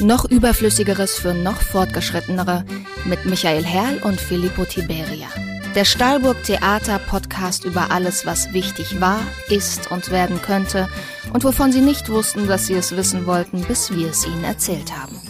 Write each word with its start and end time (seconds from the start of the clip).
Noch 0.00 0.24
überflüssigeres 0.24 1.18
für 1.18 1.34
noch 1.34 1.60
fortgeschrittenere 1.60 2.64
mit 3.04 3.24
Michael 3.26 3.62
Herrl 3.62 3.98
und 4.02 4.20
Filippo 4.20 4.64
Tiberia. 4.64 5.28
Der 5.74 5.84
Stahlburg 5.84 6.42
Theater 6.44 6.98
Podcast 6.98 7.64
über 7.64 7.90
alles, 7.90 8.26
was 8.26 8.52
wichtig 8.52 9.00
war, 9.00 9.20
ist 9.48 9.90
und 9.90 10.10
werden 10.10 10.40
könnte 10.42 10.88
und 11.32 11.44
wovon 11.44 11.72
Sie 11.72 11.80
nicht 11.80 12.08
wussten, 12.08 12.46
dass 12.46 12.66
Sie 12.66 12.74
es 12.74 12.96
wissen 12.96 13.26
wollten, 13.26 13.62
bis 13.64 13.94
wir 13.94 14.08
es 14.08 14.26
Ihnen 14.26 14.44
erzählt 14.44 14.90
haben. 14.96 15.20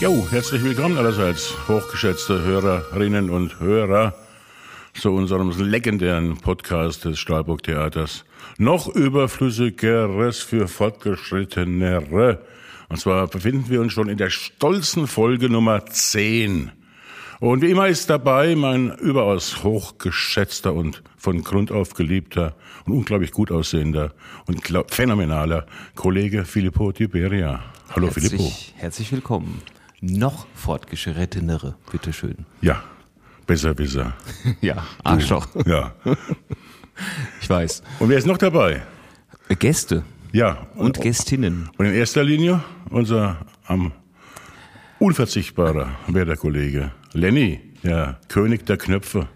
Jo, 0.00 0.26
herzlich 0.30 0.62
willkommen 0.62 0.98
allerseits, 0.98 1.54
hochgeschätzte 1.68 2.42
Hörerinnen 2.42 3.30
und 3.30 3.60
Hörer, 3.60 4.14
zu 4.94 5.12
unserem 5.12 5.50
legendären 5.58 6.36
Podcast 6.38 7.04
des 7.04 7.18
Stahlburg 7.18 7.62
Theaters. 7.62 8.24
Noch 8.56 8.88
überflüssigeres 8.88 10.40
für 10.40 10.68
Fortgeschrittenere. 10.68 12.42
Und 12.88 12.98
zwar 12.98 13.26
befinden 13.26 13.68
wir 13.68 13.80
uns 13.80 13.92
schon 13.92 14.08
in 14.08 14.16
der 14.16 14.30
stolzen 14.30 15.06
Folge 15.06 15.50
Nummer 15.50 15.84
10. 15.84 16.72
Und 17.40 17.62
wie 17.62 17.70
immer 17.70 17.86
ist 17.86 18.10
dabei 18.10 18.56
mein 18.56 18.90
überaus 18.96 19.62
hochgeschätzter 19.62 20.74
und 20.74 21.02
von 21.16 21.44
Grund 21.44 21.70
auf 21.70 21.94
geliebter 21.94 22.56
und 22.84 22.94
unglaublich 22.94 23.30
gut 23.30 23.52
aussehender 23.52 24.12
und 24.46 24.62
phänomenaler 24.88 25.66
Kollege 25.94 26.44
Filippo 26.44 26.90
Tiberia. 26.90 27.62
Hallo 27.90 28.06
herzlich, 28.06 28.30
Filippo. 28.30 28.52
Herzlich 28.74 29.12
willkommen. 29.12 29.62
Noch 30.00 30.46
fortgeschrittenere, 30.54 31.76
bitteschön. 31.92 32.44
Ja, 32.60 32.82
besser, 33.46 33.74
besser. 33.74 34.14
ja, 34.60 34.84
Arschloch. 35.04 35.46
Ja. 35.64 35.94
Ich 37.40 37.48
weiß. 37.48 37.82
Und 37.98 38.08
wer 38.08 38.18
ist 38.18 38.26
noch 38.26 38.38
dabei? 38.38 38.82
Gäste. 39.58 40.04
Ja. 40.32 40.66
Und 40.74 41.00
Gästinnen. 41.00 41.70
Und 41.78 41.86
in 41.86 41.94
erster 41.94 42.22
Linie 42.24 42.62
unser 42.90 43.38
am 43.66 43.92
unverzichtbarer 44.98 45.90
Werder-Kollege 46.08 46.92
Lenny, 47.12 47.60
der 47.82 48.18
König 48.28 48.66
der 48.66 48.76
Knöpfe. 48.76 49.28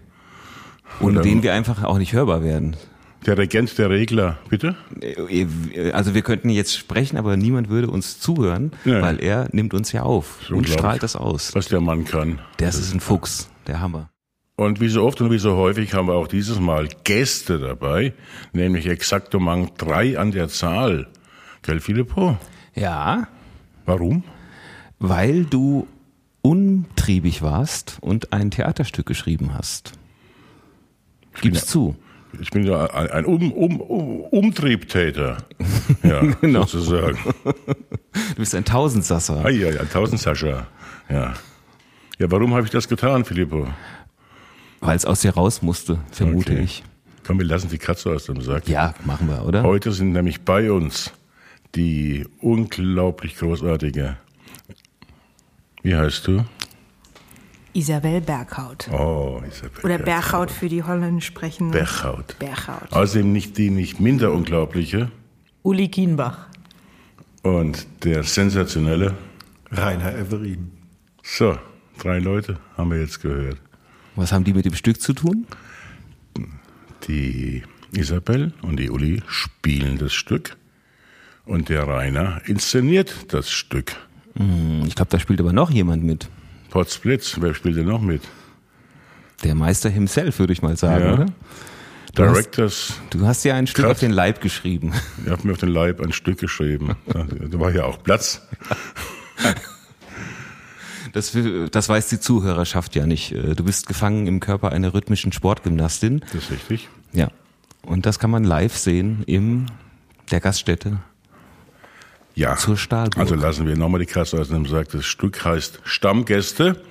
Ohne 0.99 1.21
den 1.21 1.41
wir 1.41 1.53
einfach 1.53 1.83
auch 1.83 1.97
nicht 1.97 2.13
hörbar 2.13 2.43
werden. 2.43 2.75
Der 3.25 3.37
Regent 3.37 3.77
der 3.77 3.89
Regler, 3.89 4.37
bitte? 4.49 4.75
Also 5.93 6.13
wir 6.13 6.21
könnten 6.23 6.49
jetzt 6.49 6.75
sprechen, 6.77 7.17
aber 7.17 7.37
niemand 7.37 7.69
würde 7.69 7.89
uns 7.89 8.19
zuhören, 8.19 8.73
Nee. 8.83 9.01
weil 9.01 9.23
er 9.23 9.47
nimmt 9.53 9.73
uns 9.73 9.93
ja 9.93 10.03
auf 10.03 10.51
und 10.51 10.67
strahlt 10.67 11.01
das 11.03 11.15
aus. 11.15 11.55
Was 11.55 11.67
der 11.69 11.79
Mann 11.79 12.03
kann. 12.03 12.39
Das 12.57 12.75
ist 12.77 12.93
ein 12.93 12.99
Fuchs, 12.99 13.49
der 13.65 13.79
Hammer. 13.79 14.09
Und 14.55 14.79
wie 14.79 14.87
so 14.89 15.03
oft 15.03 15.19
und 15.21 15.31
wie 15.31 15.39
so 15.39 15.55
häufig 15.55 15.93
haben 15.95 16.07
wir 16.07 16.13
auch 16.13 16.27
dieses 16.27 16.59
Mal 16.59 16.87
Gäste 17.03 17.57
dabei, 17.59 18.13
nämlich 18.51 18.85
exaktomang 18.85 19.71
drei 19.77 20.17
an 20.19 20.31
der 20.31 20.47
Zahl. 20.47 21.07
Gell, 21.63 21.79
Filippo? 21.79 22.37
Ja, 22.75 23.27
Warum? 23.85 24.23
weil 24.99 25.43
du 25.45 25.87
untriebig 26.41 27.41
warst 27.41 27.97
und 28.01 28.31
ein 28.31 28.51
Theaterstück 28.51 29.05
geschrieben 29.05 29.53
hast. 29.53 29.93
Gib's 31.41 31.65
zu. 31.65 31.95
Ich 32.39 32.51
bin 32.51 32.63
ja 32.63 32.85
ein, 32.91 33.09
ein 33.09 33.25
um, 33.25 33.51
um, 33.51 33.81
um, 33.81 34.21
Umtriebtäter. 34.21 35.37
Ja, 36.03 36.21
Genau. 36.41 36.61
sozusagen. 36.65 37.17
Du 37.43 38.35
bist 38.37 38.55
ein 38.55 38.65
Tausendsasser. 38.65 39.43
Ah, 39.45 39.49
ja, 39.49 39.69
ja, 39.71 39.83
tausend 39.85 40.19
Sascha. 40.21 40.67
Ja. 41.09 41.33
Ja, 42.19 42.31
warum 42.31 42.53
habe 42.53 42.65
ich 42.65 42.71
das 42.71 42.87
getan, 42.87 43.25
Filippo? 43.25 43.67
Weil 44.85 44.97
es 44.97 45.05
aus 45.05 45.21
dir 45.21 45.33
raus 45.33 45.61
musste, 45.61 45.99
vermute 46.11 46.53
Okay. 46.53 46.63
ich. 46.63 46.83
Komm, 47.25 47.39
wir 47.39 47.45
lassen 47.45 47.69
die 47.69 47.77
Katze 47.77 48.09
aus 48.11 48.25
dem 48.25 48.41
Sack. 48.41 48.67
Ja, 48.67 48.93
machen 49.05 49.27
wir, 49.29 49.45
oder? 49.45 49.63
Heute 49.63 49.91
sind 49.93 50.11
nämlich 50.11 50.41
bei 50.41 50.71
uns 50.71 51.11
die 51.73 52.27
unglaublich 52.41 53.37
großartige. 53.37 54.17
Wie 55.83 55.95
heißt 55.95 56.27
du? 56.27 56.43
Isabel 57.73 58.21
Berghaut. 58.21 58.87
Oh, 58.91 59.41
Isabel. 59.47 59.83
Oder 59.83 59.97
Berghaut 59.97 60.51
für 60.51 60.69
die 60.69 60.83
Holländisch 60.83 61.25
sprechenden. 61.25 61.71
Berghaut. 61.71 62.37
Berghaut. 62.39 62.91
Außerdem 62.91 63.31
nicht 63.31 63.57
die 63.57 63.69
nicht 63.71 63.99
minder 63.99 64.31
unglaubliche 64.33 65.09
Uli 65.63 65.87
Kienbach. 65.87 66.47
und 67.41 67.87
der 68.03 68.23
sensationelle. 68.23 69.13
Rainer 69.71 70.13
Everin. 70.13 70.71
So, 71.23 71.57
drei 71.99 72.19
Leute 72.19 72.59
haben 72.77 72.91
wir 72.91 72.99
jetzt 72.99 73.21
gehört. 73.21 73.57
Was 74.15 74.31
haben 74.31 74.43
die 74.43 74.53
mit 74.53 74.65
dem 74.65 74.75
Stück 74.75 75.01
zu 75.01 75.13
tun? 75.13 75.45
Die 77.07 77.63
Isabel 77.91 78.53
und 78.61 78.77
die 78.77 78.89
Uli 78.89 79.21
spielen 79.27 79.97
das 79.97 80.13
Stück 80.13 80.55
und 81.45 81.69
der 81.69 81.87
Rainer 81.87 82.41
inszeniert 82.45 83.13
das 83.33 83.51
Stück. 83.51 83.95
Hm, 84.35 84.83
Ich 84.87 84.95
glaube, 84.95 85.09
da 85.11 85.19
spielt 85.19 85.39
aber 85.41 85.53
noch 85.53 85.69
jemand 85.69 86.03
mit. 86.03 86.29
Potsblitz, 86.69 87.37
wer 87.39 87.53
spielt 87.53 87.77
denn 87.77 87.85
noch 87.87 88.01
mit? 88.01 88.21
Der 89.43 89.53
Meister 89.55 89.89
himself, 89.89 90.39
würde 90.39 90.53
ich 90.53 90.61
mal 90.61 90.77
sagen, 90.77 91.03
Ja. 91.05 91.13
oder? 91.13 91.25
Du 92.15 92.23
hast, 92.25 92.33
Directors, 92.35 92.93
du 93.09 93.25
hast 93.25 93.43
ja 93.43 93.55
ein 93.55 93.65
Stück 93.65 93.85
Cut. 93.85 93.91
auf 93.93 93.99
den 93.99 94.11
Leib 94.11 94.39
geschrieben. 94.39 94.93
ihr 95.25 95.31
habt 95.31 95.45
mir 95.45 95.51
auf 95.53 95.57
den 95.57 95.69
Leib 95.69 95.99
ein 95.99 96.13
Stück 96.13 96.37
geschrieben. 96.39 96.95
Da 97.07 97.59
war 97.59 97.71
ja 97.73 97.85
auch 97.85 98.01
Platz. 98.03 98.41
Das, 101.13 101.37
das 101.71 101.89
weiß 101.89 102.09
die 102.09 102.19
Zuhörerschaft 102.19 102.95
ja 102.95 103.05
nicht. 103.05 103.31
Äh, 103.31 103.55
Du 103.55 103.63
bist 103.63 103.87
gefangen 103.87 104.27
im 104.27 104.39
Körper 104.39 104.71
einer 104.71 104.93
rhythmischen 104.93 105.31
Sportgymnastin. 105.31 106.19
Das 106.33 106.35
ist 106.43 106.51
richtig. 106.51 106.89
Ja. 107.13 107.29
Und 107.83 108.05
das 108.05 108.17
kann 108.19 108.31
man 108.31 108.43
live 108.43 108.75
sehen 108.75 109.23
in 109.27 109.67
der 110.31 110.39
Gaststätte 110.39 110.99
Ja. 112.35 112.55
zur 112.55 112.77
Stahlburg. 112.77 113.19
Also 113.19 113.35
lassen 113.35 113.67
wir 113.67 113.77
nochmal 113.77 113.99
die 113.99 114.05
Kasse 114.07 114.39
aus 114.39 114.49
dem 114.49 114.65
Sack. 114.65 114.89
Das 114.89 115.05
Stück 115.05 115.43
heißt 115.45 115.79
Stammgäste. 115.83 116.81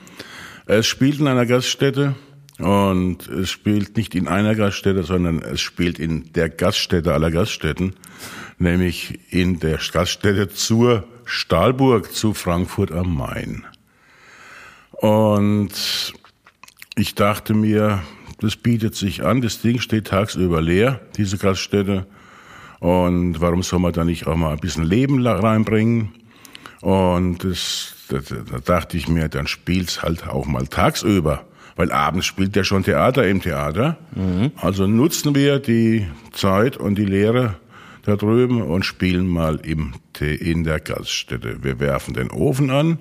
Es 0.67 0.87
spielt 0.87 1.19
in 1.19 1.27
einer 1.27 1.45
Gaststätte 1.47 2.15
und 2.59 3.27
es 3.27 3.51
spielt 3.51 3.97
nicht 3.97 4.15
in 4.15 4.29
einer 4.29 4.55
Gaststätte, 4.55 5.03
sondern 5.03 5.41
es 5.43 5.61
spielt 5.61 5.99
in 5.99 6.33
der 6.35 6.49
Gaststätte 6.49 7.13
aller 7.13 7.33
Gaststätten, 7.33 7.95
nämlich 8.59 9.19
in 9.33 9.59
der 9.59 9.79
Gaststätte 9.93 10.49
zur 10.49 11.05
Stahlburg 11.25 12.13
zu 12.15 12.35
Frankfurt 12.35 12.93
am 12.93 13.17
Main. 13.17 13.65
Und 15.03 16.13
ich 16.95 17.17
dachte 17.17 17.55
mir, 17.55 18.05
das 18.39 18.55
bietet 18.55 18.95
sich 18.95 19.25
an, 19.25 19.41
das 19.41 19.61
Ding 19.61 19.81
steht 19.81 20.07
tagsüber 20.07 20.63
leer, 20.63 21.01
diese 21.17 21.39
Gaststätte. 21.39 22.07
Und 22.79 23.41
warum 23.41 23.65
soll 23.65 23.81
man 23.81 23.93
da 23.93 24.05
nicht 24.05 24.29
auch 24.29 24.37
mal 24.37 24.53
ein 24.53 24.61
bisschen 24.61 24.85
Leben 24.85 25.27
reinbringen? 25.27 26.13
Und 26.83 27.43
das, 27.43 27.95
da, 28.11 28.19
da 28.21 28.59
dachte 28.61 28.97
ich 28.97 29.09
mir, 29.09 29.29
dann 29.29 29.49
spielt's 29.49 30.05
halt 30.05 30.29
auch 30.29 30.47
mal 30.47 30.69
tagsüber. 30.69 31.47
Weil 31.75 31.91
abends 31.91 32.27
spielt 32.27 32.55
ja 32.55 32.63
schon 32.63 32.85
Theater 32.85 33.27
im 33.27 33.43
Theater. 33.43 33.99
Also 34.57 34.87
nutzen 34.87 35.35
wir 35.35 35.59
die 35.59 36.07
Zeit 36.31 36.77
und 36.77 36.97
die 36.97 37.07
Lehre 37.07 37.57
da 38.05 38.15
drüben 38.15 38.63
und 38.63 38.85
spielen 38.85 39.27
mal 39.27 39.57
im, 39.65 39.95
in 40.21 40.63
der 40.63 40.79
Gaststätte. 40.79 41.65
Wir 41.65 41.81
werfen 41.81 42.15
den 42.15 42.31
Ofen 42.31 42.71
an 42.71 42.99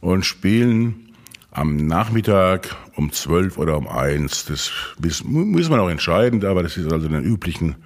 und 0.00 0.24
spielen 0.24 1.05
am 1.56 1.76
Nachmittag 1.86 2.76
um 2.96 3.10
12 3.10 3.56
oder 3.56 3.78
um 3.78 3.88
1. 3.88 4.44
Das 4.44 4.70
muss 5.24 5.70
man 5.70 5.80
auch 5.80 5.88
entscheiden, 5.88 6.44
aber 6.44 6.62
das 6.62 6.76
ist 6.76 6.92
also 6.92 7.08
den 7.08 7.22
üblichen 7.22 7.76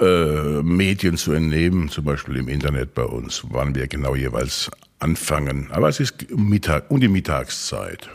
äh, 0.00 0.62
Medien 0.62 1.16
zu 1.16 1.32
entnehmen, 1.32 1.90
zum 1.90 2.04
Beispiel 2.04 2.36
im 2.36 2.48
Internet 2.48 2.94
bei 2.94 3.02
uns, 3.02 3.44
wann 3.50 3.74
wir 3.74 3.88
genau 3.88 4.14
jeweils 4.14 4.70
anfangen. 5.00 5.68
Aber 5.70 5.88
es 5.88 6.00
ist 6.00 6.30
Mittag, 6.30 6.90
um 6.90 6.98
die 7.00 7.08
Mittagszeit. 7.08 8.08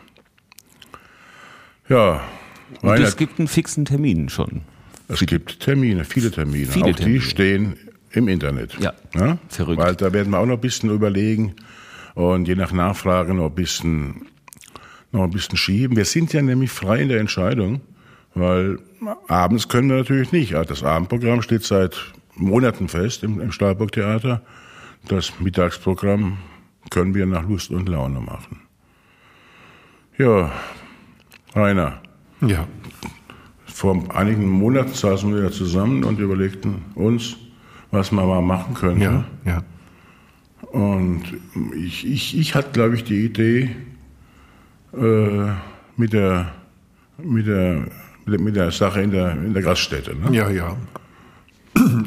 Ja, 1.88 2.22
Und 2.82 3.00
es 3.00 3.16
gibt 3.16 3.38
einen 3.40 3.48
fixen 3.48 3.86
Termin 3.86 4.30
schon. 4.30 4.62
es 5.08 5.20
gibt 5.20 5.60
Termine, 5.60 6.04
viele 6.06 6.32
Termine. 6.32 6.66
Viele 6.66 6.86
auch 6.86 6.96
Termine. 6.96 7.20
die 7.20 7.22
stehen 7.22 7.76
im 8.12 8.28
Internet. 8.28 8.76
Ja, 8.80 8.94
verrückt. 9.50 9.80
Weil 9.80 9.96
da 9.96 10.14
werden 10.14 10.32
wir 10.32 10.40
auch 10.40 10.46
noch 10.46 10.56
ein 10.56 10.62
bisschen 10.62 10.90
überlegen 10.90 11.54
und 12.16 12.48
je 12.48 12.56
nach 12.56 12.72
Nachfrage 12.72 13.34
noch 13.34 13.48
ein 13.50 13.56
bisschen, 13.56 14.28
noch 15.14 15.24
ein 15.24 15.30
bisschen 15.32 15.58
schieben. 15.58 15.96
Wir 15.96 16.06
sind 16.06 16.34
ja 16.34 16.42
nämlich 16.42 16.72
frei 16.72 17.00
in 17.02 17.10
der 17.10 17.20
Entscheidung, 17.20 17.82
weil 18.36 18.80
abends 19.28 19.70
können 19.70 19.90
wir 19.90 19.98
natürlich 19.98 20.32
nicht. 20.32 20.54
Das 20.54 20.84
Abendprogramm 20.84 21.42
steht 21.42 21.64
seit 21.64 22.14
Monaten 22.36 22.88
fest 22.90 23.24
im, 23.24 23.40
im 23.40 23.52
Stahlburg 23.52 23.92
Theater. 23.92 24.42
Das 25.08 25.40
Mittagsprogramm 25.40 26.38
können 26.90 27.14
wir 27.14 27.26
nach 27.26 27.48
Lust 27.48 27.72
und 27.72 27.88
Laune 27.88 28.20
machen. 28.20 28.60
Ja, 30.18 30.52
Rainer, 31.56 32.02
Ja. 32.42 32.68
vor 33.66 34.04
einigen 34.16 34.48
Monaten 34.50 34.94
saßen 34.94 35.34
wir 35.34 35.44
ja 35.44 35.52
zusammen 35.52 36.04
und 36.04 36.20
überlegten 36.20 36.84
uns, 36.96 37.36
was 37.92 38.12
wir 38.12 38.24
mal 38.26 38.42
machen 38.42 38.74
können. 38.74 39.02
Ja, 39.02 39.26
ja. 39.46 39.64
Und 40.72 41.24
ich, 41.76 42.06
ich, 42.08 42.38
ich 42.38 42.56
hatte, 42.56 42.72
glaube 42.72 42.96
ich, 42.96 43.04
die 43.04 43.26
Idee, 43.26 43.76
äh, 44.96 45.52
mit, 45.98 46.14
der, 46.14 46.52
mit, 47.18 47.48
der, 47.48 47.88
mit, 48.26 48.56
der, 48.56 48.72
Sache 48.72 49.02
in 49.02 49.12
der, 49.12 49.32
in 49.32 49.54
der 49.54 49.64
Gaststätte. 49.64 50.16
Ne? 50.16 50.36
Ja, 50.36 50.50
ja. 50.50 50.78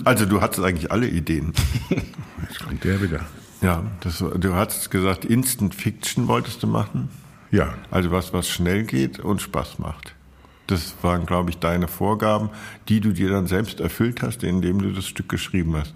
Also 0.05 0.27
du 0.27 0.41
hattest 0.41 0.65
eigentlich 0.65 0.93
alle 0.93 1.09
Ideen. 1.09 1.53
Jetzt 1.91 2.65
kommt 2.65 2.85
der 2.85 3.03
wieder. 3.03 3.21
Ja, 3.63 3.85
das, 4.01 4.19
du 4.19 4.55
hattest 4.55 4.91
gesagt, 4.91 5.25
Instant 5.25 5.75
Fiction 5.75 6.29
wolltest 6.29 6.63
du 6.63 6.67
machen. 6.67 7.09
Ja, 7.51 7.75
Also 7.91 8.11
was, 8.11 8.33
was 8.33 8.49
schnell 8.49 8.85
geht 8.85 9.19
und 9.19 9.41
Spaß 9.41 9.79
macht. 9.79 10.15
Das 10.67 10.95
waren, 11.03 11.27
glaube 11.27 11.51
ich, 11.51 11.59
deine 11.59 11.87
Vorgaben, 11.87 12.51
die 12.89 13.01
du 13.01 13.13
dir 13.13 13.31
dann 13.31 13.47
selbst 13.47 13.81
erfüllt 13.81 14.23
hast, 14.23 14.43
indem 14.43 14.83
du 14.83 14.91
das 14.91 15.07
Stück 15.07 15.29
geschrieben 15.29 15.77
hast. 15.77 15.95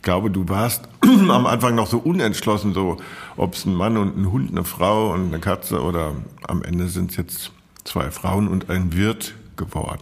Ich 0.00 0.02
glaube, 0.02 0.30
du 0.30 0.48
warst 0.48 0.88
am 1.02 1.44
Anfang 1.44 1.74
noch 1.74 1.86
so 1.86 1.98
unentschlossen, 1.98 2.72
so 2.72 2.96
ob 3.36 3.52
es 3.52 3.66
ein 3.66 3.74
Mann 3.74 3.98
und 3.98 4.16
ein 4.16 4.32
Hund, 4.32 4.50
eine 4.50 4.64
Frau 4.64 5.12
und 5.12 5.26
eine 5.26 5.40
Katze 5.40 5.82
oder 5.82 6.14
am 6.48 6.62
Ende 6.62 6.88
sind 6.88 7.10
es 7.10 7.18
jetzt 7.18 7.52
zwei 7.84 8.10
Frauen 8.10 8.48
und 8.48 8.70
ein 8.70 8.94
Wirt 8.94 9.34
geworden. 9.58 10.00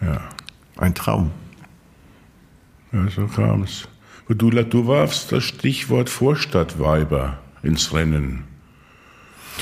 ja. 0.00 0.20
Ein 0.76 0.92
Traum. 0.96 1.30
Ja, 2.90 3.08
so 3.14 3.28
kam 3.28 3.62
es. 3.62 3.86
Du, 4.28 4.50
du 4.50 4.86
warfst 4.88 5.30
das 5.30 5.44
Stichwort 5.44 6.10
Vorstadtweiber 6.10 7.38
ins 7.62 7.92
Rennen. 7.92 8.42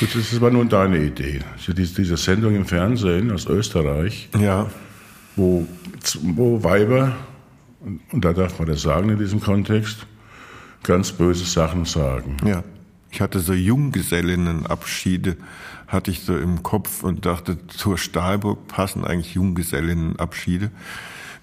Das, 0.01 0.41
war 0.41 0.51
nun 0.51 0.71
deine 0.71 0.99
Idee. 1.05 1.41
Also 1.55 1.75
diese, 1.75 1.97
diese 1.97 2.17
Sendung 2.17 2.55
im 2.55 2.65
Fernsehen 2.65 3.31
aus 3.31 3.47
Österreich, 3.47 4.31
Ja, 4.39 4.71
wo, 5.37 5.67
wo 6.23 6.65
Weiber, 6.65 7.15
und, 7.87 8.25
da 8.25 8.33
darf 8.33 8.59
man 8.59 8.69
das 8.69 8.83
sagen 8.83 9.09
in 9.09 9.19
diesem 9.19 9.41
Kontext, 9.41 10.07
ganz 10.83 11.13
böse 11.13 11.45
Sachen 11.45 11.85
sagen. 11.85 12.37
ja. 12.45 12.63
Ich 13.09 13.21
hatte 13.23 13.39
so 13.41 13.55
Junggesellinnenabschiede, 13.55 15.37
hatte 15.87 16.11
ich 16.11 16.21
so 16.21 16.37
im 16.37 16.63
Kopf 16.63 17.03
und 17.03 17.25
dachte, 17.25 17.67
zur 17.69 17.97
Stahlburg 17.97 18.67
passen 18.69 19.07
eigentlich 19.07 19.35
Junggesellinnenabschiede, 19.35 20.71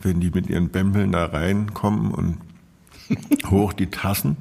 wenn 0.04 0.20
die 0.20 0.30
mit 0.30 0.50
ihren 0.50 0.70
Bämbeln 0.70 1.14
da 1.14 1.26
reinkommen 1.26 2.12
und 2.12 2.38
hoch 3.50 3.74
die 3.74 3.88
Tassen. 3.88 4.38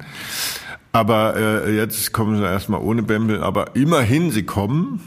Aber 0.91 1.35
äh, 1.35 1.75
jetzt 1.75 2.13
kommen 2.13 2.37
sie 2.37 2.43
erstmal 2.43 2.81
ohne 2.81 3.01
Bämbel, 3.01 3.41
aber 3.41 3.75
immerhin, 3.75 4.29
sie 4.29 4.43
kommen. 4.43 4.99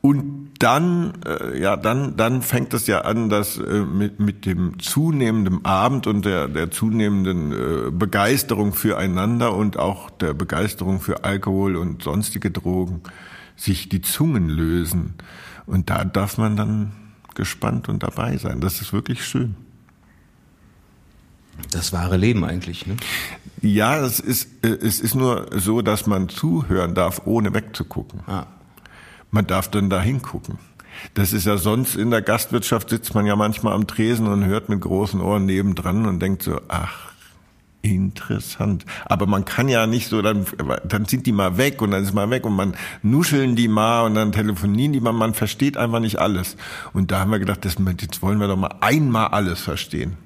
Und 0.00 0.41
dann, 0.62 1.14
äh, 1.26 1.60
ja, 1.60 1.76
dann, 1.76 2.16
dann 2.16 2.42
fängt 2.42 2.72
es 2.72 2.86
ja 2.86 3.00
an, 3.00 3.28
dass 3.28 3.58
äh, 3.58 3.82
mit, 3.82 4.20
mit 4.20 4.46
dem 4.46 4.78
zunehmenden 4.78 5.64
Abend 5.64 6.06
und 6.06 6.24
der, 6.24 6.46
der 6.46 6.70
zunehmenden 6.70 7.52
äh, 7.52 7.90
Begeisterung 7.90 8.72
füreinander 8.72 9.54
und 9.54 9.76
auch 9.76 10.10
der 10.10 10.34
Begeisterung 10.34 11.00
für 11.00 11.24
Alkohol 11.24 11.76
und 11.76 12.02
sonstige 12.02 12.50
Drogen 12.50 13.00
sich 13.56 13.88
die 13.88 14.02
Zungen 14.02 14.48
lösen. 14.48 15.14
Und 15.66 15.90
da 15.90 16.04
darf 16.04 16.38
man 16.38 16.56
dann 16.56 16.92
gespannt 17.34 17.88
und 17.88 18.02
dabei 18.02 18.36
sein. 18.36 18.60
Das 18.60 18.80
ist 18.80 18.92
wirklich 18.92 19.24
schön. 19.24 19.56
Das 21.70 21.92
wahre 21.92 22.16
Leben 22.16 22.44
eigentlich, 22.44 22.86
ne? 22.86 22.96
Ja, 23.60 23.98
es 23.98 24.20
ist, 24.20 24.48
äh, 24.64 24.68
es 24.68 25.00
ist 25.00 25.14
nur 25.14 25.48
so, 25.56 25.82
dass 25.82 26.06
man 26.06 26.28
zuhören 26.28 26.94
darf, 26.94 27.22
ohne 27.24 27.52
wegzugucken. 27.52 28.20
Ah. 28.26 28.46
Man 29.32 29.46
darf 29.46 29.68
dann 29.68 29.90
da 29.90 30.00
hingucken. 30.00 30.58
Das 31.14 31.32
ist 31.32 31.46
ja 31.46 31.56
sonst 31.56 31.96
in 31.96 32.10
der 32.10 32.22
Gastwirtschaft 32.22 32.90
sitzt 32.90 33.14
man 33.14 33.26
ja 33.26 33.34
manchmal 33.34 33.72
am 33.72 33.86
Tresen 33.86 34.26
und 34.26 34.44
hört 34.44 34.68
mit 34.68 34.82
großen 34.82 35.20
Ohren 35.20 35.46
nebendran 35.46 36.06
und 36.06 36.20
denkt 36.20 36.42
so, 36.42 36.60
ach, 36.68 37.12
interessant. 37.80 38.84
Aber 39.06 39.26
man 39.26 39.46
kann 39.46 39.68
ja 39.68 39.86
nicht 39.86 40.08
so, 40.08 40.20
dann, 40.20 40.44
dann 40.84 41.06
sind 41.06 41.26
die 41.26 41.32
mal 41.32 41.56
weg 41.56 41.80
und 41.80 41.92
dann 41.92 42.02
ist 42.02 42.12
mal 42.12 42.28
weg 42.28 42.44
und 42.44 42.54
man 42.54 42.74
nuscheln 43.02 43.56
die 43.56 43.68
mal 43.68 44.02
und 44.02 44.14
dann 44.14 44.32
telefonieren 44.32 44.92
die 44.92 45.00
mal, 45.00 45.12
man 45.12 45.32
versteht 45.32 45.78
einfach 45.78 46.00
nicht 46.00 46.18
alles. 46.18 46.56
Und 46.92 47.10
da 47.10 47.20
haben 47.20 47.30
wir 47.30 47.38
gedacht, 47.38 47.64
das, 47.64 47.76
jetzt 48.00 48.20
wollen 48.20 48.38
wir 48.38 48.48
doch 48.48 48.56
mal 48.56 48.74
einmal 48.80 49.28
alles 49.28 49.62
verstehen. 49.62 50.18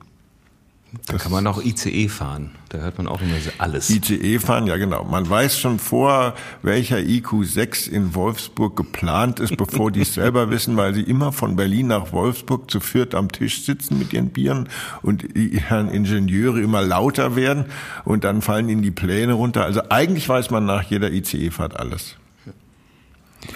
Da 1.06 1.19
kann 1.19 1.31
man 1.31 1.46
auch 1.46 1.62
ICE 1.62 2.08
fahren. 2.08 2.50
Da 2.70 2.78
hört 2.78 2.98
man 2.98 3.06
auch 3.06 3.20
immer 3.20 3.38
so 3.38 3.50
alles. 3.58 3.90
ICE 3.90 4.38
fahren, 4.38 4.66
ja 4.66 4.76
genau. 4.76 5.04
Man 5.04 5.28
weiß 5.28 5.58
schon 5.58 5.78
vor, 5.78 6.34
welcher 6.62 6.96
IQ6 6.96 7.88
in 7.88 8.14
Wolfsburg 8.14 8.76
geplant 8.76 9.38
ist, 9.38 9.56
bevor 9.56 9.93
die 9.93 10.00
es 10.00 10.14
selber 10.14 10.50
wissen, 10.50 10.76
weil 10.76 10.94
sie 10.94 11.02
immer 11.02 11.32
von 11.32 11.56
Berlin 11.56 11.88
nach 11.88 12.12
Wolfsburg 12.12 12.70
zu 12.70 12.81
viert 12.81 13.14
am 13.14 13.31
Tisch 13.31 13.62
sitzen 13.64 13.98
mit 13.98 14.12
ihren 14.12 14.31
Bieren 14.31 14.69
und 15.02 15.37
die 15.37 15.60
Herren 15.60 15.88
Ingenieure 15.90 16.60
immer 16.60 16.82
lauter 16.82 17.37
werden 17.37 17.66
und 18.04 18.25
dann 18.25 18.43
fallen 18.43 18.69
ihnen 18.69 18.82
die 18.82 18.90
Pläne 18.90 19.34
runter. 19.34 19.64
Also 19.64 19.82
eigentlich 19.90 20.28
weiß 20.28 20.50
man 20.50 20.66
nach 20.66 20.82
jeder 20.82 21.12
ICE-Fahrt 21.12 21.78
alles. 21.78 22.16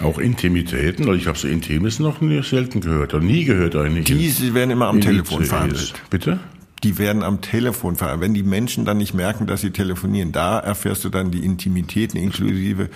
Auch 0.01 0.19
Intimitäten, 0.19 1.05
weil 1.05 1.17
ich 1.17 1.27
habe 1.27 1.37
so 1.37 1.47
Intimes 1.49 1.99
noch 1.99 2.21
nie 2.21 2.41
selten 2.43 2.79
gehört, 2.79 3.13
oder 3.13 3.23
nie 3.23 3.43
gehört 3.43 3.75
eigentlich. 3.75 4.05
Diese 4.05 4.53
werden 4.53 4.71
immer 4.71 4.87
am 4.87 4.95
in 4.97 5.01
Telefon 5.01 5.39
ICEs. 5.41 5.49
verhandelt. 5.49 5.93
Bitte? 6.09 6.39
Die 6.83 6.97
werden 6.97 7.21
am 7.21 7.41
Telefon 7.41 7.95
verhandelt. 7.95 8.21
Wenn 8.21 8.33
die 8.33 8.43
Menschen 8.43 8.85
dann 8.85 8.97
nicht 8.97 9.13
merken, 9.13 9.45
dass 9.45 9.61
sie 9.61 9.71
telefonieren, 9.71 10.31
da 10.31 10.59
erfährst 10.59 11.03
du 11.03 11.09
dann 11.09 11.29
die 11.29 11.45
Intimitäten 11.45 12.17
inklusive 12.17 12.89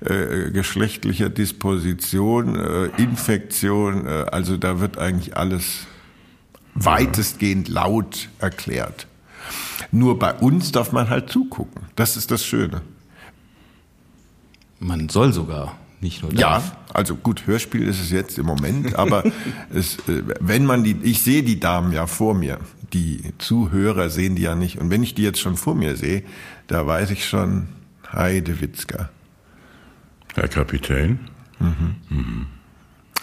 äh, 0.00 0.50
geschlechtlicher 0.50 1.28
Disposition, 1.28 2.54
äh, 2.54 2.84
Infektion. 3.02 4.06
Äh, 4.06 4.26
also 4.30 4.56
da 4.56 4.78
wird 4.78 4.96
eigentlich 4.96 5.36
alles 5.36 5.86
weitestgehend 6.74 7.68
laut 7.68 8.28
erklärt. 8.38 9.06
Nur 9.90 10.18
bei 10.18 10.34
uns 10.34 10.72
darf 10.72 10.92
man 10.92 11.10
halt 11.10 11.28
zugucken. 11.28 11.82
Das 11.96 12.16
ist 12.16 12.30
das 12.30 12.44
Schöne. 12.44 12.82
Man 14.78 15.08
soll 15.08 15.32
sogar, 15.32 15.76
nicht 16.02 16.22
nur 16.22 16.32
Ja, 16.34 16.54
darf. 16.54 16.76
also 16.92 17.14
gut, 17.16 17.46
Hörspiel 17.46 17.86
ist 17.88 18.00
es 18.00 18.10
jetzt 18.10 18.38
im 18.38 18.46
Moment, 18.46 18.94
aber 18.98 19.24
es, 19.72 19.96
äh, 20.08 20.22
wenn 20.40 20.66
man 20.66 20.84
die, 20.84 20.96
ich 21.02 21.22
sehe 21.22 21.42
die 21.42 21.58
Damen 21.60 21.92
ja 21.92 22.06
vor 22.06 22.34
mir, 22.34 22.58
die 22.92 23.22
Zuhörer 23.38 24.10
sehen 24.10 24.36
die 24.36 24.42
ja 24.42 24.54
nicht. 24.54 24.78
Und 24.78 24.90
wenn 24.90 25.02
ich 25.02 25.14
die 25.14 25.22
jetzt 25.22 25.40
schon 25.40 25.56
vor 25.56 25.74
mir 25.74 25.96
sehe, 25.96 26.24
da 26.66 26.86
weiß 26.86 27.10
ich 27.10 27.26
schon, 27.26 27.68
Heidewitzka, 28.12 29.08
Herr 30.34 30.48
Kapitän. 30.48 31.20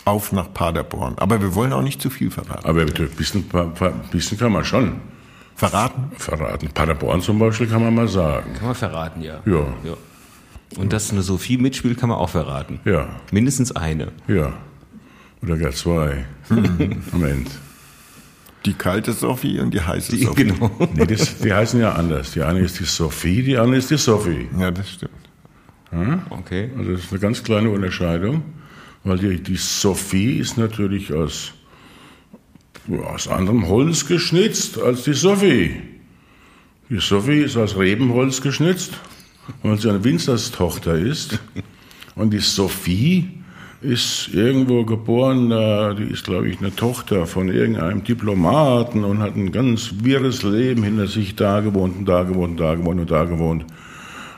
auf 0.06 0.32
nach 0.32 0.52
Paderborn. 0.54 1.16
Aber 1.20 1.40
wir 1.42 1.54
wollen 1.54 1.74
auch 1.74 1.84
nicht 1.84 2.02
zu 2.02 2.10
viel 2.10 2.32
verraten. 2.32 2.66
Aber 2.66 2.86
bitte, 2.86 3.04
ein 3.04 3.10
bisschen, 3.12 3.46
bisschen 4.12 4.38
kann 4.40 4.52
man 4.52 4.66
schon 4.66 5.02
Verraten? 5.56 6.12
verraten. 6.18 6.70
Paderborn 6.74 7.22
zum 7.22 7.38
Beispiel 7.38 7.68
kann 7.68 7.84
man 7.84 7.94
mal 7.94 8.08
sagen. 8.08 8.54
Kann 8.56 8.68
man 8.68 8.76
verraten, 8.76 9.22
ja. 9.22 9.42
Ja. 9.46 9.68
ja. 9.84 9.94
Und 10.78 10.94
dass 10.94 11.12
eine 11.12 11.22
Sophie 11.24 11.58
mitspielt, 11.58 11.98
kann 12.00 12.10
man 12.10 12.18
auch 12.20 12.30
verraten. 12.30 12.80
Ja, 12.86 13.10
Mindestens 13.32 13.72
eine. 13.76 14.12
ja. 14.28 14.54
Oder 15.42 15.56
gar 15.58 15.72
zwei. 15.72 16.26
Moment. 17.14 17.50
Die 18.66 18.74
kalte 18.74 19.14
Sophie 19.14 19.60
und 19.62 19.74
die 19.74 19.80
heiße 19.80 20.12
Die, 20.18 20.24
Sophie. 20.26 20.44
genau. 20.44 20.70
Nee, 20.94 21.06
das, 21.06 21.38
die 21.38 21.54
heißen 21.54 21.80
ja 21.80 21.94
anders. 21.94 22.32
Die 22.34 22.42
eine 22.44 22.60
ist 22.60 22.78
die 22.78 22.84
Sophie, 22.84 23.42
die 23.42 23.58
andere 23.58 23.78
ist 23.78 23.90
die 23.90 23.96
Sophie. 23.98 24.50
Ja, 24.60 24.70
das 24.70 24.92
stimmt. 24.92 25.14
Okay. 26.30 26.70
Also 26.78 26.92
das 26.92 27.06
ist 27.06 27.12
eine 27.12 27.22
ganz 27.22 27.42
kleine 27.42 27.70
Unterscheidung, 27.70 28.44
weil 29.06 29.18
die, 29.18 29.42
die 29.42 29.56
Sophie 29.56 30.34
ist 30.40 30.58
natürlich 30.58 31.14
aus, 31.14 31.54
ja, 32.90 32.98
aus 33.00 33.30
anderem 33.30 33.68
Holz 33.70 34.06
geschnitzt 34.08 34.78
als 34.78 35.04
die 35.04 35.14
Sophie. 35.14 35.72
Die 36.90 37.00
Sophie 37.00 37.40
ist 37.44 37.56
aus 37.56 37.78
Rebenholz 37.78 38.42
geschnitzt, 38.42 38.92
weil 39.64 39.78
sie 39.78 39.90
eine 39.90 40.04
Winzerstochter 40.04 40.96
ist. 40.96 41.40
Und 42.16 42.32
die 42.32 42.40
Sophie 42.40 43.30
ist 43.82 44.30
irgendwo 44.34 44.84
geboren, 44.84 45.52
äh, 45.52 45.96
die 45.96 46.12
ist, 46.12 46.26
glaube 46.26 46.50
ich, 46.50 46.60
eine 46.60 46.76
Tochter 46.76 47.26
von 47.26 47.50
irgendeinem 47.50 48.04
Diplomaten 48.04 49.04
und 49.06 49.20
hat 49.20 49.36
ein 49.36 49.52
ganz 49.52 49.92
wirres 50.04 50.44
Leben 50.44 50.84
hinter 50.84 51.08
sich, 51.08 51.36
da 51.36 51.62
gewohnt 51.62 51.98
und 51.98 52.06
da 52.06 52.24
gewohnt 52.24 52.52
und 52.52 52.60
da 52.60 52.76
gewohnt 52.76 53.00
und 53.00 53.12
da 53.12 53.24
gewohnt. 53.24 53.66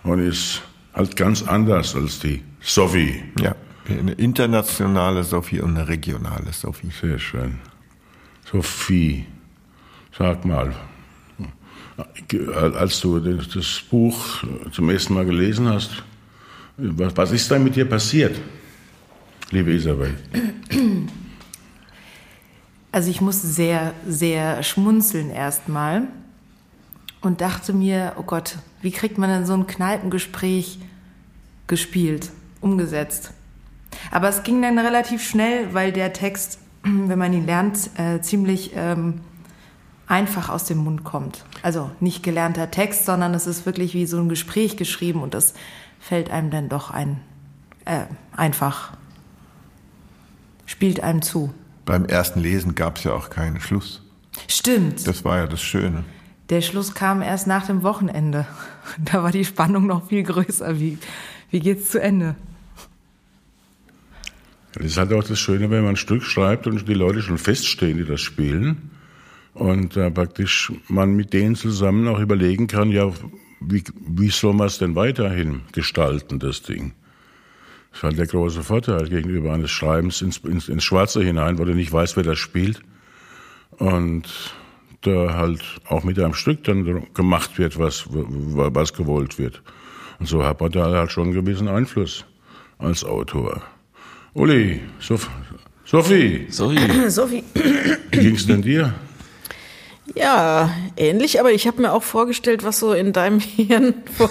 Und 0.03 0.19
ist 0.19 0.61
halt 0.93 1.15
ganz 1.15 1.43
anders 1.43 1.95
als 1.95 2.19
die 2.19 2.41
Sophie. 2.59 3.23
Ja, 3.41 3.55
eine 3.89 4.13
internationale 4.13 5.23
Sophie 5.23 5.61
und 5.61 5.75
eine 5.75 5.87
regionale 5.87 6.53
Sophie. 6.53 6.89
Sehr 6.91 7.17
schön. 7.17 7.59
Sophie, 8.51 9.25
sag 10.17 10.45
mal, 10.45 10.73
als 12.53 12.99
du 13.01 13.19
das 13.19 13.81
Buch 13.89 14.43
zum 14.71 14.89
ersten 14.89 15.13
Mal 15.13 15.25
gelesen 15.25 15.67
hast, 15.67 16.03
was, 16.77 17.15
was 17.15 17.31
ist 17.31 17.51
da 17.51 17.59
mit 17.59 17.75
dir 17.75 17.85
passiert, 17.85 18.39
liebe 19.51 19.71
Isabel? 19.71 20.15
Also 22.91 23.09
ich 23.09 23.21
musste 23.21 23.47
sehr, 23.47 23.93
sehr 24.05 24.63
schmunzeln 24.63 25.29
erstmal 25.29 26.07
und 27.21 27.39
dachte 27.39 27.71
mir, 27.71 28.13
oh 28.17 28.23
Gott, 28.23 28.57
wie 28.81 28.91
kriegt 28.91 29.17
man 29.17 29.29
denn 29.29 29.45
so 29.45 29.53
ein 29.53 29.67
Kneipengespräch 29.67 30.79
gespielt, 31.67 32.31
umgesetzt? 32.59 33.31
Aber 34.11 34.29
es 34.29 34.43
ging 34.43 34.61
dann 34.61 34.77
relativ 34.79 35.23
schnell, 35.23 35.73
weil 35.73 35.91
der 35.91 36.13
Text, 36.13 36.59
wenn 36.83 37.17
man 37.17 37.33
ihn 37.33 37.45
lernt, 37.45 37.91
äh, 37.97 38.21
ziemlich 38.21 38.71
ähm, 38.75 39.21
einfach 40.11 40.49
aus 40.49 40.65
dem 40.65 40.79
Mund 40.79 41.05
kommt. 41.05 41.45
Also 41.63 41.89
nicht 42.01 42.21
gelernter 42.21 42.69
Text, 42.69 43.05
sondern 43.05 43.33
es 43.33 43.47
ist 43.47 43.65
wirklich 43.65 43.93
wie 43.93 44.05
so 44.05 44.17
ein 44.17 44.27
Gespräch 44.27 44.75
geschrieben 44.75 45.23
und 45.23 45.33
das 45.33 45.53
fällt 45.99 46.29
einem 46.29 46.51
dann 46.51 46.67
doch 46.67 46.91
ein, 46.91 47.21
äh, 47.85 48.03
einfach, 48.35 48.91
spielt 50.65 51.01
einem 51.01 51.21
zu. 51.21 51.53
Beim 51.85 52.05
ersten 52.05 52.41
Lesen 52.41 52.75
gab 52.75 52.97
es 52.97 53.05
ja 53.05 53.13
auch 53.13 53.29
keinen 53.29 53.61
Schluss. 53.61 54.03
Stimmt. 54.47 55.07
Das 55.07 55.23
war 55.23 55.37
ja 55.37 55.47
das 55.47 55.61
Schöne. 55.61 56.03
Der 56.49 56.61
Schluss 56.61 56.93
kam 56.93 57.21
erst 57.21 57.47
nach 57.47 57.65
dem 57.65 57.81
Wochenende. 57.81 58.45
Da 58.97 59.23
war 59.23 59.31
die 59.31 59.45
Spannung 59.45 59.87
noch 59.87 60.09
viel 60.09 60.23
größer. 60.23 60.77
Wie, 60.77 60.97
wie 61.49 61.61
geht's 61.61 61.91
zu 61.91 62.01
Ende? 62.01 62.35
Das 64.73 64.85
ist 64.85 64.97
halt 64.97 65.13
auch 65.13 65.23
das 65.23 65.39
Schöne, 65.39 65.69
wenn 65.69 65.83
man 65.83 65.93
ein 65.93 65.95
Stück 65.95 66.23
schreibt 66.23 66.67
und 66.67 66.85
die 66.89 66.93
Leute 66.93 67.21
schon 67.21 67.37
feststehen, 67.37 67.97
die 67.97 68.05
das 68.05 68.19
spielen. 68.19 68.91
Und 69.53 69.97
äh, 69.97 70.09
praktisch 70.09 70.71
man 70.87 71.15
mit 71.15 71.33
denen 71.33 71.55
zusammen 71.55 72.07
auch 72.07 72.19
überlegen 72.19 72.67
kann, 72.67 72.91
ja, 72.91 73.11
wie, 73.59 73.83
wie 74.07 74.29
soll 74.29 74.53
man 74.53 74.67
es 74.67 74.77
denn 74.77 74.95
weiterhin 74.95 75.61
gestalten, 75.71 76.39
das 76.39 76.63
Ding? 76.63 76.93
Das 77.91 77.99
ist 77.99 78.03
halt 78.03 78.17
der 78.17 78.27
große 78.27 78.63
Vorteil 78.63 79.09
gegenüber 79.09 79.53
eines 79.53 79.69
Schreibens 79.69 80.21
ins, 80.21 80.37
ins, 80.37 80.69
ins 80.69 80.83
Schwarze 80.83 81.21
hinein, 81.21 81.59
wo 81.59 81.65
du 81.65 81.73
nicht 81.73 81.91
weißt, 81.91 82.15
wer 82.15 82.23
das 82.23 82.39
spielt. 82.39 82.81
Und 83.71 84.53
da 85.01 85.33
halt 85.33 85.61
auch 85.87 86.03
mit 86.03 86.17
einem 86.19 86.33
Stück 86.33 86.63
dann 86.63 87.07
gemacht 87.13 87.57
wird, 87.57 87.77
was, 87.77 88.05
was 88.09 88.93
gewollt 88.93 89.37
wird. 89.37 89.61
Und 90.19 90.27
so 90.27 90.43
hat 90.43 90.61
man 90.61 90.71
da 90.71 90.91
halt 90.91 91.11
schon 91.11 91.25
einen 91.25 91.33
gewissen 91.33 91.67
Einfluss 91.67 92.25
als 92.77 93.03
Autor. 93.03 93.61
Uli, 94.33 94.81
Sof 94.99 95.29
Sophie, 95.83 96.45
Sorry. 96.49 96.77
Sophie. 97.09 97.43
wie 98.11 98.19
ging's 98.19 98.45
denn 98.45 98.61
dir? 98.61 98.93
Ja, 100.15 100.71
ähnlich, 100.97 101.39
aber 101.39 101.51
ich 101.51 101.67
habe 101.67 101.81
mir 101.81 101.93
auch 101.93 102.03
vorgestellt, 102.03 102.63
was 102.63 102.79
so 102.79 102.93
in 102.93 103.13
deinem 103.13 103.39
Hirn 103.39 103.93
vor, 104.17 104.29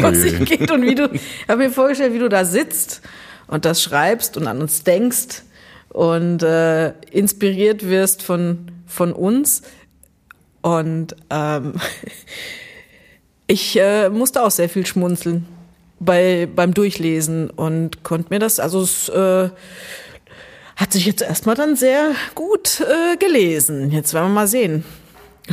vor 0.00 0.14
sich 0.14 0.44
geht 0.44 0.70
und 0.70 0.82
wie 0.82 0.94
du, 0.94 1.10
ich 1.12 1.48
habe 1.48 1.64
mir 1.64 1.70
vorgestellt, 1.70 2.14
wie 2.14 2.18
du 2.18 2.28
da 2.28 2.44
sitzt 2.44 3.02
und 3.46 3.64
das 3.64 3.82
schreibst 3.82 4.36
und 4.36 4.46
an 4.46 4.60
uns 4.60 4.84
denkst 4.84 5.42
und 5.88 6.42
äh, 6.42 6.92
inspiriert 7.10 7.88
wirst 7.88 8.22
von, 8.22 8.70
von 8.86 9.12
uns. 9.12 9.62
Und 10.62 11.16
ähm, 11.30 11.74
ich 13.46 13.78
äh, 13.78 14.08
musste 14.08 14.42
auch 14.42 14.50
sehr 14.50 14.68
viel 14.68 14.86
schmunzeln 14.86 15.46
bei, 16.00 16.48
beim 16.54 16.74
Durchlesen 16.74 17.50
und 17.50 18.04
konnte 18.04 18.32
mir 18.32 18.38
das, 18.38 18.60
also 18.60 18.82
es 18.82 19.08
äh, 19.08 19.50
hat 20.76 20.92
sich 20.92 21.06
jetzt 21.06 21.22
erstmal 21.22 21.56
dann 21.56 21.74
sehr 21.74 22.12
gut 22.34 22.80
äh, 22.80 23.16
gelesen. 23.16 23.90
Jetzt 23.90 24.14
werden 24.14 24.26
wir 24.26 24.34
mal 24.34 24.46
sehen, 24.46 24.84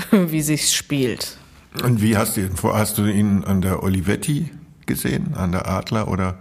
wie 0.11 0.41
sich's 0.41 0.73
spielt. 0.73 1.37
Und 1.83 2.01
wie 2.01 2.15
hast 2.17 2.37
du 2.37 2.41
ihn 2.41 2.55
vor? 2.55 2.77
Hast 2.77 2.97
du 2.97 3.05
ihn 3.05 3.43
an 3.43 3.61
der 3.61 3.83
Olivetti 3.83 4.51
gesehen, 4.85 5.33
an 5.35 5.51
der 5.51 5.67
Adler, 5.67 6.07
oder 6.07 6.37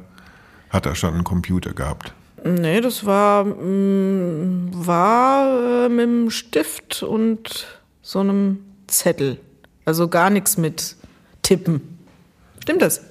hat 0.71 0.87
er 0.87 0.95
schon 0.95 1.15
einen 1.15 1.25
Computer 1.25 1.73
gehabt? 1.73 2.13
Nee, 2.45 2.81
das 2.81 3.07
war, 3.07 3.45
mm, 3.45 4.71
war 4.73 5.87
äh, 5.87 5.89
mit 5.89 6.05
dem 6.05 6.31
Stift 6.31 7.03
und 7.03 7.67
so 8.03 8.21
einem 8.21 8.59
Zettel. 8.87 9.39
Also 9.87 10.09
gar 10.09 10.31
nichts 10.31 10.57
mit 10.57 10.97
Tippen. 11.43 11.81
Stimmt 12.63 12.83
das? 12.83 13.03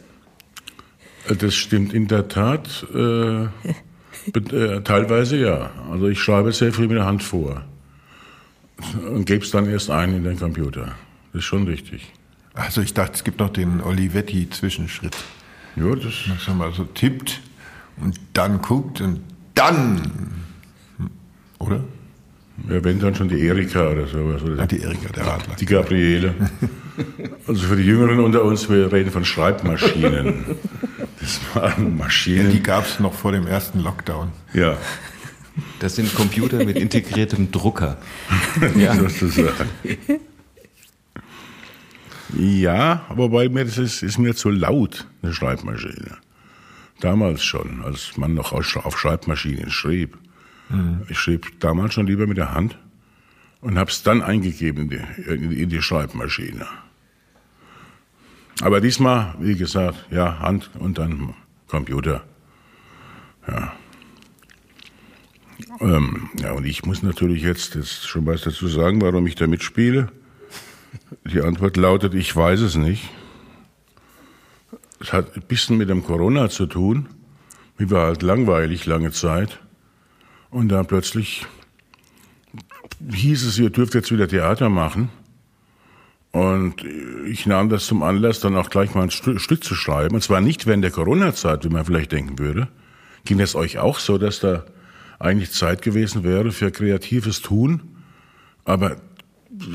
Das 1.39 1.53
stimmt 1.53 1.93
in 1.93 2.07
der 2.07 2.27
Tat. 2.27 2.85
Äh, 2.93 3.43
äh, 4.35 4.81
teilweise 4.83 5.37
ja. 5.37 5.71
Also 5.91 6.07
ich 6.07 6.19
schreibe 6.19 6.51
sehr 6.51 6.71
viel 6.71 6.87
mit 6.87 6.97
der 6.97 7.05
Hand 7.05 7.23
vor 7.23 7.63
und 9.09 9.25
gebe 9.25 9.43
es 9.43 9.51
dann 9.51 9.69
erst 9.69 9.89
ein 9.89 10.15
in 10.15 10.23
den 10.23 10.39
Computer. 10.39 10.93
Das 11.31 11.39
ist 11.39 11.45
schon 11.45 11.65
richtig. 11.67 12.11
Also 12.53 12.81
ich 12.81 12.93
dachte, 12.93 13.13
es 13.15 13.23
gibt 13.23 13.39
noch 13.39 13.49
den 13.49 13.81
Olivetti-Zwischenschritt. 13.81 15.15
Ja, 15.75 15.95
das, 15.95 16.13
Dass 16.29 16.47
man 16.49 16.57
mal 16.57 16.71
so 16.73 16.83
tippt 16.83 17.41
und 17.99 18.19
dann 18.33 18.61
guckt 18.61 19.01
und 19.01 19.21
dann, 19.55 20.01
oder? 21.59 21.83
ja, 22.69 22.83
wenn 22.83 22.99
dann 22.99 23.15
schon 23.15 23.27
die 23.29 23.39
Erika 23.41 23.89
oder 23.89 24.05
sowas. 24.07 24.43
Oder 24.43 24.61
Ah, 24.61 24.65
die 24.67 24.81
Erika, 24.81 25.09
der 25.11 25.25
Adler. 25.33 25.55
die 25.55 25.65
Gabriele. 25.65 26.35
Also 27.47 27.67
für 27.67 27.75
die 27.75 27.83
Jüngeren 27.83 28.19
unter 28.19 28.43
uns, 28.43 28.69
wir 28.69 28.91
reden 28.91 29.09
von 29.11 29.25
Schreibmaschinen. 29.25 30.45
Das 31.19 31.39
waren 31.55 31.83
Ja, 31.85 32.03
Maschinen. 32.03 32.51
die 32.51 32.61
gab 32.61 32.85
es 32.85 32.99
noch 32.99 33.13
vor 33.13 33.31
dem 33.31 33.47
ersten 33.47 33.79
Lockdown. 33.79 34.29
Ja, 34.53 34.75
Das 35.79 35.95
sind 35.95 36.13
Computer 36.15 36.63
mit 36.65 36.77
integriertem 36.77 37.51
Drucker. 37.51 37.97
sozusagen. 38.95 39.69
Ja, 42.35 43.05
aber 43.09 43.29
bei 43.29 43.49
mir 43.49 43.65
das 43.65 43.77
ist, 43.77 44.01
ist 44.01 44.17
mir 44.17 44.35
zu 44.35 44.49
laut, 44.49 45.07
eine 45.21 45.33
Schreibmaschine. 45.33 46.17
Damals 46.99 47.43
schon, 47.43 47.83
als 47.83 48.17
man 48.17 48.33
noch 48.33 48.53
auf 48.53 48.97
Schreibmaschinen 48.99 49.69
schrieb. 49.69 50.17
Ich 51.09 51.19
schrieb 51.19 51.59
damals 51.59 51.93
schon 51.93 52.07
lieber 52.07 52.25
mit 52.25 52.37
der 52.37 52.53
Hand 52.53 52.79
und 53.61 53.77
habe 53.77 53.91
es 53.91 54.01
dann 54.01 54.21
eingegeben 54.23 54.83
in 54.83 54.89
die, 54.89 55.31
in 55.31 55.49
die- 55.49 55.61
in 55.61 55.69
die 55.69 55.81
Schreibmaschine. 55.81 56.65
Aber 58.61 58.81
diesmal, 58.81 59.35
wie 59.39 59.55
gesagt, 59.55 60.05
ja, 60.09 60.39
Hand 60.39 60.71
und 60.79 60.97
dann 60.97 61.35
Computer. 61.67 62.23
Ja. 63.47 63.73
Ähm, 65.79 66.29
ja, 66.39 66.51
und 66.53 66.65
ich 66.65 66.85
muss 66.85 67.03
natürlich 67.03 67.43
jetzt, 67.43 67.75
jetzt 67.75 68.07
schon 68.07 68.25
was 68.25 68.41
dazu 68.41 68.67
sagen, 68.67 69.01
warum 69.01 69.25
ich 69.27 69.35
da 69.35 69.47
mitspiele. 69.47 70.11
Die 71.25 71.41
Antwort 71.41 71.77
lautet, 71.77 72.13
ich 72.13 72.35
weiß 72.35 72.61
es 72.61 72.75
nicht. 72.75 73.09
Es 74.99 75.11
hat 75.11 75.35
ein 75.35 75.43
bisschen 75.47 75.77
mit 75.77 75.89
dem 75.89 76.03
Corona 76.03 76.49
zu 76.49 76.65
tun. 76.65 77.09
Mir 77.77 77.89
war 77.91 78.07
halt 78.07 78.21
langweilig 78.21 78.85
lange 78.85 79.11
Zeit. 79.11 79.59
Und 80.49 80.69
dann 80.69 80.85
plötzlich 80.85 81.45
hieß 83.11 83.45
es, 83.45 83.57
ihr 83.57 83.69
dürft 83.69 83.95
jetzt 83.95 84.11
wieder 84.11 84.27
Theater 84.27 84.69
machen. 84.69 85.09
Und 86.31 86.83
ich 87.27 87.45
nahm 87.45 87.69
das 87.69 87.85
zum 87.85 88.01
Anlass, 88.01 88.39
dann 88.39 88.55
auch 88.55 88.69
gleich 88.69 88.95
mal 88.95 89.03
ein 89.03 89.11
Stück, 89.11 89.39
Stück 89.39 89.63
zu 89.63 89.75
schreiben. 89.75 90.15
Und 90.15 90.21
zwar 90.21 90.41
nicht 90.41 90.65
während 90.65 90.83
der 90.83 90.91
Corona-Zeit, 90.91 91.63
wie 91.65 91.69
man 91.69 91.85
vielleicht 91.85 92.11
denken 92.11 92.39
würde. 92.39 92.69
Ging 93.25 93.39
es 93.39 93.55
euch 93.55 93.79
auch 93.79 93.99
so, 93.99 94.17
dass 94.17 94.39
da 94.39 94.65
eigentlich 95.23 95.51
Zeit 95.51 95.81
gewesen 95.81 96.23
wäre 96.23 96.51
für 96.51 96.71
kreatives 96.71 97.41
Tun? 97.41 97.81
Aber 98.65 98.97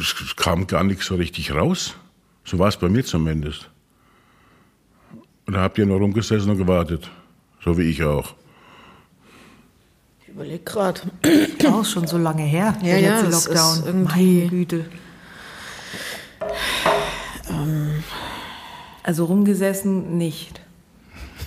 es 0.01 0.37
kam 0.37 0.67
gar 0.67 0.85
nichts 0.85 1.07
so 1.07 1.15
richtig 1.17 1.53
raus. 1.53 1.95
So 2.45 2.59
war 2.59 2.69
es 2.69 2.77
bei 2.77 2.89
mir 2.89 3.05
zumindest. 3.05 3.71
Oder 5.47 5.61
habt 5.61 5.79
ihr 5.79 5.87
nur 5.87 5.99
rumgesessen 5.99 6.51
und 6.51 6.59
gewartet? 6.59 7.11
So 7.65 7.77
wie 7.79 7.83
ich 7.83 8.03
auch. 8.05 8.35
Ich 10.23 10.29
überlege 10.29 10.59
gerade. 10.65 11.01
Auch 11.71 11.85
schon 11.85 12.07
so 12.07 12.19
lange 12.19 12.43
her, 12.43 12.77
Ja, 12.83 12.87
der 12.87 13.01
ja, 13.01 13.11
letzte 13.21 13.31
das 13.31 13.47
ist 13.47 13.55
Lockdown. 13.55 13.87
irgendwie- 13.87 14.39
Meine 14.39 14.49
Güte. 14.51 14.85
Also 19.03 19.25
rumgesessen 19.25 20.17
nicht. 20.19 20.61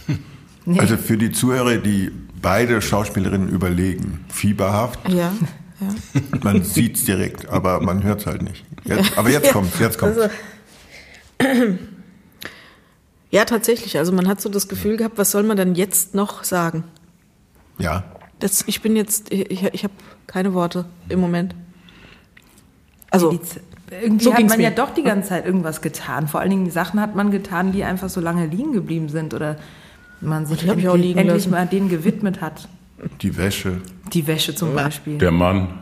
Nee. 0.63 0.79
Also 0.79 0.95
für 0.95 1.17
die 1.17 1.31
Zuhörer, 1.31 1.77
die 1.77 2.11
beide 2.41 2.81
Schauspielerinnen 2.81 3.49
überlegen, 3.49 4.25
fieberhaft, 4.29 4.99
Ja, 5.09 5.31
ja. 5.79 5.87
man 6.43 6.63
sieht's 6.63 7.05
direkt, 7.05 7.47
aber 7.49 7.79
man 7.81 8.03
hört's 8.03 8.25
halt 8.25 8.41
nicht. 8.41 8.65
Jetzt, 8.85 9.17
aber 9.17 9.29
jetzt 9.29 9.51
kommt's, 9.51 9.79
jetzt 9.79 9.97
kommt's. 9.97 10.17
Also, 10.19 10.33
ja, 13.31 13.45
tatsächlich. 13.45 13.97
Also 13.97 14.11
man 14.11 14.27
hat 14.27 14.41
so 14.41 14.49
das 14.49 14.67
Gefühl 14.67 14.97
gehabt, 14.97 15.17
was 15.17 15.31
soll 15.31 15.43
man 15.43 15.57
denn 15.57 15.75
jetzt 15.75 16.15
noch 16.15 16.43
sagen? 16.43 16.83
Ja, 17.77 18.03
Das, 18.39 18.63
ich 18.67 18.81
bin 18.81 18.95
jetzt, 18.95 19.31
ich, 19.31 19.63
ich 19.63 19.83
habe 19.83 19.93
keine 20.27 20.53
Worte 20.53 20.85
im 21.09 21.19
Moment. 21.19 21.55
Also, 23.09 23.37
Irgendwie 23.89 24.23
So 24.23 24.33
hat 24.33 24.47
man 24.47 24.59
ja 24.61 24.69
mir. 24.69 24.75
doch 24.75 24.93
die 24.93 25.03
ganze 25.03 25.29
Zeit 25.29 25.45
irgendwas 25.45 25.81
getan. 25.81 26.27
Vor 26.27 26.39
allen 26.39 26.49
Dingen 26.49 26.71
Sachen 26.71 26.99
hat 27.01 27.15
man 27.15 27.31
getan, 27.31 27.71
die 27.71 27.83
einfach 27.83 28.09
so 28.09 28.21
lange 28.21 28.45
liegen 28.47 28.71
geblieben 28.73 29.09
sind 29.09 29.33
oder 29.33 29.57
man 30.21 30.45
sich 30.45 30.67
endlich, 30.67 30.93
liegen 30.93 31.19
endlich 31.19 31.45
lassen. 31.45 31.51
mal 31.51 31.67
denen 31.67 31.89
gewidmet 31.89 32.41
hat. 32.41 32.67
die 33.21 33.35
Wäsche. 33.37 33.77
Die 34.13 34.27
Wäsche 34.27 34.55
zum 34.55 34.75
Beispiel. 34.75 35.17
Der 35.17 35.31
Mann. 35.31 35.79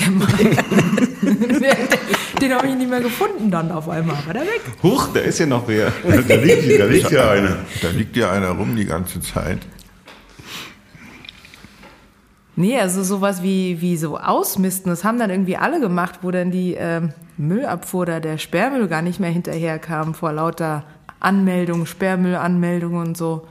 Der 0.00 0.10
Mann. 0.10 0.28
den 2.40 2.52
habe 2.52 2.68
ich 2.68 2.74
nicht 2.74 2.90
mehr 2.90 3.00
gefunden 3.00 3.50
dann 3.50 3.70
auf 3.70 3.88
einmal. 3.88 4.16
War 4.26 4.34
der 4.34 4.42
weg? 4.42 4.60
Huch, 4.82 5.08
da 5.14 5.20
ist 5.20 5.38
ja 5.38 5.46
noch 5.46 5.68
wer. 5.68 5.92
Da 6.02 6.34
liegt, 6.34 6.80
da 6.80 6.84
liegt 6.86 7.10
ja 7.10 7.30
einer. 7.30 7.56
Da 7.80 7.88
liegt 7.90 8.16
ja 8.16 8.32
einer 8.32 8.50
rum 8.50 8.76
die 8.76 8.84
ganze 8.84 9.20
Zeit. 9.20 9.60
Nee, 12.58 12.78
also 12.80 13.02
sowas 13.02 13.42
wie, 13.42 13.82
wie 13.82 13.98
so 13.98 14.18
Ausmisten, 14.18 14.88
das 14.88 15.04
haben 15.04 15.18
dann 15.18 15.28
irgendwie 15.28 15.58
alle 15.58 15.78
gemacht, 15.78 16.20
wo 16.22 16.30
dann 16.30 16.50
die 16.50 16.74
ähm, 16.74 17.12
Müllabfuhr 17.36 18.02
oder 18.02 18.20
der 18.20 18.38
Sperrmüll 18.38 18.88
gar 18.88 19.02
nicht 19.02 19.20
mehr 19.20 19.28
hinterherkam 19.30 20.14
vor 20.14 20.32
lauter 20.32 20.84
Anmeldungen, 21.26 21.86
Sperrmüllanmeldungen 21.86 23.08
und 23.08 23.16
so. 23.16 23.46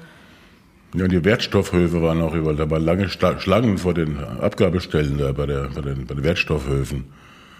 Ja, 0.96 1.08
die 1.08 1.24
Wertstoffhöfe 1.26 2.02
waren 2.02 2.22
auch 2.22 2.34
überall. 2.34 2.56
Da 2.56 2.70
waren 2.70 2.84
lange 2.84 3.10
Schlangen 3.10 3.78
vor 3.78 3.94
den 3.94 4.18
Abgabestellen 4.18 5.18
da 5.18 5.34
bei, 5.34 5.46
der, 5.46 5.70
bei, 5.76 5.82
den, 5.82 6.06
bei 6.06 6.16
den 6.16 6.24
Wertstoffhöfen. 6.24 7.06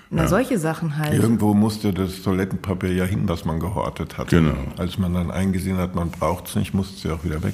Na, 0.10 0.28
solche 0.28 0.58
Sachen 0.58 0.98
halt. 0.98 1.14
Irgendwo 1.14 1.54
musste 1.54 1.92
das 1.92 2.22
Toilettenpapier 2.22 2.94
ja 2.94 3.04
hin, 3.04 3.28
was 3.28 3.44
man 3.44 3.60
gehortet 3.60 4.18
hat. 4.18 4.30
Genau. 4.30 4.56
Als 4.78 4.98
man 4.98 5.14
dann 5.14 5.32
eingesehen 5.32 5.78
hat, 5.78 5.96
man 5.96 6.12
braucht's 6.12 6.56
nicht, 6.56 6.74
musste 6.74 6.96
es 6.96 7.04
ja 7.04 7.14
auch 7.14 7.24
wieder 7.26 7.44
weg. 7.44 7.54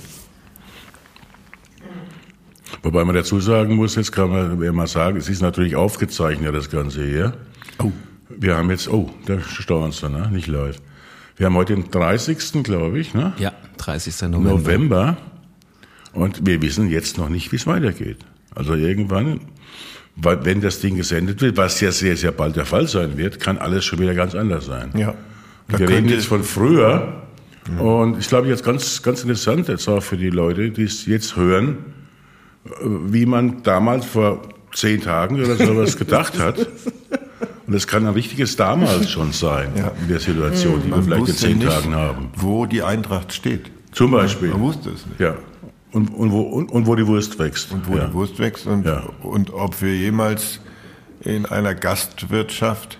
Wobei 2.83 3.03
man 3.03 3.15
dazu 3.15 3.39
sagen 3.39 3.75
muss, 3.75 3.95
jetzt 3.95 4.11
kann 4.11 4.29
man 4.29 4.61
ja 4.61 4.71
mal 4.71 4.87
sagen, 4.87 5.17
es 5.17 5.29
ist 5.29 5.41
natürlich 5.41 5.75
aufgezeichnet, 5.75 6.53
das 6.53 6.69
Ganze 6.69 7.03
hier. 7.03 7.33
Oh. 7.79 7.91
Wir 8.29 8.55
haben 8.55 8.69
jetzt, 8.69 8.87
oh, 8.89 9.09
da 9.25 9.39
staunst 9.39 10.03
du, 10.03 10.09
ne? 10.09 10.29
Nicht 10.31 10.47
live. 10.47 10.77
Wir 11.41 11.47
haben 11.47 11.55
heute 11.55 11.73
den 11.73 11.89
30. 11.89 12.61
glaube 12.61 12.99
ich, 12.99 13.15
ne? 13.15 13.33
Ja, 13.39 13.51
30. 13.77 14.29
November. 14.29 14.51
November. 14.51 15.17
Und 16.13 16.45
wir 16.45 16.61
wissen 16.61 16.87
jetzt 16.87 17.17
noch 17.17 17.29
nicht, 17.29 17.51
wie 17.51 17.55
es 17.55 17.65
weitergeht. 17.65 18.19
Also 18.53 18.75
irgendwann, 18.75 19.39
wenn 20.15 20.61
das 20.61 20.81
Ding 20.81 20.97
gesendet 20.97 21.41
wird, 21.41 21.57
was 21.57 21.81
ja 21.81 21.91
sehr, 21.91 22.15
sehr 22.15 22.31
bald 22.31 22.57
der 22.57 22.67
Fall 22.67 22.87
sein 22.87 23.17
wird, 23.17 23.39
kann 23.39 23.57
alles 23.57 23.85
schon 23.85 23.97
wieder 23.97 24.13
ganz 24.13 24.35
anders 24.35 24.67
sein. 24.67 24.91
Ja. 24.93 25.15
Da 25.67 25.79
Wir 25.79 25.89
reden 25.89 26.09
jetzt 26.09 26.27
von 26.27 26.43
früher. 26.43 27.23
Und 27.79 28.19
ich 28.19 28.27
glaube, 28.27 28.47
jetzt 28.47 28.63
ganz, 28.63 29.01
ganz 29.01 29.23
interessant 29.23 29.67
jetzt 29.67 29.87
auch 29.87 30.03
für 30.03 30.17
die 30.17 30.29
Leute, 30.29 30.69
die 30.69 30.83
es 30.83 31.07
jetzt 31.07 31.37
hören, 31.37 31.79
wie 32.83 33.25
man 33.25 33.63
damals 33.63 34.05
vor 34.05 34.43
zehn 34.75 35.01
Tagen 35.01 35.43
oder 35.43 35.55
sowas 35.55 35.97
gedacht 35.97 36.37
hat. 36.37 36.67
Und 37.71 37.77
es 37.77 37.87
kann 37.87 38.05
ein 38.05 38.11
richtiges 38.13 38.57
damals 38.57 39.09
schon 39.09 39.31
sein, 39.31 39.69
Ja. 39.77 39.93
in 40.01 40.09
der 40.09 40.19
Situation, 40.19 40.81
die 40.83 40.89
wir 40.89 40.97
Man 40.97 41.03
vielleicht 41.05 41.27
in 41.29 41.35
zehn 41.35 41.59
Tagen 41.61 41.95
haben. 41.95 42.27
Wo 42.35 42.65
die 42.65 42.83
Eintracht 42.83 43.31
steht. 43.31 43.71
Zum 43.93 44.11
Beispiel. 44.11 44.49
Man 44.49 44.59
wusste 44.59 44.89
es 44.89 45.05
nicht. 45.05 45.21
Ja. 45.21 45.37
Und, 45.93 46.09
und, 46.13 46.33
wo, 46.33 46.41
und, 46.41 46.69
und 46.69 46.85
wo 46.85 46.95
die 46.95 47.07
Wurst 47.07 47.39
wächst. 47.39 47.71
Und 47.71 47.87
wo 47.87 47.95
ja. 47.95 48.07
die 48.07 48.13
Wurst 48.13 48.39
wächst 48.39 48.67
und, 48.67 48.85
Ja. 48.85 49.03
und 49.21 49.53
ob 49.53 49.81
wir 49.81 49.95
jemals 49.95 50.59
in 51.21 51.45
einer 51.45 51.73
Gastwirtschaft, 51.73 52.97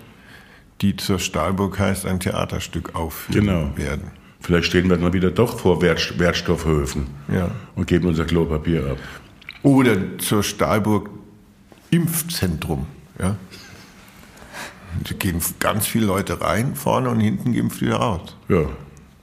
die 0.79 0.95
zur 0.95 1.19
Stahlburg 1.19 1.77
heißt, 1.77 2.05
ein 2.05 2.21
Theaterstück 2.21 2.95
aufführen 2.95 3.45
Genau. 3.47 3.69
werden. 3.75 4.03
Vielleicht 4.39 4.67
stehen 4.67 4.89
wir 4.89 4.95
dann 4.95 5.11
wieder 5.11 5.31
doch 5.31 5.59
vor 5.59 5.81
Wert, 5.81 6.17
Wertstoffhöfen 6.17 7.07
Ja. 7.29 7.51
und 7.75 7.87
geben 7.87 8.07
unser 8.07 8.23
Klopapier 8.23 8.91
ab. 8.91 8.97
Oder 9.63 9.97
zur 10.19 10.43
Stahlburg 10.43 11.09
Impfzentrum. 11.89 12.85
Ja. 13.19 13.35
Da 15.03 15.15
gehen 15.17 15.41
ganz 15.59 15.87
viele 15.87 16.05
Leute 16.05 16.41
rein, 16.41 16.75
vorne 16.75 17.09
und 17.09 17.19
hinten 17.19 17.53
geimpft 17.53 17.81
wieder 17.81 17.95
raus. 17.95 18.35
Ja, 18.49 18.65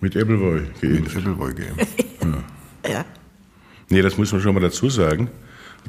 mit 0.01 0.17
Appleboy 0.17 0.63
geimpft. 0.81 1.13
Viertelwohl 1.13 1.55
geimpft. 1.55 1.87
Ja. 2.89 3.05
Nee, 3.91 4.03
das 4.03 4.17
muss 4.17 4.33
man 4.33 4.41
schon 4.41 4.55
mal 4.55 4.61
dazu 4.61 4.89
sagen. 4.89 5.29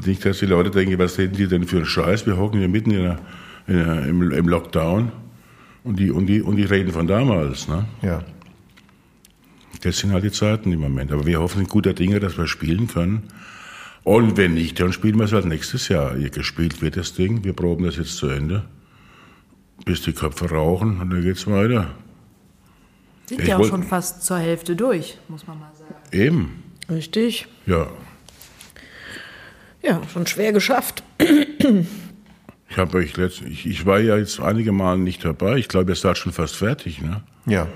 Nicht, 0.06 0.26
dass 0.26 0.40
die 0.40 0.46
Leute 0.46 0.72
denken, 0.72 0.98
was 1.00 1.18
reden 1.18 1.36
die 1.36 1.48
denn 1.48 1.66
für 1.66 1.78
einen 1.78 1.86
Scheiß? 1.86 2.26
Wir 2.26 2.38
hocken 2.38 2.60
hier 2.60 2.68
mitten 2.68 2.92
in 2.92 3.04
der, 3.04 3.20
in 3.68 3.76
der, 3.76 4.06
im, 4.06 4.32
im 4.32 4.48
Lockdown 4.50 5.12
und 5.84 6.00
die, 6.00 6.12
und, 6.12 6.28
die, 6.28 6.42
und 6.42 6.56
die 6.56 6.64
reden 6.64 6.92
von 6.92 7.08
damals. 7.08 7.68
Ne? 7.68 7.86
Ja. 8.02 8.24
Das 9.82 10.00
sind 10.00 10.12
halt 10.12 10.24
die 10.24 10.32
Zeiten 10.32 10.72
im 10.72 10.80
Moment. 10.80 11.12
Aber 11.12 11.26
wir 11.26 11.40
hoffen 11.40 11.62
in 11.62 11.68
guter 11.68 11.94
Dinge, 11.94 12.20
dass 12.20 12.38
wir 12.38 12.48
spielen 12.48 12.88
können. 12.88 13.24
Und 14.04 14.38
wenn 14.38 14.54
nicht, 14.54 14.80
dann 14.80 14.94
spielen 14.94 15.18
wir 15.18 15.26
es 15.26 15.34
halt 15.34 15.46
nächstes 15.46 15.88
Jahr. 15.90 16.16
Hier 16.18 16.30
gespielt 16.30 16.82
wird 16.82 16.98
das 16.98 17.14
Ding. 17.14 17.44
Wir 17.44 17.54
proben 17.54 17.86
das 17.86 17.98
jetzt 17.98 18.18
zu 18.18 18.28
Ende. 18.28 18.64
Bis 19.86 20.02
die 20.04 20.14
Köpfe 20.14 20.50
rauchen 20.50 21.00
und 21.00 21.10
dann 21.10 21.22
geht's 21.22 21.48
weiter. 21.48 21.92
Sind 23.26 23.42
Ich 23.42 23.48
ja 23.48 23.58
auch 23.58 23.66
schon 23.66 23.84
fast 23.84 24.24
zur 24.24 24.38
Hälfte 24.40 24.76
durch, 24.76 25.18
muss 25.28 25.46
man 25.48 25.60
mal 25.60 25.72
sagen. 25.78 25.94
Eben. 26.12 26.64
Richtig. 26.90 27.48
Ja. 27.66 27.88
Ja, 29.82 30.02
schon 30.12 30.28
schwer 30.28 30.52
geschafft. 30.52 31.04
Ich, 32.70 32.78
hab 32.78 32.94
euch 32.94 33.16
letzt, 33.18 33.42
ich, 33.42 33.66
ich 33.66 33.86
war 33.86 34.00
ja 34.00 34.18
jetzt 34.18 34.40
einige 34.40 34.72
Male 34.72 35.00
nicht 35.00 35.24
dabei. 35.24 35.58
Ich 35.58 35.68
glaube, 35.68 35.92
ihr 35.92 35.96
seid 35.96 36.18
schon 36.18 36.34
fast 36.34 36.56
fertig. 36.56 37.02
Ne? 37.02 37.22
Ja. 37.46 37.68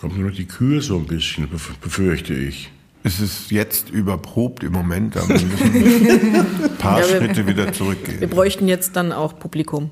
Kommt 0.00 0.16
nur 0.18 0.28
noch 0.30 0.36
die 0.36 0.46
Kühe 0.46 0.80
so 0.80 0.96
ein 0.96 1.06
bisschen, 1.06 1.46
bef- 1.48 1.78
befürchte 1.80 2.34
ich. 2.34 2.70
Es 3.02 3.18
ist 3.20 3.50
jetzt 3.50 3.88
überprobt 3.90 4.62
im 4.62 4.72
Moment, 4.72 5.16
aber 5.16 5.28
wir 5.28 5.46
müssen 5.46 6.36
ein 6.36 6.76
paar 6.78 7.00
Ja, 7.00 7.08
wir- 7.08 7.16
Schritte 7.18 7.46
wieder 7.46 7.66
Wir 7.66 7.72
zurückgehen. 7.72 8.28
bräuchten 8.28 8.68
jetzt 8.68 8.94
dann 8.96 9.12
auch 9.12 9.38
Publikum. 9.38 9.90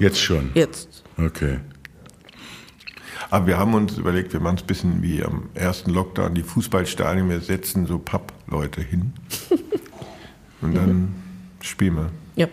Jetzt 0.00 0.20
schon. 0.20 0.50
Jetzt. 0.54 1.04
Okay. 1.16 1.60
Aber 3.30 3.46
wir 3.46 3.58
haben 3.58 3.74
uns 3.74 3.98
überlegt, 3.98 4.32
wir 4.32 4.40
machen 4.40 4.56
es 4.56 4.62
ein 4.62 4.66
bisschen 4.66 5.02
wie 5.02 5.22
am 5.22 5.48
ersten 5.54 5.90
Lockdown, 5.90 6.34
die 6.34 6.42
Fußballstadien, 6.42 7.28
wir 7.28 7.40
setzen 7.40 7.86
so 7.86 7.98
Pappleute 7.98 8.80
hin. 8.80 9.12
Und 10.60 10.74
dann 10.74 11.14
spielen 11.60 11.94
wir. 11.96 12.10
Ja. 12.36 12.48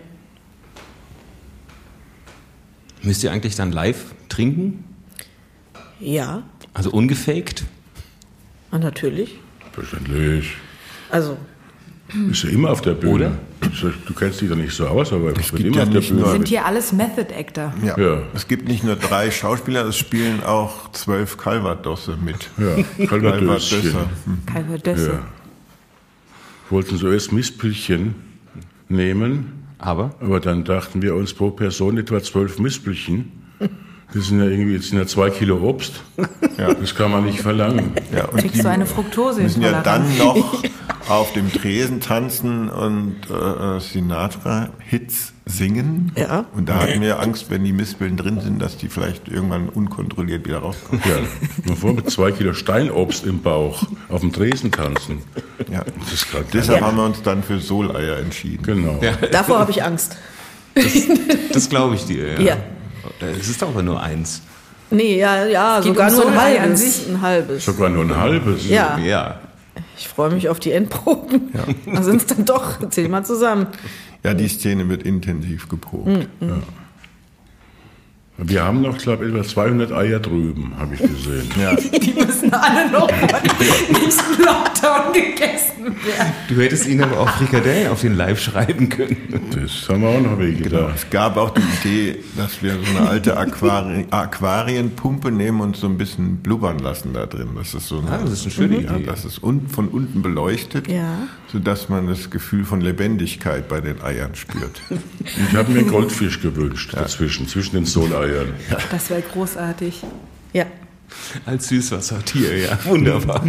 Müsst 3.02 3.24
ihr 3.24 3.32
eigentlich 3.32 3.56
dann 3.56 3.72
live 3.72 4.14
trinken? 4.30 4.84
Ja, 6.00 6.44
Also 6.74 6.92
ungefaked? 6.92 7.64
ah, 8.72 8.78
natürlich. 8.80 9.40
Verständlich. 9.76 10.56
Also, 11.12 11.38
Bist 12.14 12.44
du 12.44 12.48
immer 12.48 12.72
auf 12.72 12.82
der 12.82 12.94
Bühne? 12.94 13.14
Oder? 13.14 13.92
Du 14.08 14.14
kennst 14.14 14.40
dich 14.42 14.50
doch 14.50 14.56
nicht 14.56 14.74
so 14.74 14.88
aus, 14.88 15.12
aber 15.12 15.32
ich 15.38 15.52
bin 15.52 15.64
gibt 15.64 15.76
immer 15.76 15.78
ja 15.78 15.84
auf 15.84 15.90
der 15.90 16.02
Bühne. 16.02 16.22
nur- 16.22 16.32
Sind 16.32 16.48
hier 16.48 16.66
alles 16.66 16.94
Method 16.94 17.28
Actor. 17.38 17.74
Ja. 17.84 18.00
Ja. 18.00 18.22
Es 18.34 18.48
gibt 18.48 18.68
nicht 18.68 18.84
nur 18.84 18.96
drei 18.96 19.32
Schauspieler, 19.32 19.86
es 19.86 19.98
spielen 19.98 20.44
auch 20.44 20.92
zwölf 20.92 21.38
Calvadosse 21.38 22.18
mit. 22.24 22.50
Ja, 22.58 22.76
Calvadöschen. 23.08 23.82
Calvadösser. 23.82 24.10
Calvadösse. 24.46 25.10
Ja. 25.12 25.20
Wollten 26.70 26.98
so 26.98 27.12
erst 27.12 27.32
Mispelchen 27.32 28.16
nehmen, 28.90 29.66
Aber? 29.78 30.16
aber 30.20 30.40
dann 30.40 30.64
dachten 30.64 31.02
wir 31.02 31.16
uns 31.16 31.34
pro 31.34 31.52
Person 31.52 31.98
etwa 31.98 32.22
zwölf 32.24 32.60
Mispelchen. 32.60 33.32
Das 34.16 34.28
sind 34.28 34.40
ja 34.40 34.46
irgendwie 34.46 34.76
jetzt 34.76 34.90
sind 34.90 34.98
ja 34.98 35.06
zwei 35.06 35.30
Kilo 35.30 35.58
Obst. 35.58 36.02
Ja. 36.58 36.74
Das 36.74 36.96
kann 36.96 37.12
man 37.12 37.26
nicht 37.26 37.42
verlangen. 37.42 37.92
Ja, 38.16 38.30
und 38.30 38.40
Kriegst 38.40 38.64
du 38.64 38.70
eine 38.70 38.86
Fructose 38.86 39.42
müssen 39.42 39.62
ja 39.62 39.82
dann 39.82 40.18
noch 40.18 40.64
auf 41.10 41.34
dem 41.34 41.52
Tresen 41.52 42.00
tanzen 42.00 42.70
und 42.70 43.18
äh, 43.30 43.82
Sinatra-Hits 43.82 45.34
singen. 45.46 46.14
Ja. 46.16 46.46
Und 46.56 46.70
da 46.70 46.76
hatten 46.80 47.02
wir 47.02 47.20
Angst, 47.20 47.50
wenn 47.50 47.66
die 47.66 47.74
Mispeln 47.74 48.16
drin 48.16 48.40
sind, 48.40 48.62
dass 48.62 48.78
die 48.78 48.88
vielleicht 48.88 49.28
irgendwann 49.28 49.68
unkontrolliert 49.68 50.48
wieder 50.48 50.60
rauskommen. 50.60 51.04
Ja, 51.04 51.18
mal 51.68 51.76
vor 51.76 51.94
mit 51.94 52.10
zwei 52.10 52.32
Kilo 52.32 52.54
Steinobst 52.54 53.26
im 53.26 53.42
Bauch 53.42 53.84
auf 54.08 54.22
dem 54.22 54.32
Tresen 54.32 54.72
tanzen. 54.72 55.24
Ja. 55.70 55.84
Das 56.00 56.14
ist 56.14 56.28
Deshalb 56.54 56.80
haben 56.80 56.96
wir 56.96 57.04
uns 57.04 57.22
dann 57.22 57.44
für 57.44 57.60
Soleier 57.60 58.20
entschieden. 58.20 58.64
Genau. 58.64 59.02
davor 59.34 59.60
habe 59.60 59.72
ich 59.72 59.84
Angst. 59.84 60.16
Das 61.52 61.68
glaube 61.68 61.96
ich 61.96 62.06
dir. 62.06 62.40
Ja. 62.42 62.56
Es 63.20 63.50
ist 63.50 63.62
aber 63.64 63.82
nur 63.84 64.02
eins. 64.02 64.42
Nee, 64.92 65.18
ja, 65.18 65.46
ja, 65.46 65.82
sogar 65.82 66.10
um 66.10 66.16
nur 66.16 66.28
ein 66.32 66.62
halbes. 66.62 66.80
sich. 66.82 67.10
Ein 67.10 67.22
halbes. 67.22 67.66
Sogar 67.66 67.90
nur 67.90 68.04
ein 68.04 68.16
halbes. 68.16 68.70
Ja, 68.70 68.98
Ja. 69.00 69.40
ich 69.98 70.08
freue 70.08 70.32
mich 70.32 70.48
auf 70.50 70.60
die 70.60 70.72
Endproben. 70.72 71.52
Da 71.94 72.04
sind 72.04 72.18
es 72.22 72.28
dann 72.28 72.46
doch, 72.46 72.88
zähl 72.90 73.10
mal 73.10 73.26
zusammen. 73.26 73.68
Ja, 74.24 74.34
die 74.34 74.48
Szene 74.48 74.88
wird 74.90 75.04
intensiv 75.04 75.68
geprobt. 75.70 76.08
Hm. 76.40 76.62
Wir 78.38 78.64
haben 78.64 78.82
noch, 78.82 78.98
glaube 78.98 79.26
ich, 79.26 79.34
etwa 79.34 79.44
200 79.48 79.92
Eier 79.94 80.20
drüben, 80.20 80.74
habe 80.78 80.94
ich 80.96 81.00
gesehen. 81.02 81.50
Ja. 81.62 81.74
Die 82.00 82.12
müssen 82.14 82.52
alle 82.54 82.92
noch 82.92 83.08
nächsten 83.60 84.44
Lockdown 84.44 85.14
gegessen 85.14 85.86
werden. 85.86 86.34
Du 86.48 86.56
hättest 86.56 86.88
ihnen 86.88 87.04
aber 87.04 87.20
auch 87.20 87.30
Frikadellen 87.30 87.92
auf 87.92 88.02
den 88.02 88.16
Live 88.16 88.40
schreiben 88.42 88.90
können. 88.90 89.18
Das 89.52 89.88
haben 89.90 90.02
wir 90.02 90.10
auch 90.10 90.22
noch 90.22 90.40
weh 90.40 90.54
gedacht. 90.54 90.94
Es 90.96 91.10
gab 91.10 91.38
auch 91.38 91.52
die 91.52 91.62
Idee, 91.88 92.20
dass 92.38 92.62
wir 92.62 92.74
so 92.74 92.98
eine 92.98 93.08
alte 93.10 93.38
Aquari 93.38 94.06
Aquarienpumpe 94.12 95.32
nehmen 95.32 95.62
und 95.62 95.76
so 95.76 95.88
ein 95.88 95.98
bisschen 95.98 96.38
blubbern 96.38 96.80
lassen 96.80 97.14
da 97.14 97.26
drin. 97.26 97.50
Das 97.56 97.74
ist 97.74 97.88
so 97.88 98.00
eine, 98.00 98.12
Ah, 98.12 98.18
das 98.22 98.32
ist 98.34 98.42
eine 98.44 98.52
schöne 98.52 98.82
ja, 98.82 98.96
Idee. 98.96 99.06
Das 99.06 99.26
ist 99.26 99.42
un 99.44 99.68
von 99.68 99.88
unten 99.88 100.22
beleuchtet, 100.22 100.88
Ja. 100.88 101.28
sodass 101.52 101.90
man 101.90 102.08
das 102.08 102.30
Gefühl 102.30 102.66
von 102.66 102.82
Lebendigkeit 102.82 103.68
bei 103.68 103.82
den 103.82 104.02
Eiern 104.02 104.36
spürt. 104.36 104.82
Ich 105.50 105.56
habe 105.58 105.72
mir 105.72 105.84
Goldfisch 105.84 106.42
gewünscht 106.42 106.94
dazwischen, 106.94 107.48
zwischen 107.48 107.76
den 107.76 107.86
Soleiern. 107.86 108.54
Das 108.92 109.10
wäre 109.10 109.22
großartig. 109.22 110.02
Ja. 110.54 110.66
Als 111.46 111.68
Süßwassertier, 111.70 112.58
ja. 112.58 112.80
Wunderbar. 112.86 113.44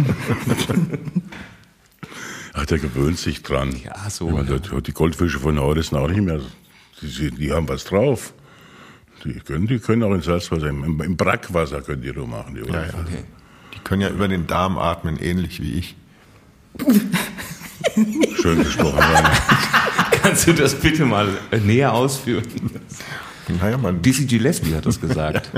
Ach, 2.53 2.65
der 2.65 2.79
gewöhnt 2.79 3.17
sich 3.19 3.43
dran. 3.43 3.75
Ja, 3.83 4.09
so, 4.09 4.29
meine, 4.29 4.49
ja. 4.49 4.57
die- 4.59 4.81
Die 4.83 4.93
Goldfische 4.93 5.39
von 5.39 5.59
heute 5.59 5.83
sind 5.83 5.97
auch 5.97 6.07
nicht 6.07 6.21
mehr, 6.21 6.39
die, 7.01 7.31
die 7.31 7.51
haben 7.51 7.67
was 7.69 7.83
drauf. 7.83 8.33
Die 9.23 9.33
können, 9.39 9.67
die 9.67 9.79
können 9.79 10.03
auch 10.03 10.13
in 10.13 10.21
Salzwasser, 10.21 10.67
im, 10.67 11.01
im 11.01 11.17
Brackwasser 11.17 11.81
können 11.81 12.01
die 12.01 12.11
nur 12.11 12.27
machen. 12.27 12.55
Die 12.55 12.61
Ja, 12.71 12.83
ja. 12.83 12.89
Okay. 12.89 13.23
Die 13.73 13.79
können 13.79 14.01
ja 14.01 14.09
über 14.09 14.27
den 14.27 14.47
Darm 14.47 14.77
atmen, 14.77 15.17
ähnlich 15.19 15.61
wie 15.61 15.73
ich. 15.73 15.95
Schön 18.41 18.63
gesprochen. 18.63 18.99
Kannst 20.21 20.47
du 20.47 20.53
das 20.53 20.75
bitte 20.75 21.05
mal 21.05 21.29
äh, 21.51 21.57
näher 21.59 21.93
ausführen? 21.93 22.45
Naja, 23.61 23.77
man, 23.77 24.01
Dizzy 24.01 24.25
Gillespie 24.25 24.75
hat 24.75 24.85
das 24.85 24.99
gesagt. 24.99 25.51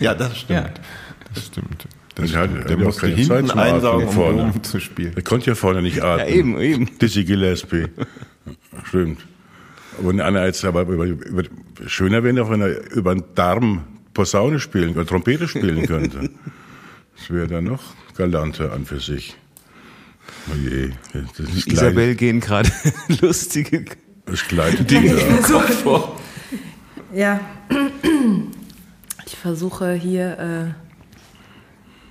ja, 0.00 0.14
das 0.14 0.38
stimmt. 0.40 0.80
Ja. 1.28 1.34
Das 1.34 1.46
stimmt. 1.46 1.86
Und 2.18 2.32
er 2.34 2.40
hat- 2.40 2.50
er 2.50 2.64
Der 2.64 2.70
ja 2.70 2.76
auch 2.76 2.86
musste 2.86 3.00
keine 3.02 3.14
hinten 3.14 3.50
einsaugen, 3.52 4.08
um 4.08 4.14
vorne. 4.14 4.42
oben 4.48 4.62
zu 4.64 4.80
spielen. 4.80 5.14
Der 5.14 5.22
konnte 5.22 5.46
ja 5.50 5.54
vorne 5.54 5.82
nicht 5.82 6.02
atmen. 6.02 6.28
Ja, 6.28 6.34
eben, 6.34 6.60
eben. 6.60 6.98
Dizzy 6.98 7.24
Gillespie. 7.24 7.86
Stimmt. 8.84 9.20
Aber 9.98 10.08
wenn 10.08 10.20
einer 10.20 10.44
jetzt 10.46 10.64
aber 10.64 10.82
über, 10.82 11.04
über, 11.04 11.42
schöner 11.86 12.22
wäre 12.24 12.34
wenn 12.50 12.60
er 12.62 12.92
über 12.92 13.14
den 13.14 13.24
Darm 13.34 13.84
Posaune 14.14 14.58
spielen 14.58 14.90
oder 14.90 15.06
Trompete 15.06 15.46
spielen 15.48 15.86
könnte. 15.86 16.30
Das 17.16 17.30
wäre 17.30 17.46
dann 17.46 17.64
noch 17.64 17.82
galanter 18.16 18.72
an 18.72 18.84
für 18.84 19.00
sich. 19.00 19.36
Oh 20.50 20.54
je, 20.56 20.90
das 21.36 21.48
ist 21.48 21.66
Isabel 21.68 22.14
gehen 22.16 22.40
gerade 22.40 22.70
lustige 23.20 23.84
Das 24.26 24.40
Dinge 24.84 25.14
vor. 25.82 26.18
Ja. 27.14 27.40
Ich 29.26 29.36
versuche 29.36 29.92
hier 29.94 30.74
äh, 30.74 30.87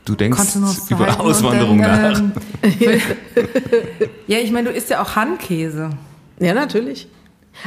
Du 0.07 0.15
denkst 0.15 0.55
über 0.89 1.19
Auswanderung 1.19 1.81
dann, 1.81 2.01
nach. 2.01 2.19
ähm, 2.63 3.01
ja, 4.27 4.37
ich 4.37 4.51
meine, 4.51 4.69
du 4.69 4.75
isst 4.75 4.89
ja 4.89 5.01
auch 5.01 5.17
Handkäse. 5.17 5.89
Ja, 6.39 6.53
natürlich. 6.53 7.09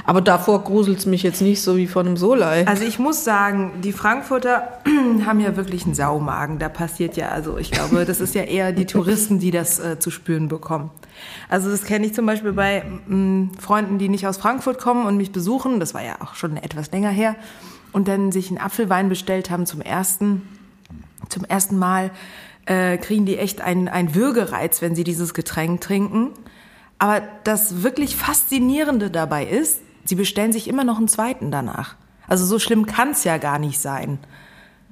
Aber 0.07 0.22
davor 0.22 0.64
gruselt's 0.64 1.05
mich 1.05 1.22
jetzt 1.22 1.42
nicht 1.42 1.61
so 1.61 1.76
wie 1.76 1.87
von 1.87 2.07
einem 2.07 2.16
Solei. 2.16 2.66
Also 2.66 2.85
ich 2.85 2.98
muss 2.98 3.24
sagen, 3.24 3.72
die 3.83 3.92
Frankfurter 3.92 4.81
haben 5.26 5.40
ja 5.40 5.55
wirklich 5.57 5.85
einen 5.85 5.94
Saumagen. 5.94 6.59
Da 6.59 6.70
passiert 6.70 7.18
ja, 7.18 7.29
also 7.29 7.59
ich 7.59 7.72
glaube, 7.72 8.07
das 8.07 8.22
ist 8.22 8.35
ja 8.35 8.42
eher 8.42 8.72
die 8.72 8.87
Touristen, 8.87 9.38
die 9.38 9.50
das 9.50 9.79
äh, 9.79 9.98
zu 9.98 10.11
spüren 10.11 10.48
bekommen. 10.48 10.90
Also 11.50 11.70
das 11.70 11.85
kenne 11.85 12.07
ich 12.07 12.14
zum 12.14 12.24
Beispiel 12.24 12.53
bei 12.53 12.85
mh, 13.07 13.50
Freunden, 13.59 13.98
die 13.98 14.09
nicht 14.09 14.26
aus 14.26 14.38
Frankfurt 14.38 14.79
kommen 14.79 15.05
und 15.05 15.18
mich 15.18 15.33
besuchen. 15.33 15.79
Das 15.79 15.92
war 15.92 16.03
ja 16.03 16.14
auch 16.20 16.37
schon 16.37 16.57
etwas 16.57 16.90
länger 16.90 17.11
her. 17.11 17.37
Und 17.92 18.09
dann 18.09 18.33
sich 18.33 18.48
einen 18.48 18.59
Apfelwein 18.59 19.11
bestellt 19.11 19.50
haben 19.50 19.66
zum 19.66 19.83
ersten, 19.83 20.42
zum 21.30 21.44
ersten 21.44 21.78
Mal, 21.78 22.10
äh, 22.66 22.98
kriegen 22.98 23.26
die 23.26 23.38
echt 23.38 23.60
einen, 23.60 23.88
einen 23.88 24.14
Würgereiz, 24.14 24.82
wenn 24.82 24.94
sie 24.94 25.04
dieses 25.04 25.34
Getränk 25.34 25.80
trinken. 25.80 26.30
Aber 26.98 27.22
das 27.44 27.82
wirklich 27.82 28.14
Faszinierende 28.14 29.10
dabei 29.10 29.46
ist, 29.46 29.80
sie 30.04 30.14
bestellen 30.14 30.52
sich 30.52 30.68
immer 30.68 30.84
noch 30.84 30.98
einen 30.98 31.08
zweiten 31.08 31.50
danach. 31.50 31.96
Also 32.28 32.44
so 32.44 32.58
schlimm 32.58 32.86
kann's 32.86 33.24
ja 33.24 33.38
gar 33.38 33.58
nicht 33.58 33.80
sein. 33.80 34.18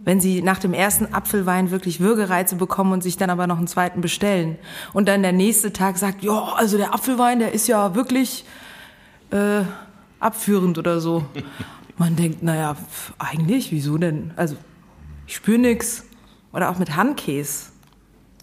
Wenn 0.04 0.20
sie 0.20 0.42
nach 0.42 0.58
dem 0.58 0.72
ersten 0.72 1.12
Apfelwein 1.12 1.70
wirklich 1.70 2.00
Würgereize 2.00 2.56
bekommen 2.56 2.92
und 2.92 3.02
sich 3.02 3.16
dann 3.16 3.30
aber 3.30 3.46
noch 3.46 3.58
einen 3.58 3.66
zweiten 3.66 4.00
bestellen. 4.00 4.56
Und 4.92 5.06
dann 5.06 5.22
der 5.22 5.32
nächste 5.32 5.72
Tag 5.72 5.98
sagt, 5.98 6.22
ja, 6.22 6.54
also 6.54 6.78
der 6.78 6.94
Apfelwein, 6.94 7.40
der 7.40 7.52
ist 7.52 7.68
ja 7.68 7.94
wirklich 7.94 8.44
äh, 9.30 9.62
abführend 10.18 10.78
oder 10.78 11.00
so. 11.00 11.26
Man 11.98 12.16
denkt, 12.16 12.42
naja, 12.42 12.76
eigentlich, 13.18 13.70
wieso 13.72 13.98
denn? 13.98 14.32
Also 14.36 14.56
ich 15.26 15.36
spüre 15.36 15.58
nix. 15.58 16.07
Oder 16.58 16.70
auch 16.70 16.78
mit 16.80 16.96
Handkäse. 16.96 17.66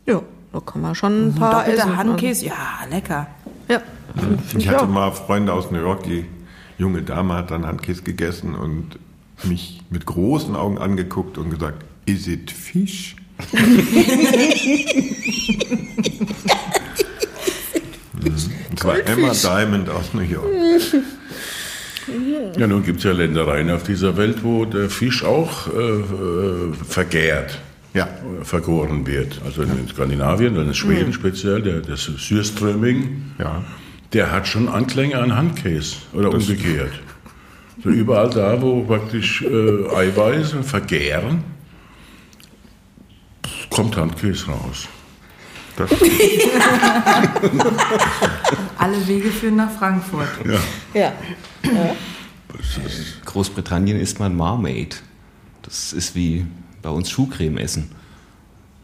ja, 0.05 0.21
da 0.53 0.59
kann 0.61 0.81
man 0.81 0.95
schon 0.95 1.27
ein 1.27 1.35
paar 1.35 1.65
Doppelter 1.65 1.81
essen. 1.83 1.97
Handkäse, 1.97 2.45
ja, 2.45 2.55
lecker. 2.89 3.27
Ja. 3.67 3.81
Ich 4.57 4.69
hatte 4.69 4.85
mal 4.85 5.11
Freunde 5.11 5.51
aus 5.51 5.69
New 5.69 5.81
York, 5.81 6.03
die 6.03 6.23
junge 6.77 7.01
Dame 7.01 7.33
hat 7.33 7.51
dann 7.51 7.65
Handkäse 7.65 8.03
gegessen 8.03 8.55
und 8.55 8.97
mich 9.43 9.81
mit 9.89 10.05
großen 10.05 10.55
Augen 10.55 10.77
angeguckt 10.77 11.37
und 11.37 11.49
gesagt, 11.49 11.83
is 12.05 12.27
it 12.27 12.51
fish? 12.51 13.17
Das 18.73 18.83
war 18.83 18.97
Emma 19.05 19.33
Diamond 19.33 19.89
aus 19.89 20.13
New 20.13 20.21
York. 20.21 20.45
Ja, 22.57 22.67
nun 22.67 22.83
gibt 22.83 22.99
es 22.99 23.03
ja 23.03 23.11
Ländereien 23.11 23.71
auf 23.71 23.83
dieser 23.83 24.15
Welt, 24.15 24.43
wo 24.43 24.65
der 24.65 24.89
Fisch 24.89 25.23
auch 25.23 25.67
äh, 25.67 25.79
äh, 25.79 26.73
vergärt, 26.87 27.59
Ja. 27.95 28.07
vergoren 28.43 29.07
wird. 29.07 29.41
Also 29.45 29.63
in 29.63 29.87
Skandinavien, 29.87 30.53
dann 30.53 30.67
in 30.67 30.73
Schweden 30.75 31.13
speziell, 31.13 31.61
der, 31.63 31.79
der 31.79 31.95
Sürströming, 31.97 33.31
Ja. 33.39 33.63
der 34.13 34.31
hat 34.31 34.47
schon 34.47 34.67
Anklänge 34.69 35.17
an 35.17 35.35
Handkäse 35.35 35.95
oder 36.13 36.29
umgekehrt. 36.31 36.91
So 37.83 37.89
überall 37.89 38.29
da, 38.29 38.61
wo 38.61 38.83
praktisch 38.83 39.41
äh, 39.41 39.47
Eiweiße 39.95 40.61
vergären, 40.63 41.43
kommt 43.69 43.95
Handkäse 43.97 44.47
raus. 44.47 44.87
Das, 45.77 45.89
Alle 48.77 49.07
Wege 49.07 49.29
führen 49.29 49.55
nach 49.57 49.71
Frankfurt. 49.71 50.27
Ja. 50.45 50.59
Ja. 50.99 51.13
Großbritannien 53.25 53.99
isst 53.99 54.19
man 54.19 54.35
Marmaid. 54.35 55.01
Das 55.63 55.91
ist 55.93 56.15
wie 56.15 56.45
bei 56.85 56.91
uns 56.91 57.09
Schuhcreme 57.09 57.57
essen. 57.57 57.89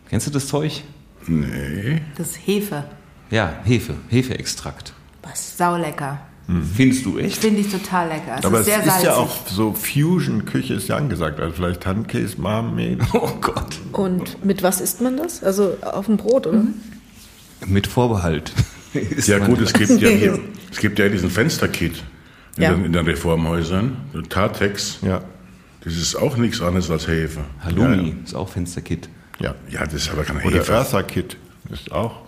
Kennst 0.10 0.26
du 0.26 0.32
das 0.32 0.48
Zeug? 0.48 0.84
Nee. 1.28 2.02
Das 2.18 2.32
ist 2.32 2.40
Hefe. 2.48 2.84
Ja, 3.30 3.54
Hefe, 3.64 3.94
Hefeextrakt. 4.10 4.94
Saulecker. 5.36 6.20
Findest 6.76 7.06
du 7.06 7.20
echt? 7.20 7.38
Finde 7.38 7.62
ich 7.62 7.70
total 7.72 8.08
lecker. 8.10 8.38
Es 8.40 8.46
aber 8.46 8.60
ist 8.62 8.68
es 8.68 8.78
ist 8.80 8.86
salzig. 8.86 9.04
ja 9.06 9.16
auch 9.16 9.48
so 9.48 9.72
Fusion-Küche 9.74 10.74
ist 10.74 10.88
ja 10.90 10.98
angesagt. 10.98 11.40
Also 11.40 11.54
vielleicht 11.54 11.86
Handkäse, 11.86 12.42
Marmade. 12.42 12.98
Oh 13.14 13.30
Gott. 13.40 13.78
Und 13.94 14.44
mit 14.44 14.64
was 14.64 14.82
isst 14.82 15.00
man 15.00 15.16
das? 15.18 15.44
Also 15.44 15.78
auf 15.82 16.08
dem 16.08 16.18
Brot, 16.18 16.48
oder? 16.48 16.64
Mit 17.68 17.86
Vorbehalt. 17.88 18.52
Ja 19.26 19.38
gut, 19.40 19.62
es 19.62 19.72
gibt 19.72 20.02
ja 20.02 20.10
hier, 20.24 20.38
es 20.70 20.80
gibt 20.80 21.00
ja 21.00 21.08
diesen 21.08 21.30
Fensterkit 21.30 22.04
in, 22.58 22.64
Ja. 22.64 22.74
den, 22.74 22.84
in 22.84 22.92
den 22.92 23.06
Reformhäusern, 23.06 23.96
der 24.14 24.24
Tatex. 24.24 24.98
Ja. 25.02 25.22
Das 25.84 25.96
ist 25.96 26.16
auch 26.16 26.38
nichts 26.38 26.62
anderes 26.62 26.90
als 26.92 27.08
Hefe. 27.08 27.42
Halloumi 27.62 28.10
Ja, 28.10 28.16
ist 28.24 28.36
auch 28.36 28.50
Fensterkit. 28.50 29.10
Ja. 29.40 29.56
Ja, 29.70 29.84
das 29.86 29.94
ist 29.96 30.12
aber 30.12 30.24
keine 30.24 30.44
Oder 30.44 30.60
Hefe. 30.60 30.74
Eartha 30.74 31.02
Kit 31.04 31.38
ist 31.72 31.92
auch 31.92 32.22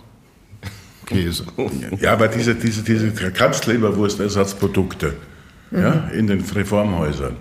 Käse. 1.06 1.44
Ja, 2.00 2.12
aber 2.12 2.28
diese, 2.28 2.54
diese, 2.54 2.82
diese 2.82 3.10
Kalbsleberwurstersatzprodukte 3.30 5.14
ja, 5.70 6.08
in 6.08 6.26
den 6.26 6.40
Reformhäusern 6.40 7.36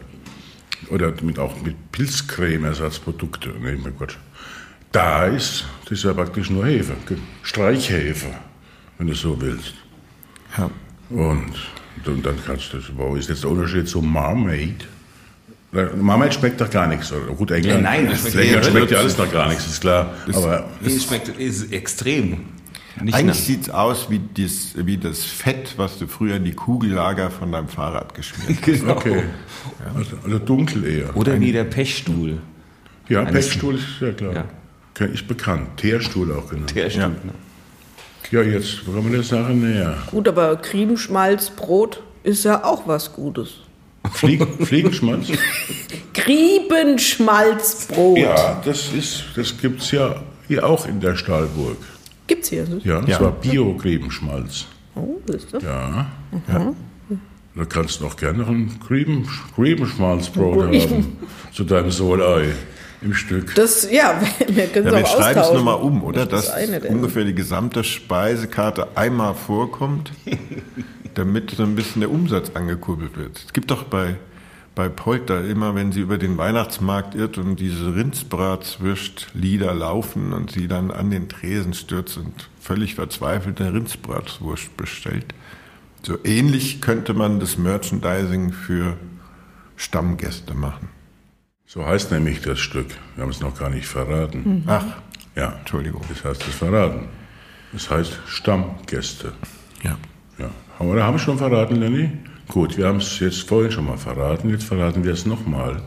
oder 0.89 1.13
mit, 1.21 1.39
auch 1.39 1.61
mit 1.61 1.75
Pilzcreme-Ersatzprodukte, 1.91 3.49
nee, 3.61 3.77
mein 3.81 3.97
Gott, 3.97 4.17
da 4.91 5.25
ist, 5.25 5.65
das 5.83 5.93
ist 5.93 6.03
ja 6.03 6.13
praktisch 6.13 6.49
nur 6.49 6.65
Hefe, 6.65 6.93
Streichhefe, 7.41 8.27
wenn 8.97 9.07
du 9.07 9.15
so 9.15 9.39
willst. 9.41 9.73
Ja. 10.57 10.69
Und, 11.09 11.53
und 12.05 12.25
dann 12.25 12.35
kannst 12.45 12.73
du, 12.73 12.79
wo 12.95 13.15
ist 13.15 13.29
jetzt 13.29 13.43
der 13.43 13.51
Unterschied 13.51 13.87
zu 13.87 14.01
Marmaid? 14.01 14.87
Marmaid 15.95 16.33
schmeckt 16.33 16.61
doch 16.61 16.69
gar 16.69 16.87
nichts. 16.87 17.11
Oder? 17.11 17.33
Gut, 17.33 17.51
England, 17.51 17.83
Ja, 17.83 17.89
nein, 17.91 18.07
das 18.09 18.19
schmeckt 18.21 18.35
England 18.35 18.65
schmeckt 18.65 18.91
ja 18.91 18.97
alles 18.99 19.17
noch 19.17 19.31
gar 19.31 19.49
nichts, 19.49 19.65
ist 19.67 19.81
klar. 19.81 20.13
Aber 20.33 20.69
Es 20.85 21.03
schmeckt 21.03 21.29
ist 21.39 21.71
extrem. 21.73 22.45
Nicht 23.01 23.15
Eigentlich 23.15 23.25
nach- 23.39 23.43
sieht 23.43 23.61
es 23.63 23.69
aus 23.71 24.07
wie 24.11 24.21
das, 24.37 24.73
wie 24.75 24.97
das 24.97 25.23
Fett, 25.23 25.73
was 25.77 25.97
du 25.97 26.05
früher 26.05 26.35
in 26.35 26.43
die 26.45 26.53
Kugellager 26.53 27.31
von 27.31 27.51
deinem 27.51 27.67
Fahrrad 27.67 28.13
geschmiert 28.13 28.59
hast. 28.61 28.61
Genau. 28.81 28.91
okay, 28.97 29.23
also, 29.97 30.11
also 30.23 30.37
dunkel 30.39 30.85
eher. 30.85 31.17
Oder 31.17 31.39
wie 31.39 31.51
der 31.51 31.63
Pechstuhl. 31.63 32.37
Ja, 33.09 33.21
Eines- 33.21 33.33
Pechstuhl 33.47 33.75
ist 33.75 33.85
ja 33.99 34.11
klar. 34.11 34.33
Ja. 34.33 34.45
Kenn 34.93 35.11
ich 35.11 35.27
bekannt. 35.27 35.77
Teerstuhl 35.77 36.31
auch 36.33 36.47
genannt. 36.49 36.71
Der 36.75 36.89
Stuhl. 36.91 37.01
Ja. 37.01 37.07
Ne? 37.09 37.17
Ja, 38.29 38.41
jetzt 38.43 38.85
kommen 38.85 39.05
wir 39.05 39.17
der 39.17 39.23
Sache 39.23 39.53
näher. 39.53 39.97
Gut, 40.11 40.27
aber 40.27 40.55
Griebenschmalzbrot 40.57 42.03
ist 42.23 42.45
ja 42.45 42.63
auch 42.63 42.87
was 42.87 43.11
Gutes. 43.13 43.55
Flieg, 44.11 44.45
Fliegenschmalz? 44.65 45.27
Griebenschmalzbrot. 46.13 48.17
ja, 48.17 48.61
das 48.63 48.91
ist, 48.93 49.23
das 49.35 49.57
gibt's 49.57 49.91
ja 49.91 50.21
hier 50.47 50.65
auch 50.65 50.87
in 50.87 50.99
der 50.99 51.15
Stahlburg. 51.15 51.77
Gibt's 52.27 52.49
hier. 52.49 52.63
ne? 52.67 52.79
Ja, 52.83 53.01
das 53.01 53.09
Ja. 53.09 53.21
war 53.21 53.31
Bio-Griebenschmalz. 53.31 54.65
Oh, 54.95 55.15
ist 55.31 55.53
das? 55.53 55.63
Ja. 55.63 56.07
Da 57.55 57.65
kannst 57.65 57.99
du 57.99 58.05
noch 58.05 58.15
gerne 58.17 58.39
noch 58.39 58.47
ein 58.49 58.79
Grieben, 58.85 59.27
Griebenschmalzbrot 59.55 60.63
haben. 60.65 61.17
Zu 61.53 61.63
deinem 61.63 61.91
Solei 61.91 62.47
im 63.01 63.13
Stück. 63.13 63.53
Das, 63.55 63.89
ja, 63.91 64.19
wir 64.47 64.67
können 64.67 64.87
Ja, 64.87 64.93
es 64.93 64.99
wir 64.99 65.05
auch 65.05 65.17
schreiben 65.21 65.39
es 65.41 65.51
nochmal 65.53 65.75
um, 65.75 66.03
oder? 66.03 66.25
Das 66.25 66.47
Dass 66.47 66.89
ungefähr 66.89 67.25
die 67.25 67.35
gesamte 67.35 67.83
Speisekarte 67.83 68.87
einmal 68.95 69.35
vorkommt, 69.35 70.11
damit 71.17 71.51
so 71.51 71.63
ein 71.63 71.75
bisschen 71.75 72.01
der 72.01 72.11
Umsatz 72.11 72.51
angekurbelt 72.55 73.17
wird. 73.17 73.37
Es 73.45 73.53
gibt 73.53 73.71
doch 73.71 73.83
bei, 73.83 74.15
bei 74.75 74.89
Polter 74.89 75.43
immer, 75.45 75.75
wenn 75.75 75.91
sie 75.91 76.01
über 76.01 76.17
den 76.17 76.37
Weihnachtsmarkt 76.37 77.15
irrt 77.15 77.37
und 77.37 77.57
diese 77.59 77.95
Rindsbratswürst-Lieder 77.95 79.73
laufen 79.73 80.33
und 80.33 80.51
sie 80.51 80.67
dann 80.67 80.91
an 80.91 81.09
den 81.11 81.29
Tresen 81.29 81.73
stürzt 81.73 82.17
und 82.17 82.49
völlig 82.59 82.95
verzweifelt 82.95 83.59
eine 83.61 83.73
Rindsbratswurst 83.73 84.75
bestellt. 84.77 85.33
So 86.01 86.17
ähnlich 86.23 86.81
könnte 86.81 87.13
man 87.13 87.39
das 87.39 87.57
Merchandising 87.57 88.51
für 88.51 88.97
Stammgäste 89.77 90.53
machen. 90.53 90.89
So 91.65 91.85
heißt 91.85 92.11
nämlich 92.11 92.41
das 92.41 92.59
Stück. 92.59 92.87
Wir 93.15 93.23
haben 93.23 93.31
es 93.31 93.39
noch 93.39 93.57
gar 93.57 93.69
nicht 93.69 93.87
verraten. 93.87 94.63
Ach, 94.67 94.85
Ja, 95.35 95.53
Entschuldigung. 95.59 96.01
das 96.09 96.23
heißt 96.23 96.47
es 96.47 96.53
verraten. 96.55 97.07
Es 97.75 97.89
heißt 97.89 98.19
Stammgäste. 98.27 99.33
Ja. 99.81 99.97
Ja. 100.37 100.49
Haben 100.79 100.93
wir, 100.95 101.03
haben 101.03 101.13
wir 101.15 101.19
schon 101.19 101.37
verraten, 101.37 101.75
Lenny? 101.75 102.09
Gut, 102.47 102.77
wir 102.77 102.87
haben 102.87 102.97
es 102.97 103.19
jetzt 103.19 103.47
vorhin 103.47 103.71
schon 103.71 103.85
mal 103.85 103.97
verraten, 103.97 104.49
jetzt 104.49 104.65
verraten 104.65 105.03
wir 105.03 105.13
es 105.13 105.25
nochmal. 105.25 105.81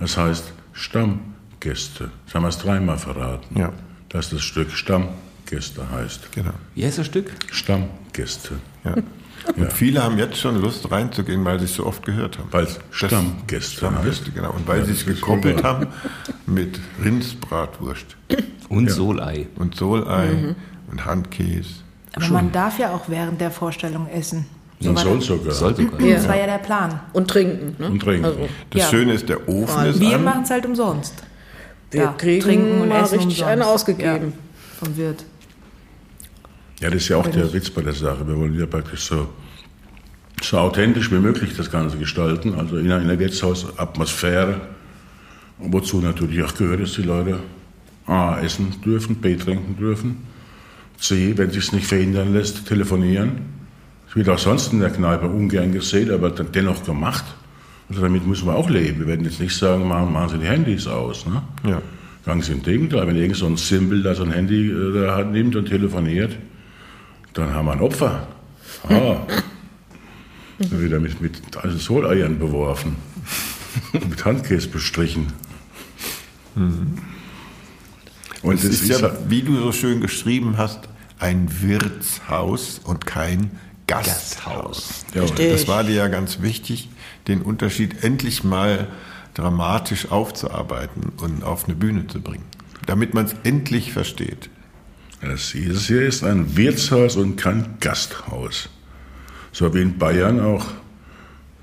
Das 0.00 0.16
heißt 0.16 0.52
Stammgäste. 0.72 2.10
Jetzt 2.24 2.34
haben 2.34 2.42
wir 2.42 2.48
es 2.48 2.58
dreimal 2.58 2.98
verraten. 2.98 3.58
Ja. 3.58 3.72
Dass 4.08 4.30
das 4.30 4.42
Stück 4.42 4.70
Stammgäste 4.72 5.88
heißt. 5.90 6.32
Genau. 6.32 6.50
Wie 6.74 6.84
heißt 6.84 6.98
das 6.98 7.06
Stück? 7.06 7.30
Stammgäste. 7.50 8.54
Ja. 8.84 8.94
Und 9.56 9.72
viele 9.72 10.02
haben 10.02 10.18
jetzt 10.18 10.38
schon 10.38 10.60
Lust 10.60 10.90
reinzugehen, 10.90 11.44
weil 11.44 11.58
sie 11.58 11.66
es 11.66 11.74
so 11.74 11.86
oft 11.86 12.04
gehört 12.04 12.38
haben. 12.38 12.48
Weil 12.50 12.64
es 12.64 12.74
Das- 12.76 12.84
Stammgäste 13.10 13.76
Stammgäste, 13.78 14.24
heißt. 14.26 14.34
genau. 14.34 14.52
Und 14.52 14.66
weil 14.66 14.80
Ja, 14.80 14.84
sie 14.86 14.92
es 14.92 15.04
das 15.04 15.14
gekoppelt 15.14 15.62
haben 15.62 15.86
mit 16.46 16.80
Rindsbratwurst 17.02 18.16
Und 18.68 18.90
Solei. 18.90 19.48
und 19.56 19.74
Solei 19.74 20.26
Mhm. 20.32 20.54
und 20.90 21.04
Handkäse. 21.04 21.83
Aber 22.16 22.28
man 22.28 22.52
darf 22.52 22.78
ja 22.78 22.94
auch 22.94 23.08
während 23.08 23.40
der 23.40 23.50
Vorstellung 23.50 24.06
essen. 24.08 24.46
Und 24.80 24.94
war 24.96 25.02
soll 25.02 25.20
sogar. 25.20 25.52
Soll 25.54 25.74
sogar. 25.76 26.00
Ja. 26.00 26.16
Das 26.16 26.28
war 26.28 26.36
ja 26.36 26.46
der 26.46 26.58
Plan. 26.58 27.00
Und 27.12 27.28
trinken. 27.28 27.76
Ne? 27.78 27.88
Und 27.90 28.00
trinken. 28.00 28.24
Also, 28.24 28.48
Das 28.70 28.82
Ja. 28.82 28.88
Schöne 28.88 29.12
ist, 29.14 29.28
der 29.28 29.48
Ofen 29.48 29.86
ist 29.86 30.00
Wir 30.00 30.18
machen 30.18 30.42
es 30.42 30.50
halt 30.50 30.66
umsonst. 30.66 31.14
wir 31.90 32.02
Ja, 32.02 32.12
kriegen 32.12 32.42
trinken 32.42 32.80
und 32.82 32.88
mal 32.88 33.02
essen 33.02 33.14
richtig 33.18 33.38
umsonst. 33.38 33.42
einen 33.44 33.62
ausgegeben. 33.62 34.32
Ja, 34.36 34.84
vom 34.86 34.96
Wirt. 34.96 35.24
Ja, 36.80 36.90
das 36.90 37.02
ist 37.02 37.08
ja 37.08 37.16
auch 37.16 37.26
der 37.28 37.52
Witz 37.52 37.70
bei 37.70 37.82
der 37.82 37.94
Sache. 37.94 38.26
Wir 38.26 38.36
wollen 38.36 38.58
ja 38.58 38.66
praktisch 38.66 39.04
so, 39.04 39.28
so 40.42 40.58
authentisch 40.58 41.10
wie 41.10 41.18
möglich 41.18 41.56
das 41.56 41.70
Ganze 41.70 41.96
gestalten, 41.96 42.54
also 42.58 42.76
in 42.76 42.86
einer, 42.86 42.98
in 43.00 43.08
einer 43.08 43.18
Wirtshausatmosphäre. 43.18 44.60
Wozu 45.58 45.98
natürlich 46.00 46.42
auch 46.42 46.54
gehört, 46.54 46.80
dass 46.82 46.92
die 46.94 47.02
Leute 47.02 47.38
A, 48.06 48.38
essen 48.40 48.74
dürfen, 48.84 49.16
B, 49.16 49.36
trinken 49.36 49.76
dürfen, 49.76 50.26
C, 50.98 51.36
wenn 51.36 51.50
sich 51.50 51.64
es 51.64 51.72
nicht 51.72 51.86
verhindern 51.86 52.32
lässt, 52.32 52.66
telefonieren. 52.66 53.32
Das 54.06 54.16
wird 54.16 54.28
auch 54.28 54.38
sonst 54.38 54.72
in 54.72 54.80
der 54.80 54.90
Kneipe 54.90 55.28
ungern 55.28 55.72
gesehen, 55.72 56.10
aber 56.10 56.30
dann 56.30 56.52
dennoch 56.52 56.84
gemacht. 56.84 57.24
Also 57.88 58.00
damit 58.00 58.26
müssen 58.26 58.46
wir 58.46 58.54
auch 58.54 58.70
leben. 58.70 59.00
Wir 59.00 59.08
werden 59.08 59.24
jetzt 59.24 59.40
nicht 59.40 59.56
sagen, 59.56 59.86
machen, 59.86 60.12
machen 60.12 60.30
Sie 60.30 60.38
die 60.38 60.46
Handys 60.46 60.86
aus. 60.86 61.26
Ne? 61.26 61.42
Ja. 61.64 61.82
Ganz 62.24 62.48
im 62.48 62.62
Gegenteil, 62.62 63.06
wenn 63.06 63.16
irgend 63.16 63.36
so 63.36 63.46
ein 63.46 63.56
Simbel 63.56 64.02
da 64.02 64.14
so 64.14 64.22
ein 64.22 64.30
Handy 64.30 64.70
äh, 64.70 65.06
da 65.06 65.22
nimmt 65.22 65.56
und 65.56 65.66
telefoniert, 65.66 66.36
dann 67.34 67.52
haben 67.52 67.66
wir 67.66 67.72
ein 67.72 67.80
Opfer. 67.80 68.26
Ah. 68.88 69.16
Wieder 70.58 71.00
mit, 71.00 71.20
mit 71.20 71.42
Soleiern 71.78 72.38
beworfen. 72.38 72.96
mit 73.92 74.24
Handkäse 74.24 74.68
bestrichen. 74.68 75.32
Und 78.44 78.62
Es 78.62 78.64
ist 78.64 78.88
ja, 78.88 79.10
wie 79.28 79.42
du 79.42 79.56
so 79.56 79.72
schön 79.72 80.00
geschrieben 80.00 80.58
hast, 80.58 80.80
ein 81.18 81.48
Wirtshaus 81.62 82.80
und 82.84 83.06
kein 83.06 83.50
Gasthaus. 83.86 85.04
Ja, 85.14 85.22
Verstehe 85.26 85.52
Das 85.52 85.66
war 85.66 85.82
dir 85.84 85.94
ja 85.94 86.08
ganz 86.08 86.42
wichtig, 86.42 86.90
den 87.26 87.42
Unterschied 87.42 88.04
endlich 88.04 88.44
mal 88.44 88.88
dramatisch 89.32 90.10
aufzuarbeiten 90.10 91.12
und 91.18 91.42
auf 91.42 91.64
eine 91.64 91.74
Bühne 91.74 92.06
zu 92.06 92.20
bringen, 92.20 92.44
damit 92.86 93.14
man 93.14 93.26
es 93.26 93.34
endlich 93.44 93.92
versteht. 93.92 94.50
Das 95.22 95.48
hier 95.52 96.02
ist 96.02 96.22
ein 96.22 96.56
Wirtshaus 96.56 97.16
und 97.16 97.36
kein 97.36 97.76
Gasthaus. 97.80 98.68
So 99.52 99.72
wie 99.72 99.80
in 99.80 99.96
Bayern 99.96 100.40
auch 100.40 100.66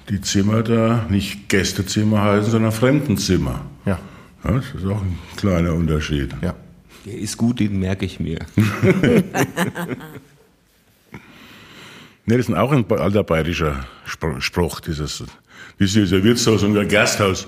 die 0.09 0.19
Zimmer 0.21 0.63
da 0.63 1.05
nicht 1.09 1.47
Gästezimmer 1.49 2.23
heißen, 2.23 2.51
sondern 2.51 2.71
Fremdenzimmer. 2.71 3.61
Ja, 3.85 3.99
Ja, 4.43 4.51
das 4.51 4.65
ist 4.75 4.85
auch 4.85 5.01
ein 5.01 5.19
kleiner 5.37 5.73
Unterschied. 5.73 6.33
ja. 6.41 6.55
Der 7.05 7.17
ist 7.17 7.37
gut, 7.37 7.59
den 7.59 7.79
merke 7.79 8.05
ich 8.05 8.19
mir. 8.19 8.39
Ne, 12.25 12.37
das 12.37 12.47
ist 12.47 12.55
auch 12.55 12.71
ein 12.71 12.85
alter 12.91 13.23
bayerischer 13.23 13.83
Spr- 14.07 14.39
Spruch, 14.41 14.79
dieses, 14.79 15.23
dieses 15.79 16.11
Wirtshaus 16.11 16.61
und 16.63 16.77
ein 16.77 16.87
Gasthaus 16.87 17.47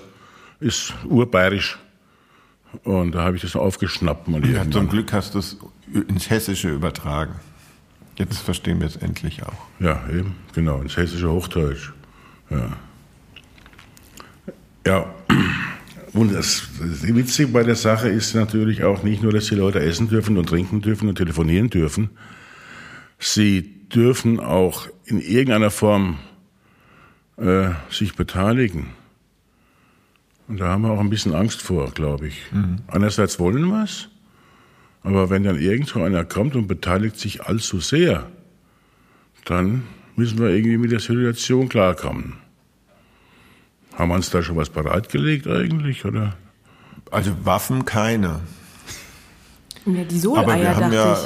ist 0.59 0.93
urbayerisch. 1.05 1.77
Und 2.83 3.11
da 3.13 3.21
habe 3.23 3.35
ich 3.35 3.43
das 3.43 3.55
aufgeschnappt 3.55 4.27
mal 4.27 4.43
ja 4.49 4.69
zum. 4.69 4.89
Glück 4.89 5.13
hast 5.13 5.35
du 5.35 5.39
es 5.39 5.57
ins 6.07 6.27
Hessische 6.29 6.69
übertragen. 6.69 7.35
Jetzt 8.17 8.39
verstehen 8.39 8.79
wir 8.79 8.87
es 8.87 8.95
endlich 8.95 9.43
auch. 9.43 9.53
Ja, 9.79 10.01
eben, 10.09 10.35
genau, 10.53 10.81
ins 10.81 10.97
hessische 10.97 11.29
Hochdeutsch. 11.29 11.91
Ja. 12.49 12.75
Ja, 14.87 15.13
und 16.13 16.31
das, 16.31 16.67
Witzige 16.79 17.51
bei 17.51 17.63
der 17.63 17.75
Sache 17.75 18.07
ist 18.07 18.35
natürlich 18.35 18.83
auch 18.83 19.03
nicht 19.03 19.23
nur, 19.23 19.31
dass 19.31 19.47
die 19.47 19.55
Leute 19.55 19.79
essen 19.79 20.09
dürfen 20.09 20.37
und 20.37 20.47
trinken 20.47 20.81
dürfen 20.81 21.09
und 21.09 21.15
telefonieren 21.15 21.69
dürfen. 21.69 22.11
Sie 23.17 23.87
dürfen 23.89 24.39
auch 24.39 24.87
in 25.05 25.19
irgendeiner 25.19 25.71
Form 25.71 26.19
äh, 27.37 27.69
sich 27.89 28.15
beteiligen. 28.15 28.87
Und 30.47 30.59
da 30.59 30.67
haben 30.67 30.83
wir 30.83 30.91
auch 30.91 30.99
ein 30.99 31.09
bisschen 31.09 31.33
Angst 31.33 31.61
vor, 31.61 31.91
glaube 31.91 32.27
ich. 32.27 32.43
Einerseits 32.87 33.39
wollen 33.39 33.67
wir 33.67 33.83
es, 33.83 34.09
aber 35.01 35.29
wenn 35.29 35.43
dann 35.43 35.57
irgendwo 35.57 36.03
einer 36.03 36.25
kommt 36.25 36.55
und 36.55 36.67
beteiligt 36.67 37.17
sich 37.17 37.43
allzu 37.43 37.79
sehr, 37.79 38.29
dann 39.45 39.83
müssen 40.15 40.37
wir 40.37 40.49
irgendwie 40.49 40.77
mit 40.77 40.91
der 40.91 40.99
Situation 40.99 41.69
klarkommen. 41.69 42.42
Haben 43.97 44.09
wir 44.09 44.15
uns 44.15 44.29
da 44.29 44.41
schon 44.41 44.55
was 44.57 44.69
bereitgelegt 44.69 45.47
eigentlich, 45.47 46.03
oder? 46.05 46.35
Also 47.11 47.31
Waffen 47.43 47.85
keine. 47.85 48.41
Ja, 49.85 50.03
die 50.03 50.15
Aber 50.15 50.19
Soleier, 50.19 50.59
wir 50.61 50.69
haben 50.75 50.79
dachte 50.91 50.95
ja 50.95 51.17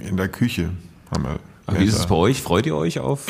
ich. 0.00 0.08
in 0.08 0.16
der 0.16 0.28
Küche. 0.28 0.70
Haben 1.12 1.24
wir 1.24 1.38
Aber 1.66 1.78
wie 1.80 1.84
ist 1.84 1.94
es 1.96 2.06
bei 2.06 2.14
euch? 2.14 2.42
Freut 2.42 2.66
ihr 2.66 2.74
euch 2.74 2.98
auf 3.00 3.26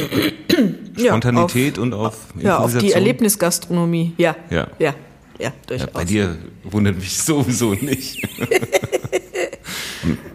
Spontanität 0.99 1.79
und 1.79 1.93
auf 1.95 2.17
Ja, 2.41 2.59
auf 2.59 2.77
die? 2.77 2.93
Erlebnisgastronomie. 2.93 4.15
Ja. 4.17 4.37
Ja. 4.51 4.69
Ja, 4.79 4.95
ja, 5.39 5.47
Ja, 5.47 5.53
durchaus. 5.67 5.91
bei 5.91 6.05
dir 6.05 6.39
wundert 6.65 6.97
mich 6.97 7.19
sowieso 7.23 7.75
nicht. 7.75 8.27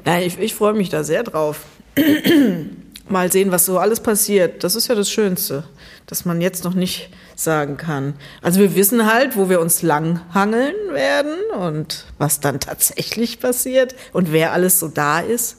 Nein, 0.05 0.23
ich, 0.23 0.37
ich 0.39 0.53
freue 0.53 0.73
mich 0.73 0.89
da 0.89 1.03
sehr 1.03 1.23
drauf. 1.23 1.61
Mal 3.09 3.31
sehen, 3.31 3.51
was 3.51 3.65
so 3.65 3.79
alles 3.79 3.99
passiert. 4.01 4.63
Das 4.63 4.75
ist 4.75 4.87
ja 4.87 4.95
das 4.95 5.09
Schönste, 5.09 5.63
dass 6.05 6.25
man 6.25 6.41
jetzt 6.41 6.63
noch 6.63 6.73
nicht 6.73 7.09
sagen 7.36 7.78
kann. 7.78 8.13
Also 8.41 8.60
wir 8.60 8.76
wissen 8.76 9.12
halt, 9.12 9.36
wo 9.36 9.50
wir 9.50 9.60
uns 9.60 9.82
langhangeln 9.82 10.76
werden 10.91 11.34
und 11.60 12.06
was 12.17 12.39
dann 12.39 12.60
tatsächlich 12.60 13.39
passiert 13.39 13.96
und 14.12 14.32
wer 14.32 14.54
alles 14.54 14.80
so 14.80 14.88
da 14.88 15.19
ist. 15.19 15.58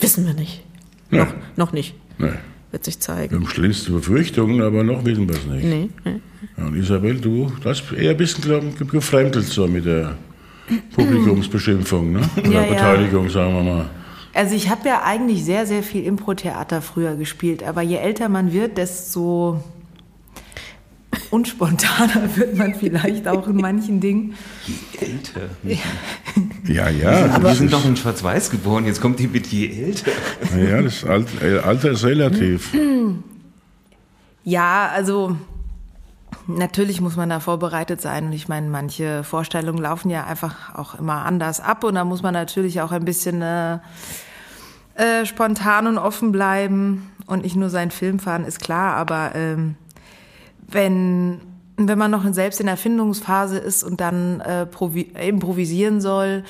Wissen 0.00 0.26
wir 0.26 0.34
nicht. 0.34 0.62
Ja. 1.10 1.24
Noch, 1.24 1.34
noch 1.56 1.72
nicht. 1.72 1.94
Nee. 2.18 2.32
Wird 2.70 2.84
sich 2.84 2.96
Wir 2.96 3.00
zeigen. 3.00 3.34
haben 3.34 3.48
schlimmste 3.48 3.90
Befürchtungen, 3.90 4.62
aber 4.62 4.84
noch 4.84 5.04
wissen 5.04 5.28
wir 5.28 5.36
es 5.36 5.44
nicht. 5.44 5.64
Nee, 5.64 5.90
nee. 6.04 6.20
Ja, 6.56 6.66
und 6.66 6.76
Isabel, 6.76 7.20
du 7.20 7.52
hast 7.64 7.92
eher 7.92 8.12
ein 8.12 8.16
bisschen 8.16 8.42
glaub, 8.44 8.90
gefremdelt 8.90 9.46
so 9.46 9.66
mit 9.66 9.84
der 9.86 10.16
Publikumsbeschimpfung, 10.94 12.12
ne? 12.12 12.20
Oder 12.36 12.50
ja. 12.50 12.62
Beteiligung, 12.62 13.28
sagen 13.28 13.54
wir 13.54 13.62
mal. 13.62 13.90
Also 14.32 14.54
ich 14.54 14.70
habe 14.70 14.88
ja 14.88 15.02
eigentlich 15.02 15.44
sehr, 15.44 15.66
sehr 15.66 15.82
viel 15.82 16.04
Impro-Theater 16.04 16.82
früher 16.82 17.16
gespielt, 17.16 17.62
aber 17.62 17.82
je 17.82 17.96
älter 17.96 18.28
man 18.28 18.52
wird, 18.52 18.78
desto 18.78 19.62
unspontaner 21.30 22.28
wird 22.36 22.56
man 22.56 22.74
vielleicht 22.74 23.26
auch 23.26 23.46
in 23.48 23.56
manchen 23.56 24.00
Dingen. 24.00 24.34
älter. 25.00 25.50
Ja, 26.66 26.88
ja. 26.88 27.26
Aber 27.34 27.48
wir 27.48 27.54
sind 27.54 27.72
doch 27.72 27.84
in 27.84 27.96
Schwarz-Weiß 27.96 28.50
geboren, 28.50 28.86
jetzt 28.86 29.00
kommt 29.00 29.18
die 29.18 29.26
mit 29.26 29.48
je 29.48 29.68
älter. 29.84 30.12
ja, 30.56 30.82
das 30.82 31.04
Alter, 31.04 31.42
äh, 31.42 31.58
Alter 31.58 31.90
ist 31.92 32.04
relativ. 32.04 32.72
Ja, 34.44 34.90
also 34.94 35.36
natürlich 36.46 37.00
muss 37.00 37.16
man 37.16 37.28
da 37.28 37.40
vorbereitet 37.40 38.00
sein 38.00 38.26
und 38.26 38.32
ich 38.32 38.48
meine, 38.48 38.68
manche 38.68 39.24
Vorstellungen 39.24 39.78
laufen 39.78 40.10
ja 40.10 40.24
einfach 40.24 40.74
auch 40.74 40.94
immer 40.94 41.24
anders 41.24 41.60
ab 41.60 41.84
und 41.84 41.94
da 41.94 42.04
muss 42.04 42.22
man 42.22 42.34
natürlich 42.34 42.80
auch 42.80 42.92
ein 42.92 43.04
bisschen 43.04 43.42
äh, 43.42 43.78
äh, 44.94 45.26
spontan 45.26 45.86
und 45.86 45.98
offen 45.98 46.32
bleiben 46.32 47.10
und 47.26 47.42
nicht 47.42 47.56
nur 47.56 47.70
seinen 47.70 47.90
Film 47.90 48.18
fahren, 48.18 48.44
ist 48.44 48.60
klar, 48.60 48.96
aber 48.96 49.34
ähm, 49.34 49.76
wenn 50.68 51.40
wenn 51.76 51.98
man 51.98 52.10
noch 52.10 52.30
selbst 52.34 52.60
in 52.60 52.68
Erfindungsphase 52.68 53.56
ist 53.58 53.82
und 53.82 54.00
dann 54.00 54.40
äh, 54.40 54.66
provi- 54.70 55.16
improvisieren 55.18 56.00
soll, 56.02 56.44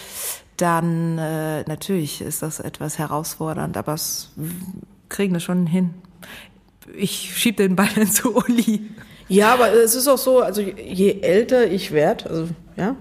dann 0.56 1.18
äh, 1.18 1.62
natürlich 1.62 2.20
ist 2.20 2.42
das 2.42 2.60
etwas 2.60 2.98
herausfordernd, 2.98 3.76
aber 3.76 3.94
es 3.94 4.32
kriegen 5.08 5.32
wir 5.32 5.40
schon 5.40 5.66
hin. 5.66 5.94
Ich 6.96 7.36
schieb 7.36 7.56
den 7.58 7.76
Ball 7.76 7.88
dann 7.94 8.06
zu 8.10 8.34
Uli. 8.34 8.90
Ja, 9.30 9.54
aber 9.54 9.72
es 9.72 9.94
ist 9.94 10.08
auch 10.08 10.18
so, 10.18 10.40
also 10.40 10.60
je 10.60 11.20
älter 11.22 11.70
ich 11.70 11.92
werde, 11.92 12.28
also 12.28 12.48
ja, 12.76 12.96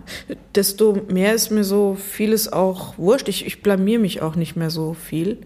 desto 0.55 0.97
mehr 1.09 1.33
ist 1.33 1.49
mir 1.51 1.63
so 1.63 1.95
vieles 1.95 2.51
auch 2.53 2.97
wurscht. 2.97 3.27
Ich, 3.27 3.45
ich 3.45 3.61
blamier 3.63 3.97
mich 3.99 4.21
auch 4.21 4.35
nicht 4.35 4.55
mehr 4.55 4.69
so 4.69 4.93
viel, 4.93 5.37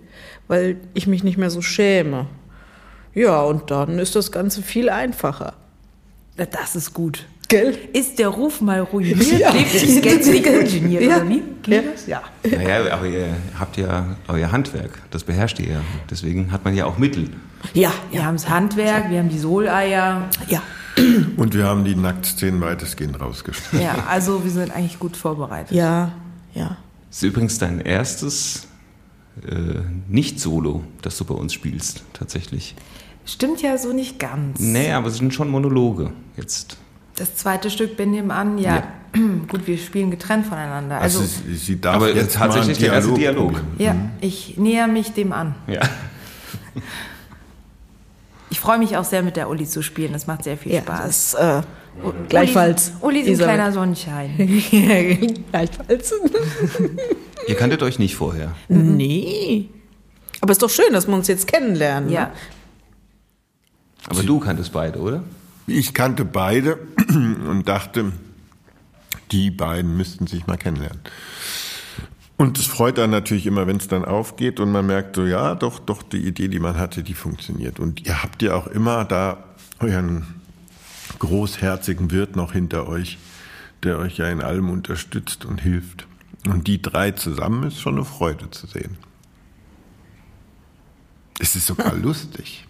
weil 0.47 0.77
ich 0.93 1.07
mich 1.07 1.23
nicht 1.23 1.37
mehr 1.37 1.49
so 1.49 1.61
schäme. 1.61 2.27
Ja, 3.15 3.41
und 3.43 3.71
dann 3.71 3.97
ist 3.97 4.15
das 4.15 4.31
Ganze 4.31 4.61
viel 4.61 4.89
einfacher. 4.89 5.53
Das 6.35 6.75
ist 6.75 6.93
gut. 6.93 7.25
Gell? 7.47 7.77
Ist 7.93 8.17
der 8.19 8.29
Ruf 8.29 8.59
mal 8.61 8.79
ruiniert? 8.81 9.21
Ja. 9.39 9.51
Lebt 9.51 9.73
das 9.75 10.01
Geld 10.01 10.25
nicht 10.25 10.45
ingeniert, 10.47 11.03
Ja. 11.03 11.17
oder 11.17 11.29
wie? 11.29 11.43
Geht 11.61 11.93
das? 11.93 12.07
Ja. 12.07 12.23
Naja, 12.43 12.91
aber 12.91 13.05
ihr 13.05 13.27
habt 13.59 13.77
ja 13.77 14.17
euer 14.27 14.51
Handwerk, 14.51 15.01
das 15.11 15.23
beherrscht 15.23 15.59
ihr 15.59 15.73
ja. 15.73 15.81
Deswegen 16.09 16.51
hat 16.51 16.65
man 16.65 16.75
ja 16.75 16.85
auch 16.85 16.97
Mittel. 16.97 17.29
Ja, 17.73 17.91
Wir 18.11 18.25
haben 18.25 18.35
das 18.35 18.49
Handwerk, 18.49 19.09
wir 19.09 19.19
haben 19.19 19.29
die 19.29 19.39
Soleier. 19.39 20.29
ja. 20.47 20.61
Und 21.37 21.55
wir 21.55 21.65
haben 21.65 21.85
die 21.85 21.95
Nacktszenen 21.95 22.61
weitestgehend 22.61 23.19
rausgestrichen. 23.19 23.81
Ja, 23.81 23.95
also 24.07 24.43
wir 24.43 24.51
sind 24.51 24.71
eigentlich 24.75 24.99
gut 24.99 25.17
vorbereitet. 25.17 25.75
Ja, 25.75 26.11
ja. 26.53 26.77
Das 27.09 27.17
ist 27.17 27.23
übrigens 27.23 27.57
dein 27.57 27.79
erstes 27.79 28.67
äh, 29.47 29.79
Nicht-Solo, 30.07 30.83
das 31.01 31.17
du 31.17 31.25
bei 31.25 31.33
uns 31.33 31.51
spielst, 31.53 32.03
tatsächlich. 32.13 32.75
Stimmt 33.25 33.63
ja 33.63 33.75
so 33.79 33.91
nicht 33.91 34.19
ganz. 34.19 34.59
Nee, 34.59 34.91
aber 34.91 35.07
es 35.07 35.17
sind 35.17 35.33
schon 35.33 35.49
Monologe 35.49 36.11
jetzt. 36.37 36.77
Das 37.15 37.35
zweite 37.37 37.71
Stück 37.71 37.97
bin 37.97 38.11
nebenan, 38.11 38.59
ja. 38.59 38.83
Gut, 39.47 39.65
wir 39.65 39.77
spielen 39.79 40.11
getrennt 40.11 40.45
voneinander. 40.45 40.99
Also, 40.99 41.21
Also, 41.21 41.31
sie, 41.47 41.55
sie 41.55 41.81
darf 41.81 41.95
Aber 41.95 42.13
jetzt 42.13 42.35
tatsächlich 42.35 42.79
mal 42.79 42.85
der 42.85 42.93
einen 42.93 43.01
erste 43.03 43.19
Dialog 43.19 43.49
Dialog. 43.53 43.69
probieren. 43.69 44.11
ja, 44.21 44.27
ich 44.27 44.57
näher 44.57 44.87
mich 44.87 45.11
dem 45.13 45.31
an. 45.31 45.55
Ja. 45.67 45.81
Ich 48.53 48.59
freue 48.59 48.77
mich 48.77 48.95
auch 48.97 49.03
sehr, 49.03 49.23
mit 49.23 49.35
der 49.35 49.49
Uli 49.49 49.65
zu 49.67 49.81
spielen. 49.81 50.13
Das 50.13 50.27
macht 50.27 50.43
sehr 50.43 50.57
viel 50.59 50.73
Ja, 50.73 50.81
Spaß. 50.81 51.31
das, 51.31 51.33
äh, 51.33 51.61
gleichfalls. 52.29 52.91
Uli, 53.01 53.17
Uli 53.17 53.19
ist 53.21 53.25
ein 53.25 53.33
Isabel. 53.33 53.55
kleiner 53.55 53.71
Sonnenschein. 53.71 54.37
gleichfalls. 55.51 56.13
Ihr 57.47 57.55
kanntet 57.55 57.81
euch 57.81 57.97
nicht 57.97 58.15
vorher. 58.15 58.51
Nee. 58.67 59.69
Aber 60.39 60.51
ist 60.51 60.61
doch 60.61 60.69
schön, 60.69 60.93
dass 60.93 61.07
wir 61.07 61.15
uns 61.15 61.27
jetzt 61.27 61.47
kennenlernen. 61.47 62.11
Ja. 62.11 62.25
Ne? 62.27 62.31
Aber 64.09 64.21
du 64.21 64.39
kanntest 64.39 64.71
beide, 64.71 64.99
oder? 64.99 65.23
Ich 65.65 65.95
kannte 65.95 66.23
beide 66.23 66.77
und 67.09 67.67
dachte, 67.67 68.11
die 69.31 69.49
beiden 69.49 69.97
müssten 69.97 70.27
sich 70.27 70.45
mal 70.45 70.57
kennenlernen. 70.57 70.99
Und 72.37 72.57
es 72.57 72.65
freut 72.65 72.97
dann 72.97 73.11
natürlich 73.11 73.45
immer, 73.45 73.67
wenn 73.67 73.77
es 73.77 73.87
dann 73.87 74.05
aufgeht 74.05 74.59
und 74.59 74.71
man 74.71 74.85
merkt 74.85 75.15
so, 75.15 75.25
ja, 75.25 75.55
doch, 75.55 75.79
doch, 75.79 76.01
die 76.01 76.25
Idee, 76.25 76.47
die 76.47 76.59
man 76.59 76.77
hatte, 76.77 77.03
die 77.03 77.13
funktioniert. 77.13 77.79
Und 77.79 78.05
ihr 78.05 78.23
habt 78.23 78.41
ja 78.41 78.55
auch 78.55 78.67
immer 78.67 79.05
da 79.05 79.43
euren 79.79 80.41
großherzigen 81.19 82.11
Wirt 82.11 82.35
noch 82.35 82.53
hinter 82.53 82.87
euch, 82.87 83.19
der 83.83 83.99
euch 83.99 84.17
ja 84.17 84.29
in 84.29 84.41
allem 84.41 84.69
unterstützt 84.69 85.45
und 85.45 85.61
hilft. 85.61 86.07
Und 86.47 86.67
die 86.67 86.81
drei 86.81 87.11
zusammen 87.11 87.63
ist 87.63 87.79
schon 87.79 87.95
eine 87.95 88.05
Freude 88.05 88.49
zu 88.51 88.67
sehen. 88.67 88.97
Es 91.39 91.55
ist 91.55 91.67
sogar 91.67 91.93
lustig. 91.95 92.67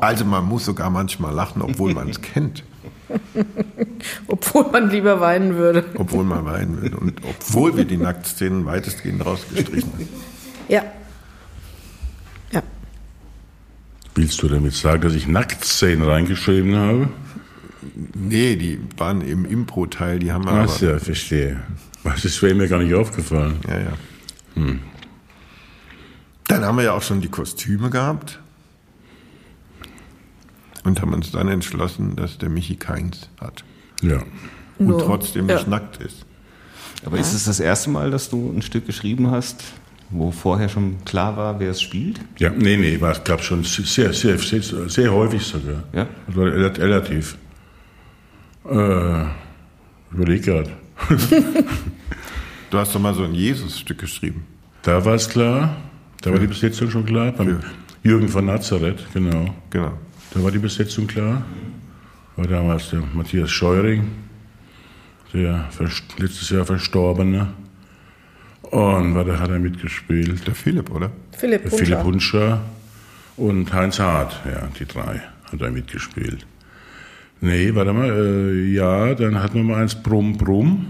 Also 0.00 0.24
man 0.24 0.44
muss 0.44 0.64
sogar 0.64 0.90
manchmal 0.90 1.32
lachen, 1.32 1.62
obwohl 1.62 1.94
man 1.94 2.08
es 2.08 2.20
kennt. 2.20 2.64
Obwohl 4.26 4.70
man 4.70 4.90
lieber 4.90 5.20
weinen 5.20 5.56
würde. 5.56 5.84
Obwohl 5.94 6.24
man 6.24 6.44
weinen 6.44 6.82
will. 6.82 6.94
Und 6.94 7.20
obwohl 7.24 7.76
wir 7.76 7.84
die 7.84 7.96
Nacktszenen 7.96 8.66
weitestgehend 8.66 9.24
rausgestrichen 9.24 9.92
haben. 9.92 10.08
Ja. 10.68 10.84
Ja. 12.52 12.62
Willst 14.14 14.42
du 14.42 14.48
damit 14.48 14.74
sagen, 14.74 15.02
dass 15.02 15.14
ich 15.14 15.26
Nacktszenen 15.26 16.02
reingeschrieben 16.02 16.76
habe? 16.76 17.08
Nee, 18.14 18.56
die 18.56 18.80
waren 18.96 19.20
im 19.20 19.44
Impro-Teil, 19.44 20.18
die 20.18 20.32
haben 20.32 20.44
wir 20.44 20.52
Ach 20.52 20.76
aber... 20.76 20.92
ja, 20.92 20.98
verstehe. 20.98 21.62
Das 22.02 22.24
ist 22.24 22.40
wäre 22.42 22.54
mir 22.54 22.68
gar 22.68 22.80
nicht 22.80 22.94
aufgefallen. 22.94 23.56
Ja, 23.68 23.78
ja. 23.78 23.92
Dann 26.48 26.64
haben 26.64 26.76
wir 26.76 26.84
ja 26.84 26.92
auch 26.92 27.02
schon 27.02 27.20
die 27.20 27.28
Kostüme 27.28 27.90
gehabt. 27.90 28.40
Und 30.86 31.02
haben 31.02 31.12
uns 31.12 31.32
dann 31.32 31.48
entschlossen, 31.48 32.14
dass 32.16 32.38
der 32.38 32.48
Michi 32.48 32.76
keins 32.76 33.28
hat. 33.40 33.64
Ja. 34.02 34.22
Und 34.78 34.86
Nur- 34.88 34.98
trotzdem 35.04 35.48
ja. 35.48 35.56
nicht 35.56 35.68
nackt 35.68 35.96
ist. 35.98 36.24
Aber 37.04 37.18
ist 37.18 37.32
es 37.34 37.44
das 37.44 37.60
erste 37.60 37.90
Mal, 37.90 38.10
dass 38.10 38.30
du 38.30 38.52
ein 38.56 38.62
Stück 38.62 38.86
geschrieben 38.86 39.30
hast, 39.30 39.62
wo 40.10 40.30
vorher 40.30 40.68
schon 40.68 41.04
klar 41.04 41.36
war, 41.36 41.58
wer 41.60 41.70
es 41.70 41.82
spielt? 41.82 42.20
Ja, 42.38 42.50
nee, 42.50 42.76
nee, 42.76 42.94
es 42.94 43.24
gab 43.24 43.42
schon 43.42 43.64
sehr, 43.64 44.12
sehr, 44.12 44.38
sehr, 44.38 44.62
sehr 44.88 45.12
häufig 45.12 45.42
sogar. 45.42 45.82
Ja? 45.92 46.06
Also 46.28 46.42
rel- 46.42 46.66
relativ. 46.78 47.36
Äh, 48.68 49.24
überleg 50.12 50.44
grad. 50.44 50.70
Du 52.70 52.78
hast 52.78 52.92
doch 52.94 53.00
mal 53.00 53.14
so 53.14 53.22
ein 53.22 53.32
Jesus-Stück 53.32 53.98
geschrieben. 53.98 54.44
Da 54.82 55.04
war 55.04 55.14
es 55.14 55.28
klar. 55.28 55.76
Da 56.20 56.32
war 56.32 56.38
die 56.40 56.48
Besetzung 56.48 56.90
schon 56.90 57.06
klar. 57.06 57.30
Beim 57.30 57.60
Jürgen 58.02 58.28
von 58.28 58.44
Nazareth, 58.44 59.06
genau. 59.14 59.54
Genau. 59.70 59.92
Da 60.32 60.42
war 60.42 60.50
die 60.50 60.58
Besetzung 60.58 61.06
klar. 61.06 61.44
War 62.36 62.46
damals 62.46 62.90
der 62.90 63.02
Matthias 63.14 63.50
Scheuring, 63.50 64.08
der 65.32 65.68
letztes 66.18 66.50
Jahr 66.50 66.66
verstorbene. 66.66 67.48
Und 68.62 69.14
war, 69.14 69.24
da 69.24 69.38
hat 69.38 69.50
er 69.50 69.58
mitgespielt. 69.58 70.46
Der 70.46 70.54
Philipp, 70.54 70.90
oder? 70.90 71.10
Philipp 71.32 71.62
Der 71.62 71.70
Hunscher. 71.70 71.84
Philipp 71.84 72.04
Hunscher 72.04 72.60
und 73.36 73.72
Heinz 73.72 73.98
Hart, 73.98 74.40
ja, 74.44 74.68
die 74.78 74.86
drei 74.86 75.22
hat 75.50 75.60
er 75.60 75.70
mitgespielt. 75.70 76.46
Nee, 77.40 77.74
warte 77.74 77.92
mal, 77.92 78.10
äh, 78.10 78.64
ja, 78.72 79.14
dann 79.14 79.42
hatten 79.42 79.56
wir 79.56 79.62
mal 79.62 79.82
eins 79.82 79.94
Brumm 79.94 80.36
Brumm. 80.36 80.86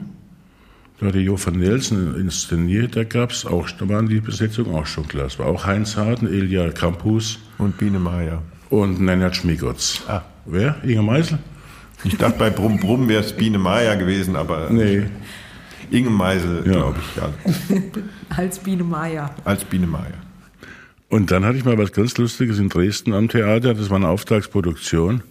Da 0.98 1.06
hat 1.06 1.14
der 1.14 1.22
Jo 1.22 1.36
van 1.38 1.58
Nelsen 1.58 2.18
inszeniert, 2.18 2.96
da 2.96 3.04
gab's 3.04 3.44
auch, 3.44 3.70
da 3.72 3.88
waren 3.88 4.08
die 4.08 4.20
Besetzung 4.20 4.74
auch 4.74 4.86
schon 4.86 5.06
klar. 5.06 5.26
Es 5.26 5.38
war 5.38 5.46
auch 5.46 5.66
Heinz 5.66 5.96
Hart, 5.96 6.22
und 6.22 6.32
Ilja 6.32 6.70
Campus 6.70 7.38
Und 7.58 7.76
Biene 7.76 7.98
Meier. 7.98 8.42
Und 8.70 9.00
Nenad 9.00 9.36
Schmigotz. 9.36 10.02
Ah. 10.08 10.22
Wer? 10.44 10.76
Inge 10.84 11.02
Meisel? 11.02 11.38
Ich 12.04 12.16
dachte, 12.16 12.38
bei 12.38 12.50
Brumm 12.50 12.78
Brumm 12.78 13.08
wäre 13.08 13.22
es 13.22 13.32
Biene 13.36 13.58
Meier 13.58 13.96
gewesen, 13.96 14.36
aber 14.36 14.70
Nee. 14.70 15.06
Inge 15.90 16.10
Meisel, 16.10 16.62
Ja. 16.66 16.72
glaube 16.72 16.98
ich, 17.00 17.16
ja. 17.16 17.82
Als 18.36 18.58
Biene 18.58 18.84
Meier. 18.84 19.34
Als 19.44 19.64
Biene 19.64 19.86
Meier. 19.86 20.14
Und 21.08 21.30
dann 21.30 21.44
hatte 21.44 21.56
ich 21.58 21.64
mal 21.64 21.78
was 21.78 21.92
ganz 21.92 22.16
Lustiges 22.18 22.58
in 22.58 22.68
Dresden 22.68 23.12
am 23.12 23.28
Theater. 23.28 23.74
Das 23.74 23.88
war 23.90 23.96
eine 23.96 24.08
Auftragsproduktion. 24.08 25.22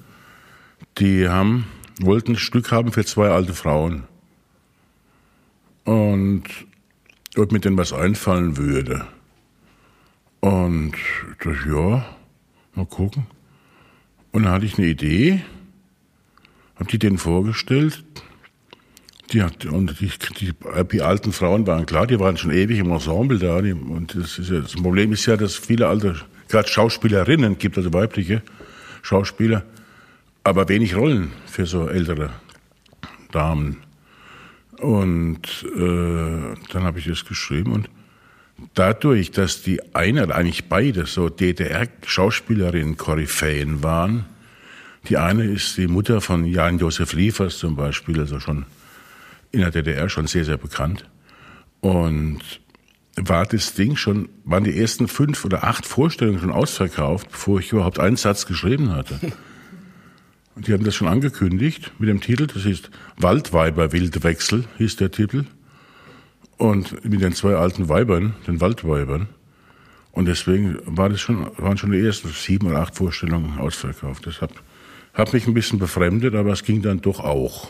Die 0.98 1.28
haben, 1.28 1.66
wollten 2.00 2.34
ein 2.34 2.38
Stück 2.38 2.72
haben 2.72 2.92
für 2.94 3.06
zwei 3.06 3.30
alte 3.30 3.54
Frauen. 3.54 4.04
Und 5.84 6.44
ob 7.38 7.52
mir 7.52 7.60
denn 7.60 7.78
was 7.78 7.94
einfallen 7.94 8.58
würde. 8.58 9.06
Und 10.40 10.94
das, 11.44 11.56
ja, 11.68 12.06
mal 12.76 12.86
gucken. 12.86 13.28
Und 14.32 14.44
dann 14.44 14.52
hatte 14.52 14.66
ich 14.66 14.78
eine 14.78 14.88
Idee, 14.88 15.42
habe 16.76 16.90
die 16.90 17.00
denen 17.00 17.18
vorgestellt. 17.18 18.04
Die, 19.32 19.42
hat, 19.42 19.66
und 19.66 20.00
die, 20.00 20.12
die, 20.40 20.54
die 20.92 21.02
alten 21.02 21.32
Frauen 21.32 21.66
waren 21.66 21.86
klar, 21.86 22.06
die 22.06 22.20
waren 22.20 22.38
schon 22.38 22.52
ewig 22.52 22.80
im 22.80 22.92
Ensemble 22.92 23.40
da. 23.40 23.62
Die, 23.62 23.74
und 23.74 24.16
das, 24.16 24.38
ja, 24.38 24.60
das 24.60 24.74
Problem 24.74 25.14
ist 25.14 25.26
ja, 25.26 25.36
dass 25.38 25.56
viele 25.56 25.88
alte, 25.88 26.16
gerade 26.48 26.68
Schauspielerinnen 26.68 27.58
gibt, 27.58 27.78
also 27.78 27.92
weibliche 27.94 28.44
Schauspieler, 29.02 29.64
aber 30.44 30.68
wenig 30.70 30.96
Rollen 30.96 31.32
für 31.48 31.66
so 31.66 31.88
ältere 31.88 32.30
Damen. 33.32 33.78
Und 34.80 35.66
äh, 35.76 36.56
dann 36.72 36.84
habe 36.84 37.00
ich 37.00 37.06
das 37.06 37.26
geschrieben 37.26 37.72
und 37.72 37.90
dadurch, 38.74 39.32
dass 39.32 39.62
die 39.62 39.82
eine, 39.96 40.34
eigentlich 40.34 40.70
beide 40.70 41.06
so 41.06 41.30
DDR-Schauspielerinnen 41.30 42.98
Koryphäen 42.98 43.84
waren, 43.84 44.26
die 45.08 45.18
eine 45.18 45.46
ist 45.46 45.78
die 45.78 45.88
Mutter 45.88 46.22
von 46.22 46.46
Jan-Josef 46.46 47.14
Liefers 47.14 47.60
zum 47.60 47.76
Beispiel, 47.76 48.20
also 48.20 48.40
schon 48.40 48.66
in 49.52 49.62
der 49.62 49.72
DDR 49.72 50.10
schon 50.10 50.28
sehr, 50.28 50.46
sehr 50.46 50.58
bekannt. 50.58 51.06
Und 51.80 52.42
war 53.16 53.46
das 53.46 53.74
Ding 53.76 53.96
schon, 53.96 54.30
waren 54.44 54.64
die 54.64 54.78
ersten 54.78 55.08
fünf 55.08 55.46
oder 55.46 55.64
acht 55.64 55.86
Vorstellungen 55.86 56.40
schon 56.40 56.52
ausverkauft, 56.52 57.30
bevor 57.32 57.60
ich 57.60 57.72
überhaupt 57.72 58.00
einen 58.00 58.18
Satz 58.18 58.46
geschrieben 58.46 58.94
hatte. 58.94 59.20
Und 60.56 60.68
die 60.68 60.74
haben 60.74 60.84
das 60.84 60.96
schon 60.96 61.08
angekündigt 61.08 61.92
mit 62.00 62.10
dem 62.10 62.22
Titel, 62.22 62.48
das 62.48 62.66
ist 62.66 62.90
Waldweiber 63.18 63.92
Wildwechsel, 63.92 64.66
hieß 64.78 64.96
der 64.96 65.12
Titel. 65.12 65.46
Und 66.58 67.04
mit 67.04 67.22
den 67.22 67.34
zwei 67.34 67.56
alten 67.56 67.90
Weibern, 67.90 68.36
den 68.48 68.62
Waldweibern. 68.62 69.28
Und 70.12 70.26
deswegen 70.26 70.80
war 70.86 71.10
das 71.10 71.20
schon, 71.20 71.52
waren 71.58 71.78
schon 71.78 71.92
die 71.92 72.00
ersten 72.00 72.30
sieben 72.30 72.68
oder 72.68 72.80
acht 72.80 72.96
Vorstellungen 72.96 73.60
ausverkauft. 73.60 74.26
Das 74.26 74.40
hat, 74.42 74.52
hat 75.14 75.34
mich 75.34 75.46
ein 75.46 75.54
bisschen 75.54 75.80
befremdet, 75.80 76.36
aber 76.36 76.54
es 76.54 76.64
ging 76.64 76.82
dann 76.82 77.02
doch 77.02 77.20
auch. 77.20 77.70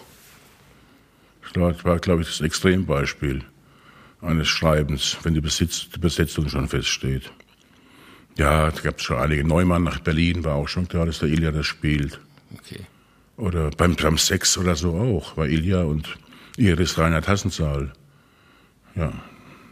Das 1.53 1.83
war, 1.85 1.99
glaube 1.99 2.21
ich, 2.21 2.27
das 2.27 2.41
Extrembeispiel 2.41 3.43
eines 4.21 4.47
Schreibens, 4.47 5.17
wenn 5.23 5.33
die, 5.33 5.41
Besitz, 5.41 5.87
die 5.89 5.99
Besetzung 5.99 6.49
schon 6.49 6.67
feststeht. 6.67 7.31
Ja, 8.37 8.69
da 8.69 8.81
gab 8.81 8.97
es 8.97 9.03
schon 9.03 9.17
einige. 9.17 9.43
Neumann 9.43 9.83
nach 9.83 9.99
Berlin 9.99 10.43
war 10.43 10.55
auch 10.55 10.67
schon 10.67 10.87
klar, 10.87 11.05
dass 11.05 11.19
der 11.19 11.29
Ilja 11.29 11.51
das 11.51 11.65
spielt. 11.65 12.19
Okay. 12.53 12.81
Oder 13.37 13.69
beim, 13.71 13.95
beim 13.95 14.17
Sex 14.17 14.57
oder 14.57 14.75
so 14.75 14.93
auch, 14.93 15.37
war 15.37 15.47
Ilja 15.47 15.83
und 15.83 16.17
Iris 16.57 16.97
Reinhard 16.97 17.27
Hassensaal. 17.27 17.93
Ja, 18.95 19.11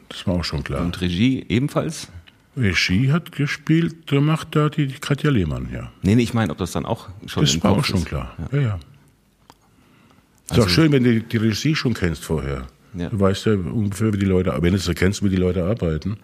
das 0.10 0.26
war 0.28 0.36
auch 0.36 0.44
schon 0.44 0.64
klar. 0.64 0.82
Und 0.82 1.00
Regie 1.02 1.46
ebenfalls? 1.50 2.10
Regie 2.56 3.12
hat 3.12 3.32
gespielt, 3.32 4.12
da 4.12 4.22
macht 4.22 4.56
da 4.56 4.70
die, 4.70 4.88
Katja 4.88 5.32
Lehmann, 5.32 5.70
ja. 5.74 5.92
Nee, 6.04 6.16
nee, 6.16 6.24
ich 6.24 6.34
meine, 6.34 6.52
ob 6.52 6.58
das 6.60 6.72
dann 6.72 6.86
auch 6.86 7.10
schon 7.26 7.44
Das 7.44 7.64
war 7.64 7.72
auch 7.72 7.76
Kopf 7.78 7.88
schon 7.88 7.98
ist. 8.00 8.06
klar. 8.06 8.36
Ja, 8.52 8.60
ja. 8.60 8.76
Ist 8.76 10.52
Also- 10.52 10.64
auch 10.64 10.70
schön, 10.70 10.92
wenn 10.92 11.04
du 11.04 11.22
die 11.22 11.38
Regie 11.38 11.76
schon 11.76 11.94
kennst 11.94 12.24
vorher. 12.26 12.68
Ja. 12.96 13.10
Du 13.10 13.20
weißt 13.20 13.46
ja 13.48 13.54
ungefähr, 13.54 14.14
wie 14.14 14.20
die 14.20 14.26
Leute, 14.26 14.56
wenn 14.62 14.72
du 14.74 14.78
es 14.78 14.90
kennst, 14.96 15.24
wie 15.24 15.30
die 15.30 15.36
Leute 15.36 15.64
arbeiten. 15.66 16.18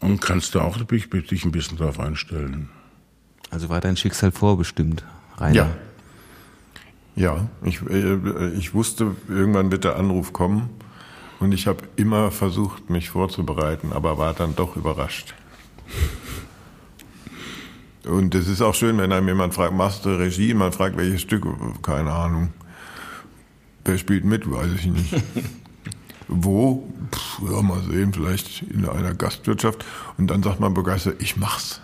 Und 0.00 0.20
kannst 0.20 0.54
du 0.54 0.60
auch 0.60 0.76
dich, 0.84 1.08
dich 1.08 1.44
ein 1.44 1.52
bisschen 1.52 1.78
darauf 1.78 1.98
einstellen. 1.98 2.68
Also 3.50 3.68
war 3.70 3.80
dein 3.80 3.96
Schicksal 3.96 4.32
vorbestimmt, 4.32 5.04
Rainer? 5.38 5.54
Ja. 5.54 5.70
Ja, 7.16 7.48
ich, 7.64 7.80
äh, 7.90 8.50
ich 8.54 8.72
wusste, 8.74 9.16
irgendwann 9.28 9.70
wird 9.72 9.84
der 9.84 9.96
Anruf 9.96 10.32
kommen 10.32 10.70
und 11.40 11.52
ich 11.52 11.66
habe 11.66 11.88
immer 11.96 12.30
versucht, 12.30 12.90
mich 12.90 13.10
vorzubereiten, 13.10 13.92
aber 13.92 14.18
war 14.18 14.34
dann 14.34 14.54
doch 14.54 14.76
überrascht. 14.76 15.34
Und 18.04 18.34
es 18.34 18.48
ist 18.48 18.60
auch 18.62 18.74
schön, 18.74 18.98
wenn 18.98 19.12
einem 19.12 19.28
jemand 19.28 19.54
fragt, 19.54 19.74
machst 19.74 20.04
du 20.04 20.10
Regie? 20.10 20.54
Man 20.54 20.72
fragt, 20.72 20.96
welches 20.96 21.22
Stück? 21.22 21.46
Keine 21.82 22.12
Ahnung. 22.12 22.50
Wer 23.84 23.98
spielt 23.98 24.24
mit? 24.24 24.50
Weiß 24.50 24.70
ich 24.78 24.86
nicht. 24.86 25.14
Wo? 26.28 26.88
Pff, 27.12 27.40
ja, 27.50 27.62
mal 27.62 27.82
sehen, 27.82 28.12
vielleicht 28.12 28.62
in 28.62 28.88
einer 28.88 29.14
Gastwirtschaft. 29.14 29.84
Und 30.16 30.28
dann 30.28 30.42
sagt 30.42 30.60
man 30.60 30.74
begeistert, 30.74 31.20
ich 31.22 31.36
mach's. 31.36 31.80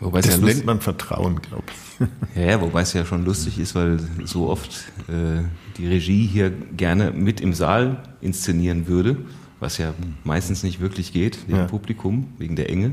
Wobei 0.00 0.20
Das 0.20 0.36
ja 0.36 0.44
nennt 0.44 0.66
man 0.66 0.80
Vertrauen, 0.80 1.40
glaube 1.42 1.64
ich. 1.68 1.76
Ja, 2.36 2.42
ja, 2.50 2.60
wobei 2.60 2.82
es 2.82 2.92
ja 2.92 3.06
schon 3.06 3.24
lustig 3.24 3.58
ist, 3.58 3.74
weil 3.74 3.98
so 4.24 4.48
oft 4.50 4.84
äh, 5.08 5.42
die 5.78 5.86
Regie 5.88 6.26
hier 6.26 6.50
gerne 6.50 7.10
mit 7.12 7.40
im 7.40 7.54
Saal 7.54 8.02
inszenieren 8.20 8.86
würde, 8.86 9.16
was 9.60 9.78
ja 9.78 9.94
meistens 10.22 10.62
nicht 10.62 10.80
wirklich 10.80 11.14
geht, 11.14 11.48
wegen 11.48 11.58
Ja. 11.60 11.64
Publikum, 11.64 12.28
wegen 12.36 12.54
der 12.56 12.68
Enge. 12.68 12.92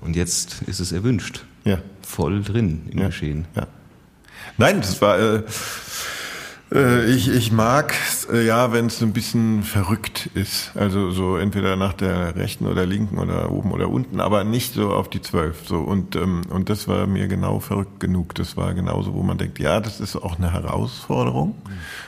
Und 0.00 0.16
jetzt 0.16 0.62
ist 0.62 0.80
es 0.80 0.90
erwünscht. 0.90 1.44
Ja. 1.64 1.78
Voll 2.02 2.42
drin 2.42 2.82
im 2.90 2.98
Ja. 2.98 3.06
Geschehen. 3.06 3.44
Ja. 3.54 3.68
Nein, 4.58 4.80
das 4.80 5.00
war. 5.00 5.20
Äh, 5.20 5.42
äh, 6.72 7.04
ich, 7.06 7.28
ich 7.28 7.52
mag 7.52 7.94
äh, 8.32 8.44
ja, 8.44 8.72
wenn 8.72 8.86
es 8.86 9.02
ein 9.02 9.12
bisschen 9.12 9.62
verrückt 9.62 10.30
ist. 10.34 10.72
Also 10.74 11.10
so 11.10 11.36
entweder 11.36 11.76
nach 11.76 11.92
der 11.92 12.36
rechten 12.36 12.66
oder 12.66 12.86
linken 12.86 13.18
oder 13.18 13.50
oben 13.50 13.72
oder 13.72 13.88
unten, 13.88 14.20
aber 14.20 14.44
nicht 14.44 14.74
so 14.74 14.92
auf 14.92 15.08
die 15.08 15.20
zwölf. 15.20 15.66
So 15.66 15.78
und 15.78 16.16
ähm, 16.16 16.42
und 16.48 16.70
das 16.70 16.88
war 16.88 17.06
mir 17.06 17.28
genau 17.28 17.60
verrückt 17.60 18.00
genug. 18.00 18.34
Das 18.34 18.56
war 18.56 18.74
genauso, 18.74 19.14
wo 19.14 19.22
man 19.22 19.38
denkt, 19.38 19.58
ja, 19.58 19.80
das 19.80 20.00
ist 20.00 20.16
auch 20.16 20.38
eine 20.38 20.52
Herausforderung, 20.52 21.54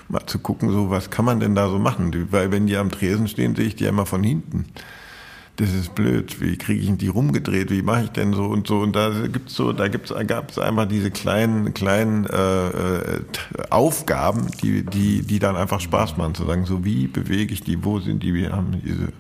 mal 0.09 0.27
zu 0.27 0.39
gucken, 0.39 0.71
so 0.71 0.91
was 0.91 1.11
kann 1.11 1.25
man 1.25 1.41
denn 1.41 1.55
da 1.55 1.69
so 1.69 1.79
machen? 1.79 2.29
Weil 2.31 2.51
wenn 2.51 2.67
die 2.67 2.77
am 2.77 2.91
Tresen 2.91 3.29
stehen, 3.29 3.55
sehe 3.55 3.67
ich 3.67 3.77
die 3.77 3.85
ja 3.85 3.91
immer 3.91 4.07
von 4.07 4.23
hinten 4.23 4.67
das 5.57 5.72
ist 5.72 5.94
blöd, 5.94 6.40
wie 6.40 6.57
kriege 6.59 6.80
ich 6.80 6.96
die 6.98 7.09
rumgedreht, 7.09 7.70
wie 7.70 7.82
mache 7.82 8.05
ich 8.05 8.11
denn 8.11 8.32
so 8.32 8.44
und 8.46 8.66
so 8.66 8.80
und 8.80 8.96
da 8.96 9.11
gibt's 9.28 9.55
so, 9.55 9.72
da 9.72 9.88
gibt's 9.88 10.12
gab 10.26 10.50
es 10.50 10.59
einfach 10.59 10.86
diese 10.86 11.11
kleinen 11.11 11.74
kleinen 11.74 12.26
äh, 12.26 12.68
äh, 12.68 13.20
Aufgaben, 13.70 14.48
die 14.62 14.82
die 14.84 15.22
die 15.22 15.38
dann 15.38 15.57
einfach 15.57 15.80
Spaß 15.80 16.16
machen 16.16 16.34
zu 16.34 16.44
sagen, 16.44 16.66
so 16.66 16.84
wie 16.84 17.07
bewege 17.07 17.55
ich 17.55 17.62
die, 17.62 17.84
wo 17.84 18.00
sind 18.00 18.22
die, 18.22 18.34
wir 18.34 18.52
haben 18.52 18.80
diese 18.84 19.12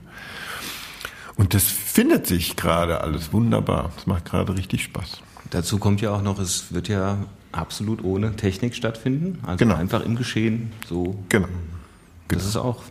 und 1.36 1.54
das 1.54 1.64
findet 1.64 2.26
sich 2.26 2.56
gerade 2.56 3.00
alles 3.00 3.32
wunderbar, 3.32 3.90
das 3.96 4.06
macht 4.06 4.24
gerade 4.24 4.56
richtig 4.56 4.84
Spaß. 4.84 5.20
Dazu 5.50 5.78
kommt 5.78 6.00
ja 6.00 6.12
auch 6.12 6.22
noch, 6.22 6.38
es 6.38 6.72
wird 6.72 6.88
ja 6.88 7.18
absolut 7.52 8.02
ohne 8.04 8.36
Technik 8.36 8.74
stattfinden. 8.74 9.38
Also 9.46 9.58
Genau. 9.64 9.76
einfach 9.76 10.04
im 10.04 10.16
Geschehen. 10.16 10.72
So, 10.88 11.22
Genau. 11.28 11.48
das 12.28 12.44
ist 12.44 12.56
auch 12.56 12.82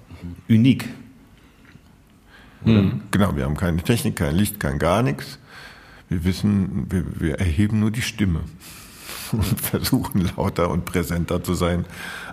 unik. 0.50 0.88
Genau, 2.66 3.36
wir 3.36 3.46
haben 3.46 3.58
keine 3.58 3.82
Technik, 3.82 4.16
kein 4.16 4.36
Licht, 4.36 4.60
kein 4.60 4.80
gar 4.80 5.04
nichts. 5.04 5.38
Wir 6.10 6.24
wissen, 6.24 6.88
wir, 6.90 7.04
wir 7.20 7.40
erheben 7.40 7.80
nur 7.80 7.92
die 7.92 8.02
Stimme 8.02 8.42
und 9.32 9.44
versuchen 9.60 10.30
lauter 10.36 10.70
und 10.70 10.86
präsenter 10.86 11.44
zu 11.44 11.54
sein 11.54 11.86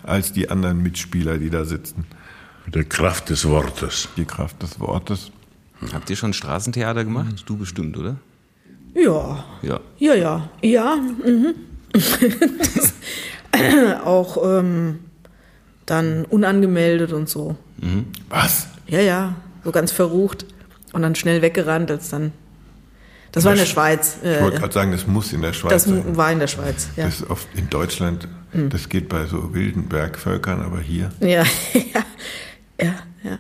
als 0.03 0.33
die 0.33 0.51
anderen 0.51 0.83
Mitspieler, 0.83 1.39
die 1.39 1.51
da 1.51 1.65
sitzen. 1.65 2.07
Mit 2.67 2.75
der 2.75 2.85
Kraft 2.85 3.31
des 3.31 3.49
Wortes. 3.49 4.09
Die 4.17 4.25
Kraft 4.25 4.63
des 4.63 4.79
Wortes. 4.81 5.31
Habt 5.93 6.11
ihr 6.11 6.17
schon 6.17 6.33
Straßentheater 6.33 7.05
gemacht? 7.05 7.45
Du 7.47 7.57
bestimmt, 7.57 7.97
oder? 7.97 8.17
Ja, 8.95 9.45
Ja. 9.63 9.81
ja, 9.99 10.15
ja, 10.15 10.49
ja. 10.63 10.97
Mhm. 10.97 11.55
auch 14.05 14.37
ähm, 14.45 15.01
dann 15.87 16.25
unangemeldet 16.27 17.13
und 17.13 17.29
so. 17.29 17.57
Was? 18.29 18.69
Ja, 18.87 19.01
ja, 19.01 19.35
so 19.65 19.71
ganz 19.73 19.93
verrucht 19.93 20.47
und 20.93 21.03
dann 21.03 21.15
schnell 21.15 21.43
weggerannt, 21.43 21.91
als 21.91 22.09
dann. 22.11 22.33
Das 23.33 23.45
war 23.45 23.53
in 23.53 23.59
der 23.59 23.67
Schweiz. 23.67 24.17
Ich 24.23 24.29
Äh, 24.29 24.43
wollte 24.43 24.59
gerade 24.59 24.73
sagen, 24.75 24.91
das 24.91 25.07
muss 25.07 25.33
in 25.33 25.41
der 25.43 25.53
Schweiz 25.53 25.71
das 25.73 25.85
sein. 25.85 26.17
war 26.17 26.33
in 26.33 26.41
der 26.41 26.49
Schweiz, 26.49 26.89
ja. 26.97 27.05
Das 27.05 27.21
ist 27.21 27.31
oft 27.31 27.47
in 27.57 27.71
Deutschland, 27.71 28.27
das 28.53 28.89
geht 28.89 29.09
bei 29.09 29.27
so 29.27 29.55
wilden 29.55 29.89
Bergvölkern, 29.89 30.61
aber 30.63 30.81
hier. 30.81 31.11
Ja, 31.21 31.45
ja, 31.75 32.03
ja, 32.81 32.95
ja. 33.23 33.39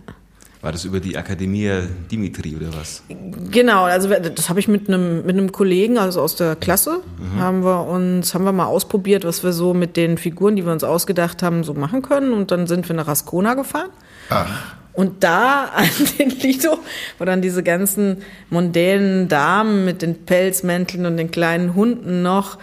War 0.62 0.72
das 0.72 0.84
über 0.84 1.00
die 1.00 1.16
Akademie 1.16 1.72
Dimitri 2.10 2.54
oder 2.54 2.68
was? 2.78 3.02
Genau, 3.50 3.84
also 3.84 4.10
das 4.10 4.50
habe 4.50 4.60
ich 4.60 4.68
mit 4.68 4.88
einem 4.88 5.24
mit 5.24 5.30
einem 5.36 5.50
Kollegen, 5.52 5.96
also 5.96 6.20
aus 6.20 6.36
der 6.36 6.54
Klasse, 6.54 7.00
haben 7.38 7.64
wir 7.64 7.86
uns 7.86 8.34
haben 8.34 8.44
wir 8.44 8.52
mal 8.52 8.66
ausprobiert, 8.66 9.24
was 9.24 9.42
wir 9.42 9.52
so 9.54 9.72
mit 9.72 9.96
den 9.96 10.18
Figuren, 10.18 10.56
die 10.56 10.66
wir 10.66 10.72
uns 10.72 10.84
ausgedacht 10.84 11.42
haben, 11.42 11.64
so 11.64 11.72
machen 11.72 12.02
können 12.02 12.34
und 12.34 12.50
dann 12.50 12.66
sind 12.66 12.86
wir 12.88 12.94
nach 12.94 13.08
Ascona 13.08 13.54
gefahren. 13.54 13.88
Ach, 14.28 14.74
Und 14.92 15.22
da 15.22 15.64
an 15.74 15.88
den 16.18 16.30
Lido, 16.30 16.78
wo 17.18 17.24
dann 17.24 17.42
diese 17.42 17.62
ganzen 17.62 18.22
mondänen 18.50 19.28
Damen 19.28 19.84
mit 19.84 20.02
den 20.02 20.24
Pelzmänteln 20.24 21.06
und 21.06 21.16
den 21.16 21.30
kleinen 21.30 21.74
Hunden 21.74 22.22
noch, 22.22 22.58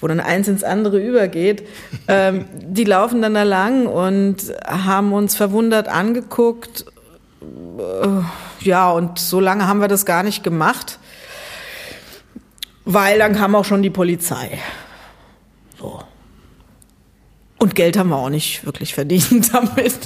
wo 0.00 0.08
dann 0.08 0.20
eins 0.20 0.48
ins 0.48 0.64
andere 0.64 0.98
übergeht, 0.98 1.66
ähm, 2.08 2.46
die 2.52 2.84
laufen 2.84 3.22
dann 3.22 3.34
da 3.34 3.42
lang 3.42 3.86
und 3.86 4.52
haben 4.66 5.12
uns 5.12 5.34
verwundert 5.34 5.88
angeguckt. 5.88 6.86
Äh, 7.40 8.64
ja, 8.64 8.90
und 8.90 9.18
so 9.18 9.40
lange 9.40 9.66
haben 9.66 9.80
wir 9.80 9.88
das 9.88 10.06
gar 10.06 10.22
nicht 10.22 10.44
gemacht, 10.44 10.98
weil 12.84 13.18
dann 13.18 13.34
kam 13.34 13.54
auch 13.54 13.64
schon 13.64 13.82
die 13.82 13.90
Polizei. 13.90 14.58
So. 15.78 16.00
Und 17.58 17.76
Geld 17.76 17.96
haben 17.96 18.08
wir 18.08 18.16
auch 18.16 18.28
nicht 18.28 18.66
wirklich 18.66 18.94
verdient 18.94 19.52
damit. 19.54 20.00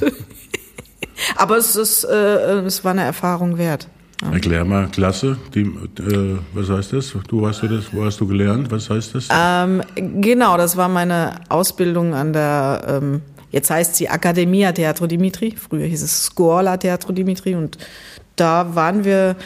Aber 1.37 1.57
es 1.57 1.77
ist, 1.77 2.05
äh, 2.05 2.61
es 2.61 2.85
war 2.85 2.93
eine 2.93 3.03
Erfahrung 3.05 3.59
wert. 3.59 3.89
Erklär 4.33 4.65
mal, 4.65 4.89
Klasse, 4.89 5.37
die, 5.55 5.61
äh, 5.61 6.39
was 6.55 6.71
heißt 6.71 6.95
das? 6.95 7.15
Du 7.29 7.47
hast 7.47 7.63
du 7.63 7.69
das, 7.69 7.93
wo 7.93 8.05
hast 8.05 8.19
du 8.19 8.27
gelernt? 8.27 8.71
Was 8.71 8.89
heißt 8.89 9.15
das? 9.15 9.29
Ähm, 9.31 9.83
genau, 9.97 10.57
das 10.57 10.77
war 10.77 10.89
meine 10.89 11.35
Ausbildung 11.51 12.15
an 12.15 12.33
der, 12.33 12.83
ähm, 12.89 13.21
jetzt 13.51 13.71
heißt 13.71 13.97
sie 13.97 14.07
Academia 14.07 14.73
Teatro 14.73 15.07
Dimitri, 15.07 15.55
früher 15.57 15.85
hieß 15.85 16.03
es 16.03 16.25
Scuola 16.25 16.79
Teatro 16.79 17.13
Dimitri 17.13 17.55
und 17.55 17.77
da 18.37 18.75
waren 18.75 19.05
wir 19.05 19.37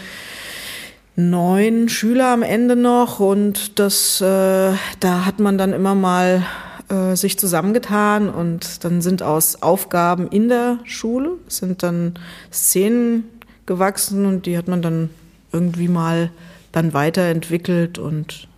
neun 1.17 1.89
Schüler 1.89 2.33
am 2.33 2.43
Ende 2.43 2.77
noch 2.77 3.19
und 3.19 3.79
das, 3.81 4.21
äh, 4.21 4.73
da 5.01 5.25
hat 5.27 5.41
man 5.41 5.59
dann 5.59 5.73
immer 5.73 5.97
mal 5.97 6.47
äh, 6.91 7.15
sich 7.15 7.39
zusammengetan 7.39 8.29
und 8.29 8.85
dann 8.85 9.01
sind 9.01 9.23
aus 9.23 9.63
Aufgaben 9.63 10.29
in 10.29 10.49
der 10.49 10.79
Schule 10.85 11.39
sind 11.47 11.83
dann 11.83 12.19
Szenen 12.53 13.29
gewachsen 13.65 14.27
und 14.27 14.47
die 14.47 14.59
hat 14.59 14.69
man 14.69 14.83
dann 14.83 15.11
irgendwie 15.53 15.89
mal 15.89 16.31
dann 16.73 16.93
weiterentwickelt 16.93 17.99
und 17.99 18.49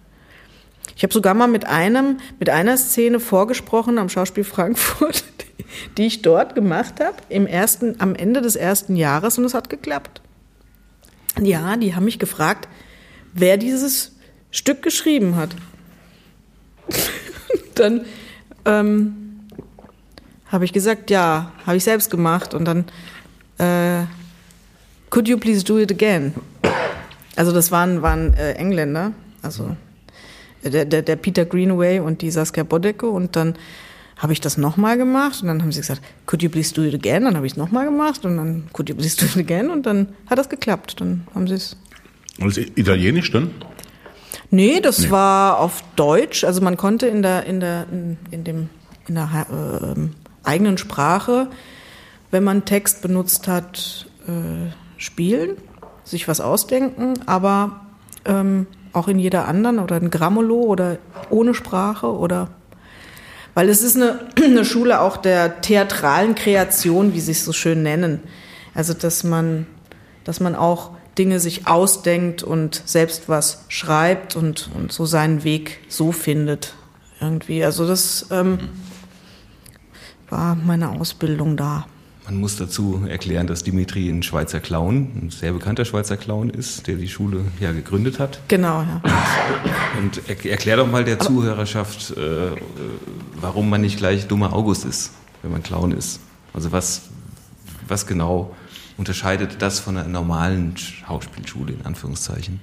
ich 0.96 1.02
habe 1.02 1.12
sogar 1.12 1.34
mal 1.34 1.46
mit 1.46 1.66
einem, 1.66 2.18
mit 2.38 2.48
einer 2.50 2.76
Szene 2.76 3.20
vorgesprochen 3.20 3.98
am 3.98 4.08
Schauspiel 4.08 4.44
Frankfurt, 4.44 5.24
die 5.98 6.06
ich 6.06 6.22
dort 6.22 6.54
gemacht 6.54 7.00
habe, 7.00 7.16
im 7.28 7.46
ersten, 7.46 8.00
am 8.00 8.14
Ende 8.14 8.40
des 8.40 8.56
ersten 8.56 8.96
Jahres 8.96 9.38
und 9.38 9.44
es 9.44 9.54
hat 9.54 9.68
geklappt. 9.68 10.22
Ja, 11.40 11.76
die 11.76 11.94
haben 11.94 12.04
mich 12.04 12.18
gefragt, 12.18 12.68
wer 13.32 13.56
dieses 13.56 14.12
Stück 14.50 14.82
geschrieben 14.82 15.36
hat. 15.36 15.50
dann 17.74 18.04
ähm, 18.64 19.40
habe 20.46 20.64
ich 20.64 20.72
gesagt, 20.72 21.10
ja, 21.10 21.52
habe 21.66 21.76
ich 21.76 21.84
selbst 21.84 22.10
gemacht 22.10 22.54
und 22.54 22.64
dann 22.64 22.84
äh, 23.58 24.04
Could 25.12 25.28
you 25.28 25.36
please 25.36 25.62
do 25.62 25.78
it 25.78 25.90
again? 25.90 26.32
Also 27.36 27.52
das 27.52 27.70
waren, 27.70 28.00
waren 28.00 28.32
äh, 28.34 28.52
Engländer, 28.52 29.12
also 29.42 29.76
der, 30.64 30.86
der, 30.86 31.02
der 31.02 31.16
Peter 31.16 31.44
Greenaway 31.44 32.00
und 32.00 32.22
die 32.22 32.30
Saskia 32.30 32.62
Bodecke 32.62 33.08
und 33.08 33.36
dann 33.36 33.54
habe 34.16 34.32
ich 34.32 34.40
das 34.40 34.56
nochmal 34.56 34.96
gemacht 34.96 35.42
und 35.42 35.48
dann 35.48 35.60
haben 35.60 35.70
sie 35.70 35.80
gesagt, 35.80 36.00
could 36.26 36.42
you 36.42 36.48
please 36.48 36.72
do 36.72 36.82
it 36.82 36.94
again? 36.94 37.24
Dann 37.24 37.36
habe 37.36 37.44
ich 37.44 37.52
es 37.52 37.56
nochmal 37.58 37.84
gemacht 37.84 38.24
und 38.24 38.36
dann 38.36 38.68
could 38.72 38.88
you 38.88 38.94
please 38.94 39.16
do 39.16 39.26
it 39.26 39.36
again 39.36 39.68
und 39.68 39.84
dann 39.84 40.08
hat 40.26 40.38
das 40.38 40.48
geklappt. 40.48 41.00
Dann 41.00 41.26
haben 41.34 41.48
sie 41.48 41.54
es. 41.54 41.76
Als 42.40 42.56
Italienisch 42.56 43.32
dann? 43.32 43.50
Nee, 44.54 44.80
das 44.80 45.10
war 45.10 45.60
auf 45.60 45.82
Deutsch. 45.96 46.44
Also 46.44 46.60
man 46.60 46.76
konnte 46.76 47.06
in 47.06 47.22
der 47.22 47.46
in 47.46 47.60
der 47.60 47.86
in, 47.90 48.18
in 48.30 48.44
dem 48.44 48.68
in 49.08 49.14
der 49.14 49.46
ähm, 49.50 50.10
eigenen 50.44 50.76
Sprache, 50.76 51.48
wenn 52.30 52.44
man 52.44 52.66
Text 52.66 53.00
benutzt 53.00 53.48
hat, 53.48 54.06
äh, 54.26 54.70
spielen, 54.98 55.56
sich 56.04 56.28
was 56.28 56.42
ausdenken, 56.42 57.14
aber 57.24 57.80
ähm, 58.26 58.66
auch 58.92 59.08
in 59.08 59.18
jeder 59.18 59.48
anderen 59.48 59.78
oder 59.78 59.96
in 59.96 60.10
Grammolo 60.10 60.60
oder 60.60 60.98
ohne 61.30 61.54
Sprache 61.54 62.14
oder 62.14 62.48
weil 63.54 63.70
es 63.70 63.82
ist 63.82 63.96
eine, 63.96 64.20
eine 64.44 64.66
Schule 64.66 65.00
auch 65.00 65.16
der 65.16 65.62
theatralen 65.62 66.34
Kreation, 66.34 67.14
wie 67.14 67.20
sie 67.20 67.32
es 67.32 67.46
so 67.46 67.54
schön 67.54 67.82
nennen. 67.82 68.20
Also 68.74 68.92
dass 68.92 69.24
man, 69.24 69.66
dass 70.24 70.40
man 70.40 70.54
auch 70.54 70.90
Dinge 71.18 71.40
sich 71.40 71.66
ausdenkt 71.66 72.42
und 72.42 72.82
selbst 72.86 73.28
was 73.28 73.64
schreibt 73.68 74.36
und, 74.36 74.70
und 74.74 74.92
so 74.92 75.04
seinen 75.06 75.44
Weg 75.44 75.80
so 75.88 76.12
findet. 76.12 76.74
Irgendwie. 77.20 77.64
Also 77.64 77.86
das 77.86 78.26
ähm, 78.30 78.58
war 80.28 80.56
meine 80.56 80.90
Ausbildung 80.90 81.56
da. 81.56 81.86
Man 82.24 82.36
muss 82.36 82.56
dazu 82.56 83.02
erklären, 83.08 83.48
dass 83.48 83.64
Dimitri 83.64 84.08
ein 84.08 84.22
Schweizer 84.22 84.60
Clown, 84.60 85.10
ein 85.20 85.30
sehr 85.30 85.52
bekannter 85.52 85.84
Schweizer 85.84 86.16
Clown 86.16 86.50
ist, 86.50 86.86
der 86.86 86.94
die 86.94 87.08
Schule 87.08 87.44
ja 87.58 87.72
gegründet 87.72 88.20
hat. 88.20 88.40
Genau, 88.46 88.82
ja. 88.82 89.02
Und 89.98 90.22
er, 90.28 90.50
erklär 90.50 90.76
doch 90.76 90.86
mal 90.86 91.04
der 91.04 91.18
Zuhörerschaft, 91.18 92.16
äh, 92.16 92.52
warum 93.40 93.68
man 93.68 93.80
nicht 93.80 93.98
gleich 93.98 94.28
dummer 94.28 94.52
August 94.52 94.84
ist, 94.84 95.10
wenn 95.42 95.50
man 95.50 95.62
Clown 95.64 95.90
ist. 95.90 96.20
Also 96.54 96.70
was, 96.70 97.02
was 97.88 98.06
genau 98.06 98.54
unterscheidet 99.02 99.56
das 99.58 99.80
von 99.80 99.96
einer 99.96 100.08
normalen 100.08 100.76
Schauspielschule 100.76 101.72
in 101.72 101.84
Anführungszeichen? 101.84 102.60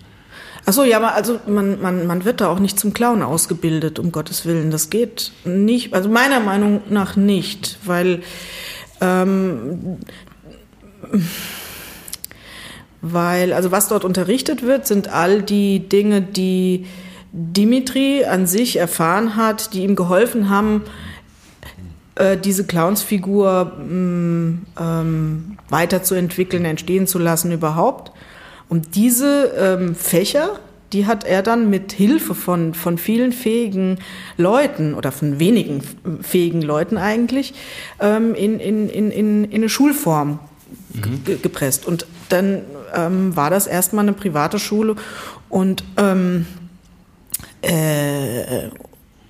Achso, 0.66 0.86
ja, 0.86 0.96
aber 0.96 1.14
also 1.14 1.38
man, 1.48 1.82
man, 1.82 2.08
man 2.08 2.24
wird 2.24 2.40
da 2.40 2.48
auch 2.48 2.60
nicht 2.60 2.80
zum 2.80 2.94
Clown 2.94 3.24
ausgebildet, 3.24 4.00
um 4.00 4.14
Gottes 4.14 4.46
Willen. 4.46 4.72
Das 4.72 4.90
geht 4.90 5.34
nicht, 5.44 5.94
also 5.94 6.08
meiner 6.08 6.40
Meinung 6.40 6.80
nach 6.90 7.18
nicht, 7.18 7.78
weil 7.84 8.22
ähm, 9.02 9.98
weil, 13.02 13.52
also 13.52 13.72
was 13.72 13.90
dort 13.90 14.06
unterrichtet 14.06 14.64
wird, 14.64 14.88
sind 14.88 15.10
all 15.10 15.42
die 15.42 15.90
Dinge, 15.90 16.22
die 16.22 16.86
Dimitri 17.34 18.24
an 18.24 18.48
sich 18.48 18.78
erfahren 18.78 19.36
hat, 19.36 19.74
die 19.74 19.84
ihm 19.84 19.98
geholfen 19.98 20.50
haben, 20.50 20.84
äh, 22.20 22.38
diese 22.38 22.66
Clownsfigur 22.66 23.66
mm, 23.66 24.66
ähm, 24.80 25.58
weiterzuentwickeln, 25.70 26.66
entstehen 26.66 27.08
zu 27.08 27.18
lassen 27.18 27.52
überhaupt. 27.52 28.12
Und 28.68 28.96
diese 28.96 29.54
ähm, 29.58 29.96
Fächer, 29.96 30.60
die 30.92 31.06
hat 31.06 31.24
er 31.24 31.42
dann 31.44 31.70
mit 31.70 31.94
Hilfe 31.94 32.36
von, 32.36 32.74
von 32.74 32.98
vielen 32.98 33.32
fähigen 33.32 34.00
Leuten 34.38 34.96
oder 34.96 35.12
von 35.12 35.40
wenigen 35.40 35.82
fähigen 36.22 36.62
Leuten 36.62 36.98
eigentlich 36.98 37.54
ähm, 38.00 38.36
in, 38.36 38.60
in, 38.60 38.90
in, 38.90 39.12
in, 39.12 39.44
in 39.46 39.54
eine 39.54 39.70
Schulform 39.70 40.40
mhm. 40.94 41.42
gepresst. 41.42 41.88
Und 41.88 42.06
dann 42.28 42.64
ähm, 42.94 43.36
war 43.36 43.50
das 43.50 43.66
erstmal 43.66 44.04
eine 44.04 44.14
private 44.14 44.60
Schule 44.60 44.96
und 45.48 45.84
ähm, 45.98 46.46
äh, 47.62 48.70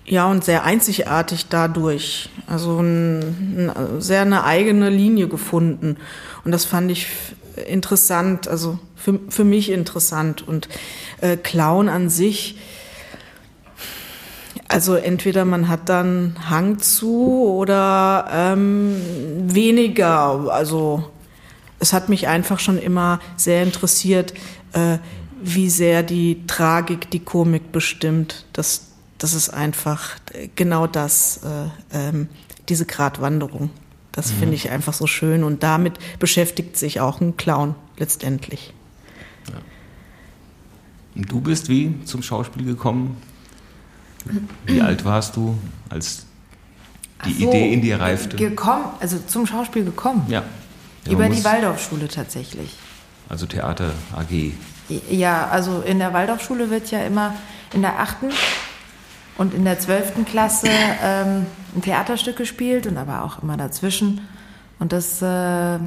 ja, 0.10 0.30
und 0.30 0.44
sehr 0.44 0.64
einzigartig 0.64 1.46
dadurch. 1.50 2.30
Also 2.48 2.80
ein, 2.80 3.70
ein, 3.70 4.02
sehr 4.02 4.22
eine 4.22 4.44
eigene 4.44 4.90
Linie 4.90 5.28
gefunden. 5.28 5.98
Und 6.44 6.52
das 6.52 6.66
fand 6.66 6.90
ich 6.92 7.08
interessant, 7.68 8.48
also 8.48 8.80
für, 8.96 9.20
für 9.30 9.44
mich 9.44 9.72
interessant. 9.72 10.48
Und 10.48 10.68
äh, 11.22 11.38
Clown 11.38 11.90
an 11.90 12.10
sich, 12.10 12.58
also 14.68 14.96
entweder 14.96 15.46
man 15.46 15.68
hat 15.68 15.90
dann 15.90 16.36
Hang 16.50 16.80
zu 16.80 17.44
oder 17.44 18.30
ähm, 18.32 18.96
weniger. 19.46 20.52
Also 20.52 21.10
es 21.80 21.94
hat 21.94 22.10
mich 22.10 22.28
einfach 22.28 22.60
schon 22.60 22.80
immer 22.80 23.20
sehr 23.36 23.62
interessiert, 23.64 24.34
äh, 24.74 24.98
wie 25.42 25.70
sehr 25.70 26.04
die 26.04 26.46
Tragik 26.48 27.10
die 27.12 27.20
Komik 27.20 27.72
bestimmt. 27.72 28.46
Das, 28.54 28.89
das 29.20 29.34
ist 29.34 29.50
einfach 29.50 30.16
genau 30.56 30.88
das, 30.88 31.42
äh, 31.44 31.98
ähm, 31.98 32.30
diese 32.70 32.86
Gratwanderung. 32.86 33.70
Das 34.12 34.32
mhm. 34.32 34.38
finde 34.38 34.56
ich 34.56 34.72
einfach 34.72 34.94
so 34.94 35.06
schön 35.08 35.44
und 35.44 35.62
damit 35.62 36.00
beschäftigt 36.18 36.78
sich 36.78 37.00
auch 37.00 37.22
ein 37.22 37.38
Clown 37.38 37.76
letztendlich. 37.98 38.74
Ja. 39.50 39.60
Und 41.16 41.32
du 41.32 41.42
bist 41.42 41.70
wie 41.70 41.94
zum 42.06 42.24
Schauspiel 42.24 42.66
gekommen? 42.66 43.18
Wie 44.66 44.82
alt 44.82 45.06
warst 45.06 45.36
du, 45.36 45.58
als 45.90 46.26
die 47.26 47.34
so, 47.34 47.50
Idee 47.50 47.74
in 47.74 47.82
dir 47.82 48.00
reifte? 48.00 48.38
Gekommen, 48.38 48.86
also 49.00 49.20
zum 49.28 49.46
Schauspiel 49.46 49.84
gekommen. 49.86 50.26
Ja. 50.28 50.44
ja 51.06 51.12
Über 51.12 51.30
die 51.30 51.44
Waldorfschule 51.44 52.08
tatsächlich. 52.08 52.76
Also 53.28 53.46
Theater 53.46 53.92
AG. 54.16 54.54
Ja, 55.10 55.48
also 55.48 55.82
in 55.82 56.00
der 56.00 56.14
Waldorfschule 56.14 56.70
wird 56.70 56.90
ja 56.92 57.04
immer 57.06 57.36
in 57.74 57.82
der 57.82 58.00
achten 58.00 58.30
und 59.40 59.54
in 59.54 59.64
der 59.64 59.80
zwölften 59.80 60.26
Klasse 60.26 60.68
ähm, 61.02 61.46
ein 61.74 61.82
Theaterstück 61.82 62.36
gespielt 62.36 62.86
und 62.88 62.98
aber 62.98 63.24
auch 63.24 63.42
immer 63.42 63.56
dazwischen. 63.56 64.20
Und 64.80 64.92
das, 64.92 65.22
äh, 65.22 65.80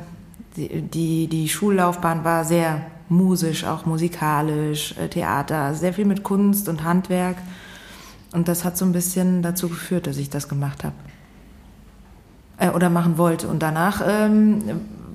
die, 0.56 0.80
die, 0.80 1.26
die 1.26 1.48
Schullaufbahn 1.50 2.24
war 2.24 2.46
sehr 2.46 2.80
musisch, 3.10 3.64
auch 3.64 3.84
musikalisch, 3.84 4.96
äh, 4.96 5.08
Theater, 5.08 5.74
sehr 5.74 5.92
viel 5.92 6.06
mit 6.06 6.22
Kunst 6.22 6.66
und 6.70 6.82
Handwerk. 6.82 7.36
Und 8.32 8.48
das 8.48 8.64
hat 8.64 8.78
so 8.78 8.86
ein 8.86 8.92
bisschen 8.92 9.42
dazu 9.42 9.68
geführt, 9.68 10.06
dass 10.06 10.16
ich 10.16 10.30
das 10.30 10.48
gemacht 10.48 10.82
habe. 10.82 10.94
Äh, 12.56 12.70
oder 12.70 12.88
machen 12.88 13.18
wollte. 13.18 13.48
Und 13.48 13.62
danach 13.62 14.00
ähm, 14.02 14.62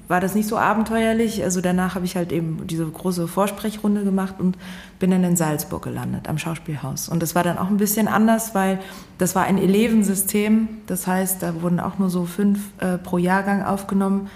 war 0.07 0.21
das 0.21 0.35
nicht 0.35 0.47
so 0.47 0.57
abenteuerlich. 0.57 1.43
Also 1.43 1.61
danach 1.61 1.95
habe 1.95 2.05
ich 2.05 2.15
halt 2.15 2.31
eben 2.31 2.65
diese 2.67 2.85
große 2.85 3.27
Vorsprechrunde 3.27 4.03
gemacht 4.03 4.35
und 4.39 4.57
bin 4.99 5.11
dann 5.11 5.23
in 5.23 5.35
Salzburg 5.35 5.83
gelandet, 5.83 6.29
am 6.29 6.37
Schauspielhaus. 6.37 7.09
Und 7.09 7.21
das 7.21 7.35
war 7.35 7.43
dann 7.43 7.57
auch 7.57 7.67
ein 7.67 7.77
bisschen 7.77 8.07
anders, 8.07 8.55
weil 8.55 8.79
das 9.17 9.35
war 9.35 9.43
ein 9.43 9.57
Elevensystem. 9.57 10.69
Das 10.87 11.07
heißt, 11.07 11.43
da 11.43 11.61
wurden 11.61 11.79
auch 11.79 11.99
nur 11.99 12.09
so 12.09 12.25
fünf 12.25 12.59
äh, 12.79 12.97
pro 12.97 13.17
Jahrgang 13.17 13.63
aufgenommen 13.63 14.29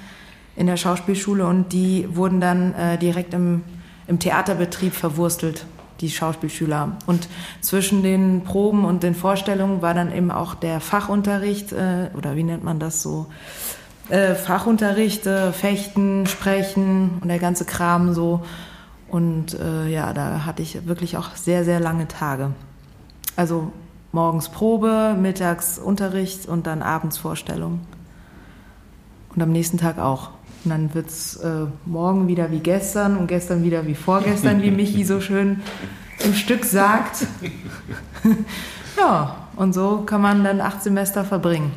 in 0.55 0.67
der 0.67 0.77
Schauspielschule 0.77 1.45
und 1.45 1.71
die 1.71 2.07
wurden 2.13 2.41
dann 2.41 2.73
äh, 2.73 2.97
direkt 2.97 3.33
im, 3.33 3.63
im 4.07 4.19
Theaterbetrieb 4.19 4.93
verwurstelt 4.93 5.65
die 6.01 6.09
Schauspielschüler. 6.09 6.97
Und 7.05 7.29
zwischen 7.61 8.03
den 8.03 8.43
Proben 8.43 8.85
und 8.85 9.03
den 9.03 9.15
Vorstellungen 9.15 9.81
war 9.81 9.93
dann 9.93 10.13
eben 10.13 10.31
auch 10.31 10.55
der 10.55 10.81
Fachunterricht, 10.81 11.71
äh, 11.71 12.09
oder 12.17 12.35
wie 12.35 12.43
nennt 12.43 12.63
man 12.63 12.79
das 12.79 13.01
so, 13.01 13.27
äh, 14.11 14.35
Fachunterricht, 14.35 15.23
Fechten, 15.53 16.27
Sprechen 16.27 17.19
und 17.21 17.27
der 17.29 17.39
ganze 17.39 17.65
Kram 17.65 18.13
so. 18.13 18.41
Und 19.07 19.59
äh, 19.59 19.87
ja, 19.89 20.13
da 20.13 20.45
hatte 20.45 20.61
ich 20.61 20.85
wirklich 20.87 21.17
auch 21.17 21.35
sehr, 21.35 21.65
sehr 21.65 21.79
lange 21.79 22.07
Tage. 22.07 22.51
Also 23.35 23.71
morgens 24.11 24.49
Probe, 24.49 25.15
mittags 25.19 25.79
Unterricht 25.79 26.45
und 26.47 26.67
dann 26.67 26.81
abends 26.81 27.17
Vorstellung. 27.17 27.81
Und 29.33 29.41
am 29.41 29.51
nächsten 29.51 29.77
Tag 29.77 29.97
auch. 29.97 30.31
Und 30.63 30.71
dann 30.71 30.93
wird 30.93 31.07
es 31.07 31.37
äh, 31.37 31.65
morgen 31.85 32.27
wieder 32.27 32.51
wie 32.51 32.59
gestern 32.59 33.17
und 33.17 33.27
gestern 33.27 33.63
wieder 33.63 33.87
wie 33.87 33.95
vorgestern, 33.95 34.61
wie 34.61 34.71
Michi 34.71 35.03
so 35.03 35.21
schön 35.21 35.61
im 36.23 36.33
Stück 36.33 36.65
sagt. 36.65 37.25
ja, 38.97 39.37
und 39.55 39.73
so 39.73 40.03
kann 40.05 40.21
man 40.21 40.43
dann 40.43 40.61
acht 40.61 40.83
Semester 40.83 41.23
verbringen. 41.23 41.71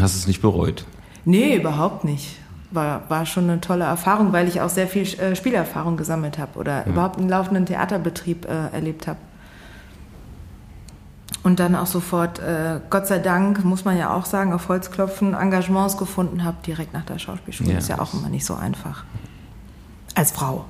Hast 0.00 0.14
du 0.14 0.18
es 0.20 0.26
nicht 0.26 0.42
bereut? 0.42 0.84
Nee, 1.24 1.56
überhaupt 1.56 2.04
nicht. 2.04 2.38
War, 2.70 3.08
war 3.10 3.26
schon 3.26 3.50
eine 3.50 3.60
tolle 3.60 3.84
Erfahrung, 3.84 4.32
weil 4.32 4.48
ich 4.48 4.60
auch 4.60 4.70
sehr 4.70 4.88
viel 4.88 5.02
äh, 5.02 5.36
Spielerfahrung 5.36 5.96
gesammelt 5.96 6.38
habe 6.38 6.58
oder 6.58 6.80
ja. 6.80 6.86
überhaupt 6.86 7.18
einen 7.18 7.28
laufenden 7.28 7.66
Theaterbetrieb 7.66 8.46
äh, 8.46 8.74
erlebt 8.74 9.06
habe. 9.06 9.18
Und 11.42 11.58
dann 11.58 11.74
auch 11.74 11.86
sofort, 11.86 12.38
äh, 12.38 12.80
Gott 12.88 13.06
sei 13.06 13.18
Dank, 13.18 13.64
muss 13.64 13.84
man 13.84 13.98
ja 13.98 14.14
auch 14.14 14.24
sagen, 14.24 14.52
auf 14.52 14.68
Holzklopfen 14.68 15.34
Engagements 15.34 15.96
gefunden 15.96 16.44
habe, 16.44 16.56
direkt 16.64 16.92
nach 16.92 17.04
der 17.04 17.18
Schauspielschule. 17.18 17.72
Ja. 17.72 17.78
Ist 17.78 17.88
ja 17.88 17.98
auch 17.98 18.14
immer 18.14 18.28
nicht 18.28 18.46
so 18.46 18.54
einfach. 18.54 19.04
Als 20.14 20.30
Frau. 20.30 20.64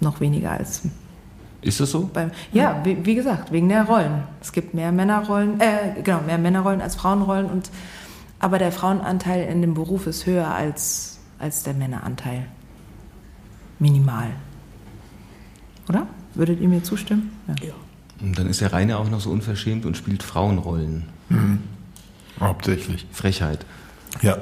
Noch 0.00 0.20
weniger 0.20 0.52
als 0.52 0.82
ist 1.60 1.80
das 1.80 1.90
so? 1.90 2.08
Beim, 2.12 2.30
ja, 2.52 2.80
wie, 2.84 3.04
wie, 3.04 3.14
gesagt, 3.14 3.50
wegen 3.52 3.68
der 3.68 3.84
Rollen. 3.84 4.22
Es 4.40 4.52
gibt 4.52 4.74
mehr 4.74 4.92
Männerrollen, 4.92 5.60
äh, 5.60 6.02
genau, 6.02 6.20
mehr 6.20 6.38
Männerrollen 6.38 6.80
als 6.80 6.94
Frauenrollen 6.94 7.46
und 7.46 7.70
aber 8.40 8.58
der 8.58 8.70
Frauenanteil 8.70 9.48
in 9.48 9.62
dem 9.62 9.74
Beruf 9.74 10.06
ist 10.06 10.26
höher 10.26 10.48
als, 10.48 11.18
als 11.38 11.64
der 11.64 11.74
Männeranteil. 11.74 12.46
Minimal. 13.78 14.28
Oder? 15.88 16.06
Würdet 16.34 16.60
ihr 16.60 16.68
mir 16.68 16.82
zustimmen? 16.82 17.32
Ja. 17.48 17.54
ja. 17.66 17.74
Und 18.20 18.38
dann 18.38 18.48
ist 18.48 18.60
der 18.60 18.72
Rainer 18.72 18.98
auch 18.98 19.10
noch 19.10 19.20
so 19.20 19.30
unverschämt 19.30 19.86
und 19.86 19.96
spielt 19.96 20.22
Frauenrollen. 20.22 21.04
Mhm. 21.28 21.62
Hauptsächlich. 22.40 23.06
Frechheit. 23.12 23.64
Ja, 24.22 24.38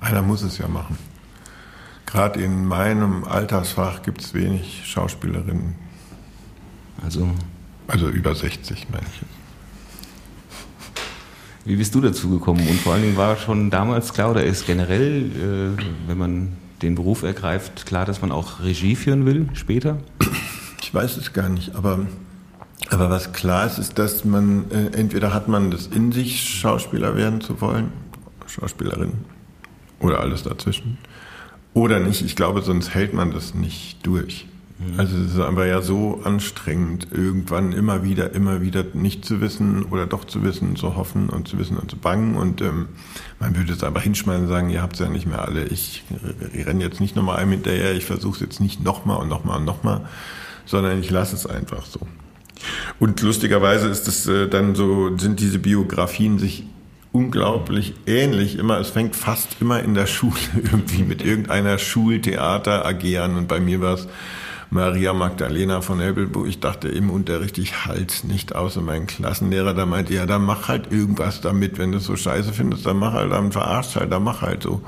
einer 0.00 0.22
muss 0.22 0.42
es 0.42 0.58
ja 0.58 0.68
machen. 0.68 0.98
Gerade 2.06 2.40
in 2.40 2.64
meinem 2.64 3.24
Altersfach 3.24 4.02
gibt 4.02 4.20
es 4.22 4.34
wenig 4.34 4.82
Schauspielerinnen, 4.84 5.76
also, 7.02 7.28
also 7.86 8.08
über 8.08 8.34
60, 8.34 8.88
meine 8.90 9.06
ich. 9.06 9.22
Wie 11.64 11.76
bist 11.76 11.94
du 11.94 12.00
dazu 12.00 12.30
gekommen? 12.30 12.66
Und 12.66 12.80
vor 12.80 12.94
allen 12.94 13.02
Dingen 13.02 13.16
war 13.16 13.36
schon 13.36 13.70
damals 13.70 14.12
klar 14.12 14.30
oder 14.30 14.44
ist 14.44 14.66
generell, 14.66 15.76
äh, 15.78 16.08
wenn 16.08 16.18
man 16.18 16.56
den 16.82 16.94
Beruf 16.94 17.22
ergreift, 17.22 17.84
klar, 17.86 18.06
dass 18.06 18.22
man 18.22 18.32
auch 18.32 18.62
Regie 18.62 18.96
führen 18.96 19.26
will 19.26 19.48
später? 19.52 19.98
Ich 20.80 20.92
weiß 20.92 21.18
es 21.18 21.32
gar 21.32 21.48
nicht, 21.48 21.74
aber, 21.74 22.00
aber 22.88 23.10
was 23.10 23.32
klar 23.32 23.66
ist, 23.66 23.78
ist, 23.78 23.98
dass 23.98 24.24
man 24.24 24.70
äh, 24.70 24.96
entweder 24.96 25.34
hat 25.34 25.48
man 25.48 25.70
das 25.70 25.86
in 25.86 26.12
sich, 26.12 26.42
Schauspieler 26.42 27.14
werden 27.16 27.40
zu 27.40 27.60
wollen, 27.60 27.92
Schauspielerin 28.46 29.12
oder 30.00 30.20
alles 30.20 30.42
dazwischen, 30.42 30.98
oder 31.74 32.00
nicht. 32.00 32.22
Ich 32.22 32.34
glaube, 32.34 32.62
sonst 32.62 32.94
hält 32.94 33.14
man 33.14 33.30
das 33.30 33.54
nicht 33.54 34.04
durch. 34.04 34.46
Also 34.96 35.16
es 35.18 35.34
ist 35.34 35.40
aber 35.40 35.66
ja 35.66 35.82
so 35.82 36.22
anstrengend, 36.24 37.08
irgendwann 37.10 37.72
immer 37.72 38.02
wieder, 38.02 38.32
immer 38.32 38.62
wieder 38.62 38.84
nicht 38.94 39.26
zu 39.26 39.42
wissen 39.42 39.84
oder 39.84 40.06
doch 40.06 40.24
zu 40.24 40.42
wissen, 40.42 40.74
zu 40.74 40.96
hoffen 40.96 41.28
und 41.28 41.48
zu 41.48 41.58
wissen 41.58 41.76
und 41.76 41.90
zu 41.90 41.98
bangen. 41.98 42.34
Und 42.34 42.62
ähm, 42.62 42.88
man 43.38 43.54
würde 43.56 43.74
es 43.74 43.84
einfach 43.84 44.02
hinschmeißen 44.02 44.44
und 44.44 44.48
sagen, 44.48 44.70
ihr 44.70 44.80
habt 44.80 44.94
es 44.94 45.00
ja 45.00 45.10
nicht 45.10 45.26
mehr 45.26 45.42
alle. 45.42 45.64
Ich, 45.66 46.04
renne 46.54 46.82
jetzt 46.82 47.00
nicht 47.00 47.14
nochmal 47.14 47.36
einem 47.36 47.52
hinterher, 47.52 47.94
ich 47.94 48.06
versuche 48.06 48.36
es 48.36 48.40
jetzt 48.40 48.60
nicht 48.60 48.82
nochmal 48.82 49.18
und 49.18 49.28
nochmal 49.28 49.58
und 49.58 49.66
nochmal, 49.66 50.06
sondern 50.64 50.98
ich 50.98 51.10
lasse 51.10 51.36
es 51.36 51.44
einfach 51.44 51.84
so. 51.84 52.00
Und 52.98 53.20
lustigerweise 53.20 53.88
ist 53.88 54.08
es 54.08 54.26
äh, 54.26 54.48
dann 54.48 54.74
so, 54.74 55.16
sind 55.18 55.40
diese 55.40 55.58
Biografien 55.58 56.38
sich 56.38 56.64
unglaublich 57.12 57.94
ähnlich 58.06 58.56
immer. 58.56 58.78
Es 58.78 58.88
fängt 58.88 59.14
fast 59.14 59.56
immer 59.60 59.82
in 59.82 59.94
der 59.94 60.06
Schule 60.06 60.40
irgendwie 60.54 61.02
mit 61.02 61.22
irgendeiner 61.22 61.76
Schultheater 61.76 62.86
AG 62.86 63.18
an 63.18 63.36
und 63.36 63.46
bei 63.46 63.60
mir 63.60 63.82
war 63.82 63.94
es 63.94 64.08
Maria 64.70 65.12
Magdalena 65.12 65.80
von 65.80 66.00
Hebelburg. 66.00 66.46
Ich 66.46 66.60
dachte 66.60 66.88
im 66.88 67.10
Unterricht, 67.10 67.58
ich 67.58 67.86
halte 67.86 68.26
nicht 68.28 68.54
außer 68.54 68.80
mein 68.80 69.08
Klassenlehrer, 69.08 69.74
da 69.74 69.84
meinte, 69.84 70.14
ja, 70.14 70.26
dann 70.26 70.42
mach 70.42 70.68
halt 70.68 70.92
irgendwas 70.92 71.40
damit. 71.40 71.78
Wenn 71.78 71.90
du 71.90 71.98
es 71.98 72.04
so 72.04 72.14
scheiße 72.14 72.52
findest, 72.52 72.86
dann 72.86 72.96
mach 72.96 73.12
halt, 73.12 73.32
dann 73.32 73.50
verarscht 73.50 73.96
halt, 73.96 74.12
dann 74.12 74.22
mach 74.22 74.42
halt 74.42 74.62
so. 74.62 74.80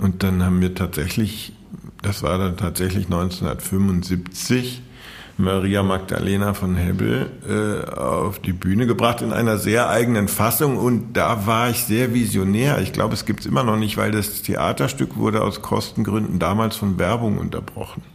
Und 0.00 0.22
dann 0.22 0.42
haben 0.42 0.60
wir 0.62 0.74
tatsächlich, 0.74 1.52
das 2.00 2.22
war 2.22 2.38
dann 2.38 2.56
tatsächlich 2.56 3.04
1975, 3.04 4.80
Maria 5.36 5.82
Magdalena 5.82 6.54
von 6.54 6.76
Hebbel 6.76 7.26
äh, 7.46 7.90
auf 7.90 8.38
die 8.38 8.52
Bühne 8.52 8.86
gebracht 8.86 9.20
in 9.20 9.32
einer 9.32 9.58
sehr 9.58 9.90
eigenen 9.90 10.28
Fassung 10.28 10.76
und 10.76 11.14
da 11.14 11.44
war 11.46 11.70
ich 11.70 11.84
sehr 11.84 12.14
visionär. 12.14 12.80
Ich 12.80 12.92
glaube, 12.92 13.14
es 13.14 13.26
gibt 13.26 13.40
es 13.40 13.46
immer 13.46 13.64
noch 13.64 13.76
nicht, 13.76 13.96
weil 13.96 14.12
das 14.12 14.42
Theaterstück 14.42 15.16
wurde 15.16 15.42
aus 15.42 15.60
Kostengründen 15.60 16.38
damals 16.38 16.76
von 16.76 16.98
Werbung 16.98 17.38
unterbrochen. 17.38 18.13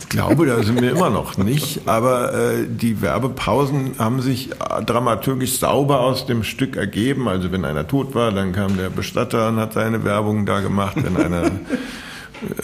Ich 0.00 0.08
glaube, 0.08 0.46
da 0.46 0.62
sind 0.62 0.80
wir 0.80 0.90
immer 0.90 1.10
noch 1.10 1.36
nicht, 1.36 1.88
aber 1.88 2.32
äh, 2.32 2.66
die 2.68 3.02
Werbepausen 3.02 3.98
haben 3.98 4.20
sich 4.22 4.50
dramaturgisch 4.84 5.58
sauber 5.58 6.00
aus 6.00 6.26
dem 6.26 6.44
Stück 6.44 6.76
ergeben. 6.76 7.28
Also 7.28 7.50
wenn 7.50 7.64
einer 7.64 7.88
tot 7.88 8.14
war, 8.14 8.30
dann 8.30 8.52
kam 8.52 8.76
der 8.76 8.90
Bestatter 8.90 9.48
und 9.48 9.56
hat 9.56 9.72
seine 9.72 10.04
Werbung 10.04 10.46
da 10.46 10.60
gemacht. 10.60 10.96
Wenn 10.96 11.16
einer 11.16 11.50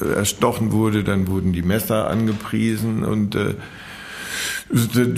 äh, 0.01 0.15
erstochen 0.15 0.73
wurde, 0.73 1.03
dann 1.03 1.27
wurden 1.27 1.53
die 1.53 1.63
Messer 1.63 2.09
angepriesen 2.09 3.05
und 3.05 3.35
äh, 3.35 3.55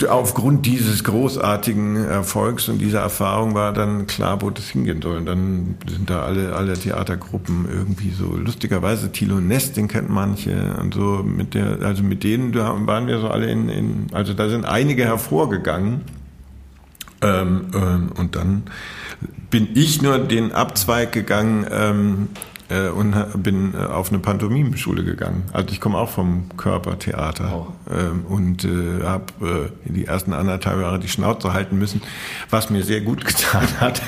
aufgrund 0.09 0.65
dieses 0.65 1.03
großartigen 1.05 1.95
Erfolgs 1.95 2.67
und 2.67 2.79
dieser 2.79 2.99
Erfahrung 2.99 3.53
war 3.53 3.71
dann 3.71 4.05
klar, 4.05 4.41
wo 4.41 4.49
das 4.49 4.69
hingehen 4.69 5.01
soll. 5.01 5.17
Und 5.17 5.25
dann 5.25 5.75
sind 5.87 6.09
da 6.09 6.23
alle, 6.23 6.55
alle 6.55 6.73
Theatergruppen 6.73 7.65
irgendwie 7.69 8.11
so 8.11 8.35
lustigerweise 8.35 9.11
Thilo 9.11 9.39
Nest, 9.39 9.77
den 9.77 9.87
kennt 9.87 10.09
manche 10.09 10.75
und 10.81 10.93
so 10.93 11.23
mit 11.23 11.53
der, 11.53 11.79
also 11.81 12.03
mit 12.03 12.23
denen 12.23 12.53
waren 12.53 13.07
wir 13.07 13.19
so 13.19 13.29
alle 13.29 13.49
in, 13.49 13.69
in 13.69 14.07
also 14.11 14.33
da 14.33 14.49
sind 14.49 14.65
einige 14.65 15.05
hervorgegangen. 15.05 16.01
Ähm, 17.21 17.67
ähm, 17.73 18.11
und 18.17 18.35
dann 18.35 18.63
bin 19.49 19.69
ich 19.73 20.01
nur 20.01 20.19
den 20.19 20.51
Abzweig 20.51 21.13
gegangen, 21.13 21.65
ähm, 21.71 22.27
äh, 22.69 22.89
und 22.89 23.15
bin 23.43 23.73
äh, 23.73 23.77
auf 23.77 24.09
eine 24.09 24.19
Pantomimenschule 24.19 25.03
gegangen. 25.03 25.43
Also 25.53 25.69
ich 25.69 25.81
komme 25.81 25.97
auch 25.97 26.09
vom 26.09 26.49
Körpertheater 26.57 27.53
oh. 27.53 27.91
ähm, 27.91 28.25
und 28.27 28.65
äh, 28.65 29.03
habe 29.03 29.71
äh, 29.85 29.89
die 29.91 30.05
ersten 30.05 30.33
anderthalb 30.33 30.79
Jahre 30.81 30.99
die 30.99 31.07
Schnauze 31.07 31.53
halten 31.53 31.77
müssen, 31.77 32.01
was 32.49 32.69
mir 32.69 32.83
sehr 32.83 33.01
gut 33.01 33.25
getan 33.25 33.67
hat 33.79 34.01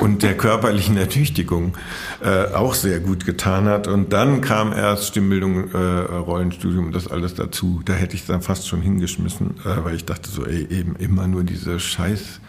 und 0.00 0.22
der 0.22 0.36
körperlichen 0.36 0.96
Ertüchtigung 0.96 1.76
äh, 2.22 2.52
auch 2.54 2.74
sehr 2.74 3.00
gut 3.00 3.24
getan 3.24 3.66
hat. 3.66 3.88
Und 3.88 4.12
dann 4.12 4.40
kam 4.40 4.72
erst 4.72 5.08
Stimmbildung, 5.08 5.70
äh, 5.72 5.76
Rollenstudium, 5.76 6.92
das 6.92 7.08
alles 7.08 7.34
dazu. 7.34 7.82
Da 7.84 7.94
hätte 7.94 8.14
ich 8.14 8.26
dann 8.26 8.42
fast 8.42 8.68
schon 8.68 8.82
hingeschmissen, 8.82 9.56
weil 9.64 9.96
ich 9.96 10.04
dachte 10.04 10.30
so, 10.30 10.44
ey, 10.44 10.66
eben 10.70 10.96
immer 10.96 11.26
nur 11.26 11.44
diese 11.44 11.80
Scheiß 11.80 12.40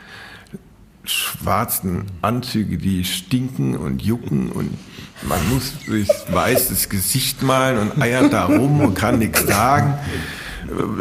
schwarzen 1.09 2.05
Anzüge, 2.21 2.77
die 2.77 3.03
stinken 3.03 3.77
und 3.77 4.01
jucken 4.01 4.51
und 4.51 4.77
man 5.23 5.39
muss 5.49 5.73
sich 5.85 6.09
weißes 6.31 6.89
Gesicht 6.89 7.41
malen 7.41 7.77
und 7.77 8.01
eiert 8.01 8.31
da 8.33 8.45
rum 8.45 8.81
und 8.81 8.93
kann 8.93 9.19
nichts 9.19 9.45
sagen. 9.47 9.95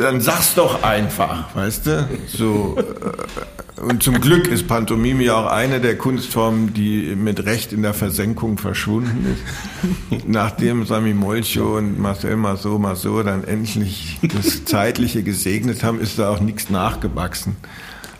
Dann 0.00 0.20
sag's 0.20 0.54
doch 0.54 0.82
einfach, 0.82 1.54
weißt 1.54 1.86
du? 1.86 2.08
So. 2.28 2.76
Äh, 2.78 3.80
und 3.80 4.02
zum 4.02 4.20
Glück 4.20 4.46
ist 4.48 4.68
Pantomime 4.68 5.24
ja 5.24 5.34
auch 5.34 5.50
eine 5.50 5.80
der 5.80 5.98
Kunstformen, 5.98 6.72
die 6.72 7.14
mit 7.14 7.44
Recht 7.44 7.72
in 7.72 7.82
der 7.82 7.92
Versenkung 7.92 8.56
verschwunden 8.56 9.26
ist. 9.34 10.26
Nachdem 10.26 10.86
Sami 10.86 11.12
Molcho 11.12 11.76
und 11.76 11.98
Marcel 11.98 12.36
Masso 12.36 12.78
Masso 12.78 13.22
dann 13.22 13.44
endlich 13.44 14.18
das 14.22 14.64
Zeitliche 14.64 15.22
gesegnet 15.22 15.82
haben, 15.82 16.00
ist 16.00 16.18
da 16.18 16.30
auch 16.30 16.40
nichts 16.40 16.70
nachgewachsen 16.70 17.56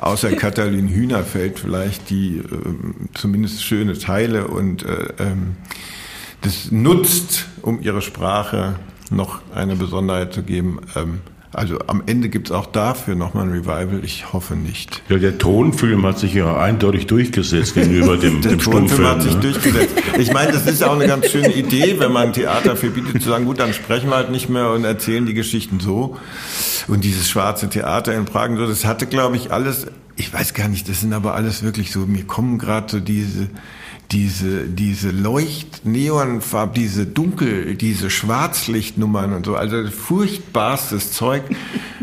außer 0.06 0.32
Katalin 0.36 0.88
Hühnerfeld 0.88 1.58
vielleicht, 1.58 2.10
die 2.10 2.38
äh, 2.38 2.42
zumindest 3.14 3.64
schöne 3.64 3.98
Teile 3.98 4.48
und 4.48 4.84
äh, 4.84 5.08
ähm, 5.18 5.56
das 6.42 6.70
nutzt, 6.70 7.46
um 7.62 7.80
ihre 7.80 8.02
Sprache 8.02 8.76
noch 9.10 9.40
eine 9.54 9.76
Besonderheit 9.76 10.32
zu 10.32 10.42
geben. 10.42 10.80
Ähm, 10.94 11.20
also 11.52 11.78
am 11.86 12.02
Ende 12.06 12.28
gibt 12.28 12.48
es 12.48 12.52
auch 12.52 12.66
dafür 12.66 13.14
nochmal 13.14 13.44
ein 13.44 13.52
Revival. 13.52 14.00
Ich 14.04 14.32
hoffe 14.32 14.56
nicht. 14.56 15.02
Ja, 15.08 15.16
der 15.16 15.38
Tonfilm 15.38 16.04
hat 16.04 16.18
sich 16.18 16.34
ja 16.34 16.56
eindeutig 16.56 17.06
durchgesetzt 17.06 17.74
gegenüber 17.74 18.16
dem, 18.18 18.42
der 18.42 18.52
dem 18.52 18.58
Tonfilm 18.58 18.88
Stummfilm. 18.88 19.08
hat 19.08 19.22
sich 19.22 19.34
ne? 19.34 19.40
durchgesetzt. 19.40 19.94
Ich 20.18 20.32
meine, 20.32 20.52
das 20.52 20.66
ist 20.66 20.80
ja 20.80 20.88
auch 20.88 20.96
eine 20.96 21.06
ganz 21.06 21.30
schöne 21.30 21.52
Idee, 21.52 21.98
wenn 21.98 22.12
man 22.12 22.32
Theater 22.32 22.76
verbietet, 22.76 23.22
zu 23.22 23.28
sagen, 23.28 23.44
gut, 23.44 23.58
dann 23.58 23.72
sprechen 23.72 24.10
wir 24.10 24.16
halt 24.16 24.30
nicht 24.30 24.48
mehr 24.48 24.70
und 24.70 24.84
erzählen 24.84 25.24
die 25.24 25.34
Geschichten 25.34 25.80
so. 25.80 26.16
Und 26.88 27.04
dieses 27.04 27.28
schwarze 27.28 27.68
Theater 27.68 28.14
in 28.14 28.24
Prag, 28.24 28.50
und 28.50 28.56
so, 28.58 28.66
das 28.66 28.84
hatte, 28.84 29.06
glaube 29.06 29.36
ich, 29.36 29.52
alles, 29.52 29.86
ich 30.16 30.32
weiß 30.32 30.54
gar 30.54 30.68
nicht, 30.68 30.88
das 30.88 31.00
sind 31.00 31.12
aber 31.12 31.34
alles 31.34 31.62
wirklich 31.62 31.90
so, 31.90 32.00
mir 32.00 32.24
kommen 32.24 32.58
gerade 32.58 32.90
so 32.90 33.00
diese, 33.00 33.48
diese, 34.12 34.66
diese 34.66 35.10
Leucht-Neonfarb, 35.10 36.74
diese 36.74 37.06
Dunkel, 37.06 37.74
diese 37.74 38.10
Schwarzlichtnummern 38.10 39.32
und 39.32 39.46
so, 39.46 39.56
also 39.56 39.88
furchtbarstes 39.90 41.12
Zeug, 41.12 41.42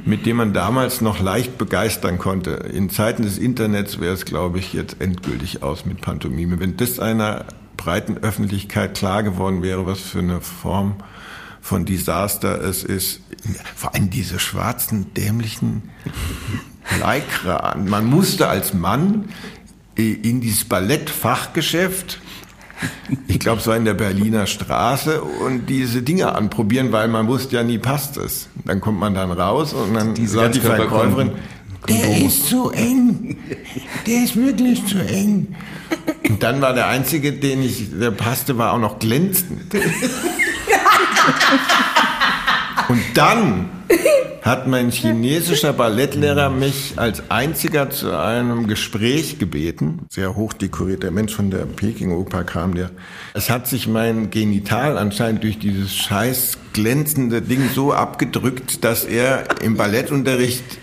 mit 0.05 0.25
dem 0.25 0.37
man 0.37 0.53
damals 0.53 1.01
noch 1.01 1.19
leicht 1.19 1.57
begeistern 1.57 2.17
konnte. 2.17 2.51
In 2.51 2.89
Zeiten 2.89 3.23
des 3.23 3.37
Internets 3.37 3.99
wäre 3.99 4.13
es, 4.13 4.25
glaube 4.25 4.59
ich, 4.59 4.73
jetzt 4.73 4.97
endgültig 4.99 5.63
aus 5.63 5.85
mit 5.85 6.01
Pantomime. 6.01 6.59
Wenn 6.59 6.75
das 6.75 6.99
einer 6.99 7.45
breiten 7.77 8.17
Öffentlichkeit 8.17 8.95
klar 8.95 9.23
geworden 9.23 9.63
wäre, 9.63 9.85
was 9.85 10.01
für 10.01 10.19
eine 10.19 10.41
Form 10.41 10.95
von 11.61 11.85
Desaster 11.85 12.61
es 12.61 12.83
ist, 12.83 13.21
vor 13.75 13.95
allem 13.95 14.09
diese 14.09 14.39
schwarzen, 14.39 15.13
dämlichen 15.13 15.83
an. 17.01 17.89
Man 17.89 18.05
musste 18.05 18.47
als 18.47 18.73
Mann 18.73 19.25
in 19.95 20.41
dieses 20.41 20.65
Ballettfachgeschäft, 20.65 22.19
ich 23.27 23.39
glaube, 23.39 23.61
es 23.61 23.67
war 23.67 23.77
in 23.77 23.85
der 23.85 23.93
Berliner 23.93 24.45
Straße, 24.45 25.21
und 25.21 25.67
diese 25.67 26.01
Dinge 26.01 26.35
anprobieren, 26.35 26.91
weil 26.91 27.07
man 27.07 27.27
wusste 27.27 27.55
ja 27.55 27.63
nie, 27.63 27.77
passt 27.77 28.17
es. 28.17 28.49
Dann 28.65 28.81
kommt 28.81 28.99
man 28.99 29.13
dann 29.13 29.31
raus 29.31 29.73
und 29.73 29.93
dann 29.93 30.15
Diese 30.15 30.35
sagt 30.35 30.55
die 30.55 30.59
Verkäuferin, 30.59 31.31
der 31.87 32.25
ist 32.25 32.47
zu 32.47 32.71
eng. 32.71 33.37
Der 34.07 34.23
ist 34.23 34.35
wirklich 34.35 34.85
zu 34.85 34.99
eng. 34.99 35.55
Und 36.27 36.41
dann 36.41 36.61
war 36.61 36.73
der 36.73 36.87
einzige, 36.87 37.33
den 37.33 37.61
ich, 37.61 37.89
der 37.99 38.11
passte, 38.11 38.57
war 38.57 38.73
auch 38.73 38.79
noch 38.79 38.99
glänzend. 38.99 39.73
Und 42.93 43.01
dann 43.15 43.71
hat 44.43 44.67
mein 44.67 44.91
chinesischer 44.91 45.73
Ballettlehrer 45.73 46.51
mich 46.51 46.93
als 46.97 47.23
einziger 47.31 47.89
zu 47.89 48.15
einem 48.15 48.67
Gespräch 48.67 49.39
gebeten. 49.39 50.01
Sehr 50.11 50.35
hoch 50.35 50.53
dekorierter 50.53 51.09
Mensch 51.09 51.33
von 51.33 51.49
der 51.49 51.65
Peking-Oper 51.65 52.43
kam 52.43 52.75
der. 52.75 52.91
Es 53.33 53.49
hat 53.49 53.65
sich 53.67 53.87
mein 53.87 54.29
Genital 54.29 54.99
anscheinend 54.99 55.41
durch 55.41 55.57
dieses 55.57 55.91
scheiß 55.95 56.59
glänzende 56.73 57.41
Ding 57.41 57.67
so 57.73 57.93
abgedrückt, 57.93 58.83
dass 58.83 59.05
er 59.05 59.45
im 59.63 59.75
Ballettunterricht 59.75 60.77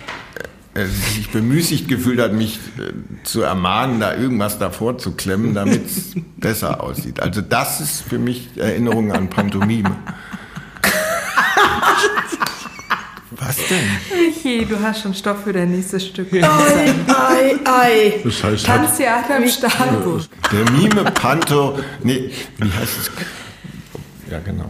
äh, 0.74 0.86
sich 0.86 1.30
bemüßigt 1.30 1.86
gefühlt 1.86 2.18
hat, 2.20 2.32
mich 2.32 2.58
äh, 2.76 3.22
zu 3.22 3.42
ermahnen, 3.42 4.00
da 4.00 4.16
irgendwas 4.16 4.58
davor 4.58 4.98
zu 4.98 5.12
klemmen, 5.12 5.54
damit 5.54 5.86
es 5.86 6.14
besser 6.38 6.82
aussieht. 6.82 7.20
Also 7.20 7.40
das 7.40 7.80
ist 7.80 8.00
für 8.02 8.18
mich 8.18 8.48
Erinnerung 8.56 9.12
an 9.12 9.30
Pantomime. 9.30 9.94
Was 13.32 13.56
denn? 13.68 13.78
Je, 14.42 14.64
du 14.64 14.80
hast 14.82 15.02
schon 15.02 15.14
Stoff 15.14 15.44
für 15.44 15.52
dein 15.52 15.70
nächstes 15.70 16.06
Stück. 16.06 16.32
Ei, 16.32 16.42
ei, 17.06 17.54
ei. 17.64 18.20
Das 18.24 18.42
heißt, 18.42 18.66
Tanztheater 18.66 19.36
im 19.38 19.48
Stahlbuch. 19.48 20.22
Der 20.52 20.70
Mime 20.72 21.04
Panto, 21.12 21.78
nee, 22.02 22.30
wie 22.58 22.72
heißt 22.72 22.98
es? 22.98 23.10
Ja, 24.30 24.40
genau. 24.40 24.68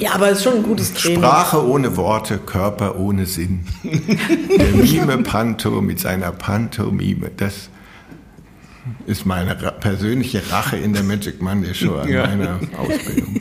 Ja, 0.00 0.12
aber 0.14 0.28
es 0.30 0.38
ist 0.38 0.44
schon 0.44 0.54
ein 0.56 0.62
gutes 0.62 0.92
Training. 0.94 1.18
Sprache 1.18 1.66
ohne 1.66 1.96
Worte, 1.96 2.38
Körper 2.38 2.96
ohne 2.98 3.26
Sinn. 3.26 3.66
Der 3.82 4.68
Mime 4.72 5.18
Panto 5.24 5.80
mit 5.80 5.98
seiner 6.00 6.30
Pantomime, 6.32 7.30
das 7.36 7.68
ist 9.06 9.26
meine 9.26 9.54
persönliche 9.54 10.42
Rache 10.50 10.76
in 10.76 10.92
der 10.92 11.02
Magic 11.02 11.42
Monday 11.42 11.74
Show 11.74 11.96
an 11.96 12.08
Ja. 12.08 12.26
meiner 12.28 12.60
Ausbildung. 12.78 13.40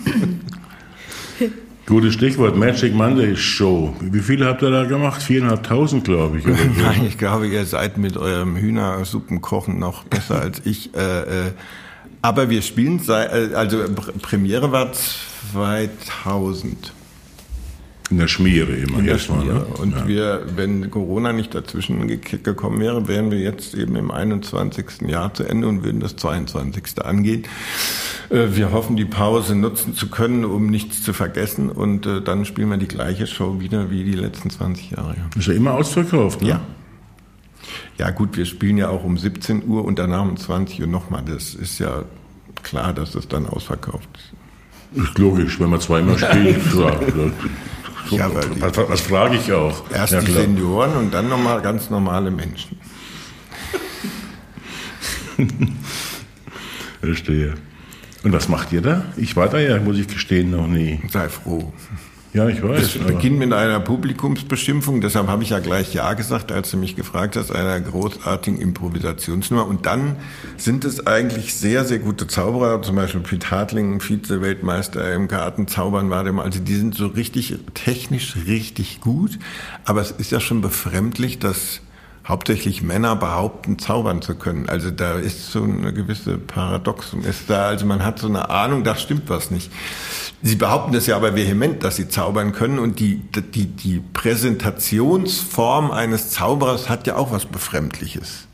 Gutes 1.86 2.14
Stichwort, 2.14 2.56
Magic 2.58 2.94
Monday 2.94 3.36
Show. 3.36 3.96
Wie 4.02 4.20
viele 4.20 4.46
habt 4.46 4.62
ihr 4.62 4.72
da 4.72 4.84
gemacht? 4.86 5.22
Viereinhalbtausend, 5.24 6.04
glaube 6.04 6.40
ich. 6.40 6.46
Oder 6.46 6.56
so. 6.58 6.82
Nein, 6.82 7.06
ich 7.08 7.18
glaube, 7.18 7.48
ihr 7.48 7.66
seid 7.66 7.98
mit 7.98 8.18
eurem 8.18 8.56
Hühnersuppenkochen 8.58 9.80
noch 9.80 10.04
besser 10.04 10.42
als 10.42 10.62
ich. 10.66 10.94
Äh, 10.96 11.00
äh, 11.48 11.52
aber 12.22 12.50
wir 12.50 12.62
spielen, 12.62 13.00
äh, 13.08 13.54
also 13.54 13.78
Pr- 13.78 14.18
Premiere 14.22 14.72
war 14.72 14.92
2000. 15.54 16.94
In 18.10 18.18
der 18.20 18.28
Schmiere 18.30 18.72
immer. 18.72 19.04
Erstmal. 19.04 19.44
Ne? 19.46 19.66
Und 19.66 19.92
ja. 19.92 20.08
wir, 20.08 20.46
wenn 20.56 20.90
Corona 20.92 21.34
nicht 21.34 21.54
dazwischen 21.54 22.08
ge- 22.08 22.20
gekommen 22.42 22.80
wäre, 22.80 23.08
wären 23.10 23.32
wir 23.32 23.40
jetzt 23.40 23.74
eben 23.76 23.98
im 23.98 24.12
21. 24.12 25.02
Jahr 25.08 25.34
zu 25.34 25.44
Ende 25.44 25.68
und 25.68 25.84
würden 25.84 26.00
das 26.00 26.16
22. 26.16 27.04
angehen. 27.04 27.44
Äh, 28.30 28.48
Wir 28.54 28.72
hoffen, 28.72 28.96
die 28.96 29.04
Pause 29.06 29.56
nutzen 29.56 29.94
zu 29.94 30.10
können, 30.10 30.46
um 30.46 30.68
nichts 30.68 31.04
zu 31.04 31.12
vergessen. 31.12 31.70
Und 31.70 32.06
äh, 32.06 32.22
dann 32.22 32.46
spielen 32.46 32.70
wir 32.70 32.78
die 32.78 32.88
gleiche 32.88 33.28
Show 33.28 33.60
wieder 33.60 33.90
wie 33.92 34.06
die 34.06 34.14
letzten 34.14 34.50
20 34.50 34.92
Jahre. 34.92 35.16
ja. 35.18 35.30
Ist 35.38 35.48
ja 35.48 35.54
immer 35.54 35.74
ausverkauft, 35.74 36.42
ne? 36.42 36.48
Ja. 36.50 36.62
Ja 37.98 38.12
gut, 38.12 38.38
wir 38.38 38.46
spielen 38.46 38.78
ja 38.78 38.88
auch 38.90 39.04
um 39.04 39.18
17 39.18 39.68
Uhr 39.68 39.84
und 39.84 40.00
danach 40.00 40.22
um 40.22 40.38
20 40.38 40.80
Uhr 40.82 40.88
nochmal. 40.88 41.24
Das 41.26 41.54
ist 41.54 41.80
ja 41.80 42.04
klar, 42.64 42.94
dass 42.94 43.12
das 43.12 43.28
dann 43.28 43.48
ausverkauft 43.48 44.08
ist. 44.94 45.04
Ist 45.04 45.18
logisch, 45.18 45.60
wenn 45.60 45.70
man 45.72 45.82
zweimal 45.82 46.18
spielt. 46.18 46.62
klar. 46.72 46.98
Ja, 48.12 48.34
weil 48.34 48.50
die- 48.50 48.62
was, 48.62 48.78
was 48.78 49.02
frage 49.02 49.36
ich 49.38 49.52
auch? 49.52 49.90
Erst 49.92 50.14
ja, 50.14 50.20
die 50.22 50.28
klar. 50.32 50.42
Senioren 50.44 50.96
und 50.96 51.14
dann 51.14 51.28
nochmal 51.30 51.62
ganz 51.62 51.90
normale 51.90 52.32
Menschen. 52.32 52.78
Verstehe. 57.02 57.54
Und 58.24 58.34
was 58.34 58.50
macht 58.50 58.72
ihr 58.74 58.82
da? 58.82 59.06
Ich 59.16 59.36
war 59.36 59.48
da 59.48 59.60
ja, 59.60 59.80
muss 59.80 59.98
ich 59.98 60.08
gestehen, 60.08 60.52
noch 60.52 60.68
nie. 60.68 61.00
Sei 61.10 61.30
froh. 61.30 61.72
Ja, 62.34 62.48
ich 62.48 62.62
weiß. 62.62 62.96
Es 62.96 62.98
beginnt 62.98 63.40
mit 63.40 63.54
einer 63.54 63.80
Publikumsbeschimpfung, 63.80 65.02
deshalb 65.02 65.28
habe 65.28 65.44
ich 65.44 65.50
ja 65.50 65.60
gleich 65.60 65.94
Ja 65.94 66.14
gesagt, 66.14 66.52
als 66.52 66.72
du 66.72 66.78
mich 66.78 66.96
gefragt 66.96 67.36
hast, 67.36 67.52
einer 67.52 67.80
großartigen 67.80 68.60
Improvisationsnummer. 68.60 69.66
Und 69.66 69.86
dann 69.86 70.18
sind 70.58 70.86
es 70.86 71.08
eigentlich 71.08 71.56
sehr, 71.56 71.86
sehr 71.86 72.00
gute 72.00 72.28
Zauberer, 72.28 72.82
zum 72.82 72.96
Beispiel 72.96 73.22
Piet 73.22 73.50
Hartling, 73.50 74.02
Vize-Weltmeister 74.02 75.14
im 75.14 75.28
Kartenzaubern 75.28 76.10
war 76.10 76.24
der 76.24 76.34
mal. 76.34 76.44
Also 76.44 76.60
die 76.60 76.76
sind 76.76 76.96
so 76.96 77.08
richtig 77.08 77.56
technisch 77.74 78.36
richtig 78.46 79.02
gut, 79.02 79.40
aber 79.86 80.02
es 80.02 80.12
ist 80.12 80.32
ja 80.32 80.40
schon 80.40 80.62
befremdlich, 80.62 81.40
dass 81.40 81.82
hauptsächlich 82.28 82.82
Männer 82.82 83.16
behaupten, 83.16 83.80
zaubern 83.80 84.22
zu 84.22 84.36
können. 84.36 84.68
Also 84.68 84.92
da 84.92 85.14
ist 85.14 85.52
so 85.52 85.64
eine 85.64 85.94
gewisse 85.94 86.38
Paradoxum 86.38 87.24
ist 87.24 87.50
da. 87.50 87.68
Also 87.68 87.86
man 87.86 88.04
hat 88.04 88.20
so 88.20 88.28
eine 88.28 88.50
Ahnung, 88.50 88.84
da 88.84 88.96
stimmt 88.96 89.30
was 89.30 89.50
nicht. 89.50 89.72
Sie 90.44 90.56
behaupten 90.56 90.92
das 90.94 91.08
ja 91.08 91.16
aber 91.16 91.36
vehement, 91.36 91.84
dass 91.84 91.96
sie 91.96 92.10
zaubern 92.10 92.52
können 92.52 92.80
und 92.80 93.00
die, 93.00 93.22
die, 93.54 93.66
die 93.66 94.00
Präsentationsform 94.14 95.92
eines 95.92 96.30
Zauberers 96.30 96.90
hat 96.90 97.08
ja 97.08 97.16
auch 97.16 97.32
was 97.32 97.46
Befremdliches. 97.46 98.47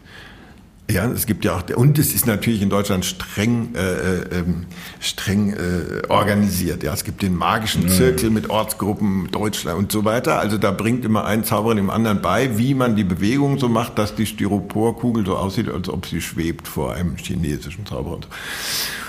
Ja, 0.91 1.09
es 1.09 1.25
gibt 1.25 1.45
ja 1.45 1.55
auch, 1.55 1.63
und 1.77 1.97
es 1.97 2.13
ist 2.13 2.27
natürlich 2.27 2.61
in 2.61 2.69
Deutschland 2.69 3.05
streng, 3.05 3.73
äh, 3.73 3.79
äh, 3.79 4.39
ähm, 4.39 4.65
streng 4.99 5.53
äh, 5.53 6.01
organisiert. 6.09 6.83
Ja, 6.83 6.93
es 6.93 7.05
gibt 7.05 7.21
den 7.21 7.37
magischen 7.37 7.87
Zirkel 7.87 8.29
mit 8.29 8.49
Ortsgruppen 8.49 9.29
Deutschland 9.31 9.79
und 9.79 9.93
so 9.93 10.03
weiter. 10.03 10.39
Also 10.39 10.57
da 10.57 10.71
bringt 10.71 11.05
immer 11.05 11.23
ein 11.23 11.45
Zauberer 11.45 11.75
dem 11.75 11.89
anderen 11.89 12.21
bei, 12.21 12.57
wie 12.57 12.73
man 12.73 12.97
die 12.97 13.05
Bewegung 13.05 13.59
so 13.59 13.69
macht, 13.69 13.97
dass 13.97 14.13
die 14.13 14.25
Styroporkugel 14.25 15.25
so 15.25 15.37
aussieht, 15.37 15.69
als 15.69 15.87
ob 15.87 16.05
sie 16.05 16.19
schwebt 16.19 16.67
vor 16.67 16.93
einem 16.93 17.15
chinesischen 17.15 17.85
Zauberer. 17.85 18.19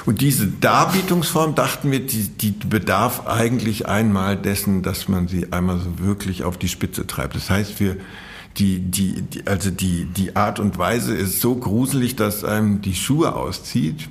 Und 0.07 0.21
diese 0.21 0.47
Darbietungsform, 0.47 1.57
dachten 1.57 1.91
wir, 1.91 2.07
die, 2.07 2.29
die 2.29 2.53
bedarf 2.53 3.27
eigentlich 3.27 3.89
einmal 3.89 4.37
dessen, 4.37 4.83
dass 4.83 5.09
man 5.09 5.27
sie 5.27 5.53
einmal 5.53 5.81
so 5.81 5.99
wirklich 5.99 6.45
auf 6.45 6.57
die 6.57 6.69
Spitze 6.69 7.05
treibt. 7.07 7.35
Das 7.35 7.51
heißt, 7.51 7.81
wir 7.81 7.97
die, 8.57 8.79
die, 8.79 9.23
die, 9.23 9.47
also 9.47 9.71
die, 9.71 10.05
die 10.05 10.37
Art 10.37 10.59
und 10.61 10.79
Weise 10.79 11.15
ist 11.15 11.41
so 11.41 11.57
gruselig, 11.57 12.17
dass 12.17 12.45
einem 12.45 12.83
die 12.83 12.95
Schuhe 12.95 13.35
auszieht. 13.35 14.09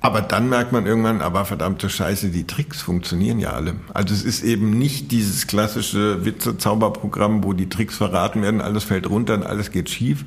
Aber 0.00 0.20
dann 0.20 0.48
merkt 0.48 0.72
man 0.72 0.84
irgendwann, 0.84 1.20
aber 1.20 1.44
verdammte 1.44 1.88
Scheiße, 1.88 2.30
die 2.30 2.44
Tricks 2.44 2.82
funktionieren 2.82 3.38
ja 3.38 3.50
alle. 3.50 3.76
Also 3.94 4.12
es 4.12 4.24
ist 4.24 4.42
eben 4.42 4.76
nicht 4.76 5.12
dieses 5.12 5.46
klassische 5.46 6.24
Witze-Zauberprogramm, 6.24 7.44
wo 7.44 7.52
die 7.52 7.68
Tricks 7.68 7.96
verraten 7.96 8.42
werden, 8.42 8.60
alles 8.60 8.82
fällt 8.82 9.08
runter 9.08 9.34
und 9.34 9.44
alles 9.44 9.70
geht 9.70 9.90
schief, 9.90 10.24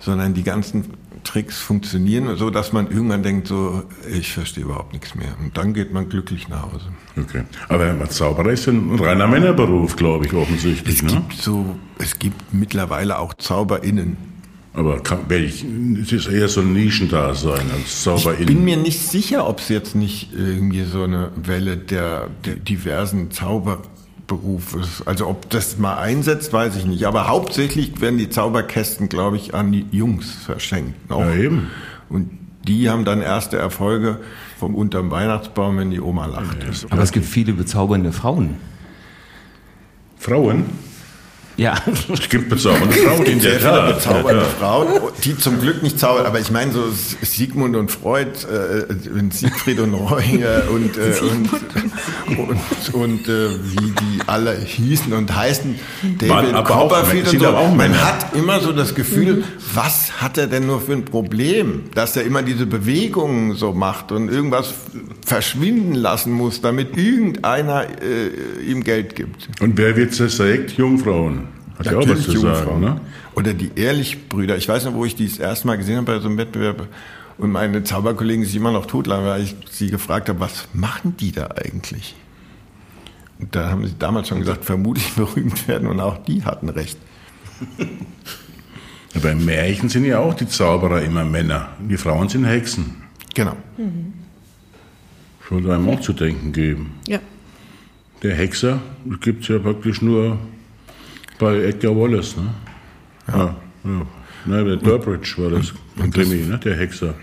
sondern 0.00 0.34
die 0.34 0.42
ganzen 0.42 0.92
Tricks 1.24 1.58
funktionieren 1.58 2.36
so, 2.36 2.50
dass 2.50 2.74
man 2.74 2.90
irgendwann 2.90 3.22
denkt, 3.22 3.48
so, 3.48 3.84
ich 4.12 4.34
verstehe 4.34 4.64
überhaupt 4.64 4.92
nichts 4.92 5.14
mehr. 5.14 5.34
Und 5.40 5.56
dann 5.56 5.72
geht 5.72 5.94
man 5.94 6.10
glücklich 6.10 6.48
nach 6.48 6.70
Hause. 6.70 6.86
Okay. 7.18 7.42
Aber 7.68 8.08
Zauberer 8.10 8.50
ist 8.50 8.68
ein 8.68 8.94
reiner 8.98 9.26
Männerberuf, 9.26 9.96
glaube 9.96 10.26
ich, 10.26 10.32
offensichtlich. 10.34 10.96
Es 10.96 11.02
Ne? 11.02 11.12
gibt 11.12 11.32
so, 11.34 11.76
es 11.98 12.18
gibt 12.18 12.52
mittlerweile 12.52 13.18
auch 13.18 13.34
ZauberInnen. 13.34 14.16
Aber 14.74 15.00
kann, 15.00 15.20
es 15.30 16.12
ist 16.12 16.26
eher 16.28 16.48
so 16.48 16.60
ein 16.60 16.74
Nischendasein 16.74 17.70
als 17.72 18.02
Zauberin. 18.02 18.40
Ich 18.40 18.46
bin 18.46 18.62
mir 18.64 18.76
nicht 18.76 19.00
sicher, 19.00 19.48
ob 19.48 19.60
es 19.60 19.70
jetzt 19.70 19.94
nicht 19.94 20.34
irgendwie 20.34 20.84
so 20.84 21.04
eine 21.04 21.30
Welle 21.36 21.78
der, 21.78 22.28
der 22.44 22.56
diversen 22.56 23.30
Zauberberufe 23.30 24.80
ist. 24.80 25.08
Also 25.08 25.28
ob 25.28 25.48
das 25.48 25.78
mal 25.78 25.96
einsetzt, 25.96 26.52
weiß 26.52 26.76
ich 26.76 26.84
nicht. 26.84 27.04
Aber 27.06 27.26
hauptsächlich 27.28 28.02
werden 28.02 28.18
die 28.18 28.28
Zauberkästen, 28.28 29.08
glaube 29.08 29.36
ich, 29.38 29.54
an 29.54 29.72
die 29.72 29.86
Jungs 29.92 30.30
verschenkt. 30.44 30.94
Auch. 31.10 31.20
Ja, 31.20 31.34
eben. 31.34 31.68
Und 32.10 32.30
die 32.66 32.90
haben 32.90 33.04
dann 33.04 33.22
erste 33.22 33.56
Erfolge 33.56 34.20
vom 34.58 34.74
unterm 34.74 35.10
Weihnachtsbaum, 35.10 35.78
wenn 35.78 35.90
die 35.90 36.00
Oma 36.00 36.26
lacht. 36.26 36.58
Aber 36.90 37.02
es 37.02 37.12
gibt 37.12 37.26
viele 37.26 37.52
bezaubernde 37.52 38.12
Frauen. 38.12 38.56
Frauen? 40.18 40.64
Ja. 41.58 41.74
Es 42.12 42.28
gibt 42.28 42.50
bezaubernde 42.50 42.94
Frauen 42.94 43.24
in 43.24 43.40
der 43.40 43.52
Sehr 43.52 43.60
viele 43.60 43.72
Tat. 43.72 43.94
bezaubernde 43.96 44.44
Frauen, 44.58 44.88
die 45.24 45.38
zum 45.38 45.58
Glück 45.60 45.82
nicht 45.82 45.98
zaubern. 45.98 46.26
Aber 46.26 46.38
ich 46.38 46.50
meine 46.50 46.70
so 46.72 46.84
Sigmund 47.22 47.76
und 47.76 47.90
Freud, 47.90 48.28
äh, 48.46 48.92
und 49.18 49.32
Siegfried 49.32 49.80
und 49.80 49.94
Roy 49.94 50.42
äh, 50.42 50.68
und, 50.70 50.96
äh, 50.98 51.18
und, 51.22 52.38
und, 52.38 52.94
und 52.94 53.28
äh, 53.28 53.48
wie 53.62 53.90
die 53.90 54.20
alle 54.26 54.56
hießen 54.58 55.12
und 55.14 55.34
heißen, 55.34 55.76
David 56.18 56.54
aber 56.54 56.70
auch- 56.70 56.80
Copperfield 56.90 57.24
und 57.24 57.30
sind 57.30 57.40
so. 57.42 57.48
auch 57.48 57.68
Man 57.68 57.76
Männer. 57.90 58.04
hat 58.04 58.34
immer 58.36 58.60
so 58.60 58.72
das 58.72 58.94
Gefühl, 58.94 59.44
was 59.74 60.20
hat 60.20 60.36
er 60.38 60.48
denn 60.48 60.66
nur 60.66 60.80
für 60.80 60.92
ein 60.92 61.04
Problem, 61.06 61.84
dass 61.94 62.16
er 62.16 62.24
immer 62.24 62.42
diese 62.42 62.66
Bewegungen 62.66 63.54
so 63.54 63.72
macht 63.72 64.12
und 64.12 64.28
irgendwas 64.30 64.74
verschwinden 65.24 65.94
lassen 65.94 66.32
muss, 66.32 66.60
damit 66.60 66.96
irgendeiner 66.96 67.84
äh, 68.02 68.62
ihm 68.70 68.84
Geld 68.84 69.16
gibt. 69.16 69.48
Und 69.60 69.78
wer 69.78 69.96
wird 69.96 70.12
zersägt? 70.14 70.72
Jungfrauen. 70.72 71.45
Hat 71.78 71.86
ja 71.86 71.92
auch 71.92 71.96
was 72.02 72.06
Natürlich 72.08 72.24
zu 72.26 72.38
sagen, 72.38 72.56
Jungfrauen. 72.56 72.80
ne? 72.80 73.00
Oder 73.34 73.54
die 73.54 73.70
Ehrlich-Brüder. 73.76 74.56
Ich 74.56 74.68
weiß 74.68 74.84
noch, 74.86 74.94
wo 74.94 75.04
ich 75.04 75.14
die 75.14 75.28
das 75.28 75.38
erste 75.38 75.66
Mal 75.66 75.76
gesehen 75.76 75.96
habe 75.96 76.06
bei 76.06 76.18
so 76.20 76.28
einem 76.28 76.38
Wettbewerb 76.38 76.86
und 77.38 77.50
meine 77.52 77.84
Zauberkollegen 77.84 78.44
sich 78.44 78.56
immer 78.56 78.72
noch 78.72 78.86
totlachen, 78.86 79.24
weil 79.26 79.42
ich 79.42 79.54
sie 79.70 79.90
gefragt 79.90 80.28
habe, 80.30 80.40
was 80.40 80.68
machen 80.72 81.16
die 81.18 81.32
da 81.32 81.48
eigentlich? 81.48 82.14
Und 83.38 83.54
da 83.54 83.68
haben 83.70 83.86
sie 83.86 83.94
damals 83.98 84.28
schon 84.28 84.38
gesagt, 84.40 84.64
vermutlich 84.64 85.12
berühmt 85.16 85.68
werden 85.68 85.88
und 85.88 86.00
auch 86.00 86.16
die 86.24 86.44
hatten 86.44 86.68
recht. 86.70 86.98
Ja, 89.14 89.20
Beim 89.20 89.44
Märchen 89.44 89.88
sind 89.90 90.04
ja 90.06 90.18
auch 90.18 90.34
die 90.34 90.48
Zauberer 90.48 91.02
immer 91.02 91.24
Männer. 91.24 91.68
Die 91.78 91.96
Frauen 91.98 92.28
sind 92.30 92.44
Hexen. 92.44 92.96
Genau. 93.34 93.56
Sollte 95.48 95.74
einem 95.74 95.88
auch 95.90 96.00
zu 96.00 96.12
denken 96.14 96.52
geben. 96.52 96.94
Ja. 97.06 97.18
Der 98.22 98.34
Hexer 98.34 98.80
gibt 99.20 99.42
es 99.42 99.48
ja 99.48 99.58
praktisch 99.58 100.00
nur 100.02 100.38
bei 101.38 101.56
Edgar 101.64 101.96
Wallace, 101.96 102.36
ne? 102.36 102.54
Ja. 103.28 103.56
ja. 103.84 104.06
Ne, 104.46 104.64
der 104.64 104.76
Durbridge 104.76 105.34
war 105.38 105.50
das, 105.50 105.72
ein 106.00 106.10
Krimi, 106.12 106.46
ne? 106.46 106.58
Der 106.58 106.76
Hexer. 106.76 107.14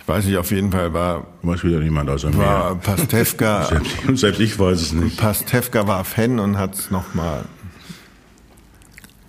Ich 0.00 0.08
weiß 0.08 0.24
nicht, 0.26 0.36
auf 0.36 0.50
jeden 0.50 0.70
Fall 0.72 0.92
war, 0.92 1.26
Weiß 1.42 1.62
wieder 1.64 1.78
niemand 1.78 2.10
außer 2.10 2.36
war 2.36 2.74
mir. 2.74 2.80
Pastewka, 2.80 3.64
Selbst, 3.68 4.18
selbst 4.18 4.40
ich 4.40 4.58
weiß 4.58 4.80
es 4.80 4.92
nicht. 4.92 5.16
Pastewka 5.16 5.86
war 5.86 6.04
Fan 6.04 6.38
und 6.38 6.58
hat 6.58 6.74
es 6.74 6.90
nochmal. 6.90 7.44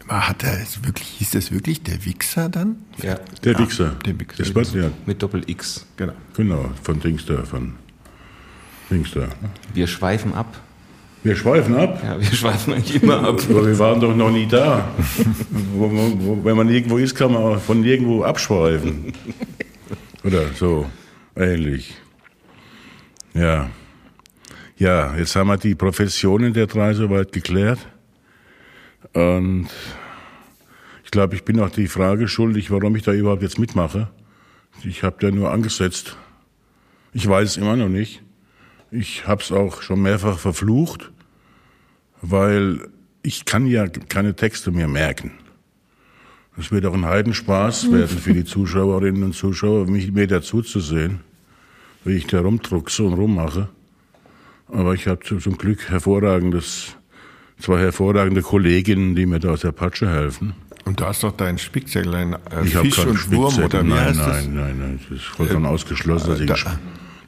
Hat 0.08 0.44
er 0.44 0.60
es 0.62 0.84
wirklich, 0.84 1.08
hieß 1.20 1.32
das 1.32 1.52
wirklich 1.54 1.84
der 1.84 2.04
Wichser 2.04 2.50
dann? 2.50 2.78
ja. 3.02 3.18
Der 3.46 3.58
Wichser. 3.60 3.96
der 4.06 4.20
Wichser. 4.20 4.44
Das 4.44 4.74
war, 4.74 4.82
ja, 4.82 4.90
Mit 5.06 5.22
Doppel 5.24 5.44
X. 5.48 5.86
Genau. 5.96 6.14
genau, 6.36 6.70
von 6.84 7.00
Dings 7.00 7.26
da, 7.26 7.44
von 7.44 7.76
Dings 8.90 9.12
da. 9.12 9.22
ne? 9.22 9.30
Wir 9.74 9.88
schweifen 9.88 10.34
ab. 10.34 10.60
Wir 11.24 11.36
schweifen 11.36 11.76
ab. 11.76 12.02
Ja, 12.04 12.20
wir 12.20 12.26
schweifen 12.26 12.74
eigentlich 12.74 13.02
immer 13.02 13.20
ab. 13.20 13.40
Aber 13.50 13.66
wir 13.66 13.78
waren 13.78 14.00
doch 14.00 14.16
noch 14.16 14.32
nie 14.32 14.48
da. 14.48 14.90
wenn 15.74 16.58
man 16.58 16.70
irgendwo 16.70 16.98
ist, 16.98 17.14
kann 17.14 17.34
man 17.34 17.60
von 17.60 17.82
nirgendwo 17.82 18.24
abschweifen. 18.24 19.14
Oder 20.24 20.48
so, 20.56 20.88
ähnlich. 21.36 21.94
Ja. 23.34 23.70
Ja, 24.78 25.16
jetzt 25.16 25.36
haben 25.36 25.48
wir 25.48 25.58
die 25.58 25.76
Professionen 25.76 26.54
der 26.54 26.66
drei 26.66 26.94
soweit 26.94 27.32
geklärt. 27.32 27.80
Und 29.14 29.68
ich 31.04 31.12
glaube, 31.12 31.36
ich 31.36 31.44
bin 31.44 31.60
auch 31.60 31.70
die 31.70 31.88
Frage 31.88 32.28
schuldig, 32.28 32.72
warum 32.72 32.96
ich 32.96 33.04
da 33.04 33.12
überhaupt 33.12 33.44
jetzt 33.44 33.60
mitmache. 33.60 34.10
Ich 34.84 35.04
habe 35.04 35.18
da 35.20 35.30
nur 35.30 35.52
angesetzt. 35.52 36.18
Ich 37.14 37.28
weiß 37.28 37.50
es 37.50 37.58
immer 37.58 37.76
noch 37.76 37.90
nicht. 37.90 38.24
Ich 38.92 39.26
habe 39.28 39.42
es 39.42 39.52
auch 39.52 39.82
schon 39.82 40.02
mehrfach 40.02 40.38
verflucht, 40.38 41.12
weil 42.22 42.88
ich 43.24 43.46
kann 43.46 43.66
ja 43.66 43.88
keine 43.88 44.36
Texte 44.36 44.72
mehr 44.72 44.88
merken. 44.88 45.32
Es 46.58 46.72
wird 46.72 46.86
auch 46.86 46.94
ein 46.94 47.06
Heidenspaß 47.06 47.92
werden 47.94 48.18
für 48.18 48.34
die 48.34 48.44
Zuschauerinnen 48.44 49.24
und 49.24 49.34
Zuschauer, 49.34 49.86
mich 49.88 50.12
mir 50.12 50.28
dazu 50.28 50.62
zu 50.62 50.80
sehen, 50.82 51.22
wie 52.04 52.14
ich 52.14 52.28
da 52.28 52.42
rumdruckse 52.42 53.04
und 53.04 53.14
rummache. 53.14 53.70
Aber 54.68 54.94
ich 54.94 55.08
habe 55.08 55.20
zum 55.26 55.58
Glück 55.58 55.90
hervorragendes, 55.90 56.96
zwei 57.60 57.80
hervorragende 57.80 58.42
Kolleginnen, 58.42 59.16
die 59.16 59.26
mir 59.26 59.40
da 59.40 59.52
aus 59.52 59.62
der 59.62 59.72
Patsche 59.72 60.10
helfen. 60.10 60.54
Und 60.86 61.00
da 61.00 61.12
ist 61.12 61.24
doch 61.24 61.32
dein 61.36 61.58
Spickzettel 61.58 62.14
äh, 62.16 62.66
Ich 62.66 62.76
Fisch 62.76 63.00
und 63.00 63.32
Wurm 63.32 63.52
Spickzettel. 63.52 63.64
oder 63.66 63.84
wie 63.86 63.90
nein, 63.90 64.06
heißt 64.08 64.18
nein, 64.18 64.28
das? 64.28 64.48
nein, 64.48 64.80
nein, 64.80 65.00
das 65.10 65.18
ist 65.20 65.26
vollkommen 65.28 65.66
Äh, 65.66 65.70
ausgeschlossen, 65.70 66.30
dass 66.32 66.40
ich 66.40 66.48
da- 66.48 66.56
einen 66.56 66.64
Sp- 66.68 66.80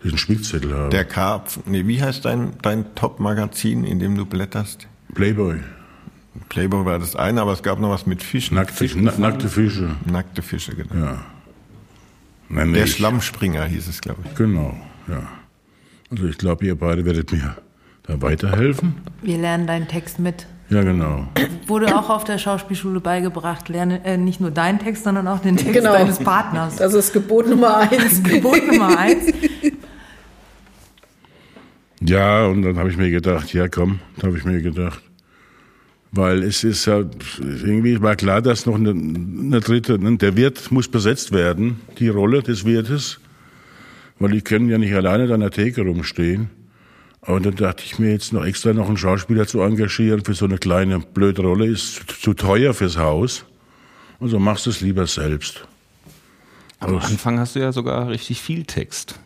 diesen 0.03 0.17
Spickzettel 0.17 0.73
habe. 0.73 0.89
Der 0.89 1.05
Karpf. 1.05 1.59
Nee, 1.65 1.87
wie 1.87 2.01
heißt 2.01 2.25
dein, 2.25 2.53
dein 2.61 2.93
Top-Magazin, 2.95 3.83
in 3.83 3.99
dem 3.99 4.15
du 4.17 4.25
blätterst? 4.25 4.87
Playboy. 5.13 5.59
Playboy 6.49 6.85
war 6.85 6.99
das 6.99 7.15
eine, 7.15 7.41
aber 7.41 7.53
es 7.53 7.61
gab 7.63 7.79
noch 7.79 7.89
was 7.91 8.05
mit 8.05 8.23
Fischen. 8.23 8.55
Nackte, 8.55 8.89
na, 8.95 9.13
nackte 9.17 9.47
Fische. 9.47 9.91
Nackte 10.05 10.41
Fische, 10.41 10.75
genau. 10.75 10.93
Ja. 11.05 11.21
Nein, 12.49 12.73
Der 12.73 12.85
ich- 12.85 12.93
Schlammspringer 12.93 13.65
hieß 13.65 13.87
es, 13.87 14.01
glaube 14.01 14.21
ich. 14.25 14.35
Genau, 14.35 14.75
ja. 15.07 15.21
Also 16.11 16.25
ich 16.25 16.37
glaube, 16.37 16.65
ihr 16.65 16.75
beide 16.77 17.05
werdet 17.05 17.31
mir 17.31 17.55
da 18.03 18.21
weiterhelfen. 18.21 18.95
Wir 19.21 19.37
lernen 19.37 19.65
deinen 19.67 19.87
Text 19.87 20.19
mit. 20.19 20.45
Ja, 20.69 20.81
genau. 20.81 21.27
Wurde 21.67 21.95
auch 21.95 22.09
auf 22.09 22.23
der 22.23 22.37
Schauspielschule 22.37 22.99
beigebracht, 22.99 23.69
lerne 23.69 24.03
äh, 24.05 24.17
nicht 24.17 24.39
nur 24.41 24.49
deinen 24.51 24.79
Text, 24.79 25.03
sondern 25.03 25.27
auch 25.27 25.39
den 25.39 25.55
Text 25.57 25.73
Genau. 25.73 25.93
deines 25.93 26.17
Partners. 26.19 26.77
Das 26.77 26.93
ist 26.93 27.13
Gebot 27.13 27.47
Nummer 27.47 27.77
eins. 27.77 28.23
Gebot 28.23 28.65
Nummer 28.67 28.97
eins. 28.97 29.25
Ja, 32.05 32.45
und 32.45 32.63
dann 32.63 32.77
habe 32.77 32.89
ich 32.89 32.97
mir 32.97 33.09
gedacht, 33.09 33.53
ja 33.53 33.67
komm, 33.67 33.99
da 34.17 34.27
habe 34.27 34.37
ich 34.37 34.45
mir 34.45 34.61
gedacht. 34.61 35.01
Weil 36.11 36.43
es 36.43 36.63
ist 36.63 36.85
ja, 36.85 37.03
irgendwie 37.39 37.99
war 38.01 38.15
klar, 38.15 38.41
dass 38.41 38.65
noch 38.65 38.75
eine, 38.75 38.91
eine 38.91 39.59
dritte, 39.61 39.97
ne, 39.97 40.17
der 40.17 40.35
Wirt 40.35 40.71
muss 40.71 40.87
besetzt 40.87 41.31
werden, 41.31 41.81
die 41.97 42.09
Rolle 42.09 42.43
des 42.43 42.65
Wirtes. 42.65 43.19
Weil 44.19 44.31
die 44.31 44.41
können 44.41 44.69
ja 44.69 44.77
nicht 44.77 44.93
alleine 44.93 45.27
da 45.27 45.33
an 45.33 45.39
der 45.39 45.49
Theke 45.49 45.81
rumstehen. 45.81 46.49
Und 47.21 47.45
dann 47.45 47.55
dachte 47.55 47.83
ich 47.85 47.99
mir 47.99 48.11
jetzt 48.11 48.33
noch 48.33 48.45
extra 48.45 48.73
noch 48.73 48.87
einen 48.87 48.97
Schauspieler 48.97 49.47
zu 49.47 49.61
engagieren 49.61 50.23
für 50.23 50.33
so 50.33 50.45
eine 50.45 50.57
kleine 50.57 50.99
blöde 50.99 51.41
Rolle 51.41 51.67
ist 51.67 51.95
zu, 51.95 52.05
zu 52.05 52.33
teuer 52.33 52.73
fürs 52.73 52.97
Haus. 52.97 53.45
Also 54.19 54.39
machst 54.39 54.65
du 54.65 54.69
es 54.69 54.81
lieber 54.81 55.07
selbst. 55.07 55.65
Am 56.79 56.97
Anfang 56.97 57.39
hast 57.39 57.55
du 57.55 57.59
ja 57.59 57.71
sogar 57.71 58.09
richtig 58.09 58.41
viel 58.41 58.65
Text. 58.65 59.19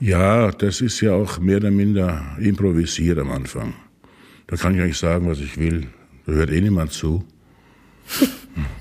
Ja, 0.00 0.50
das 0.50 0.80
ist 0.80 1.00
ja 1.02 1.12
auch 1.12 1.38
mehr 1.38 1.58
oder 1.58 1.70
minder 1.70 2.36
improvisiert 2.38 3.18
am 3.18 3.30
Anfang. 3.30 3.74
Da 4.46 4.56
kann 4.56 4.74
ich 4.74 4.80
eigentlich 4.80 4.96
sagen, 4.98 5.28
was 5.28 5.40
ich 5.40 5.58
will. 5.58 5.88
Da 6.24 6.32
hört 6.32 6.50
eh 6.50 6.60
niemand 6.62 6.92
zu. 6.92 7.24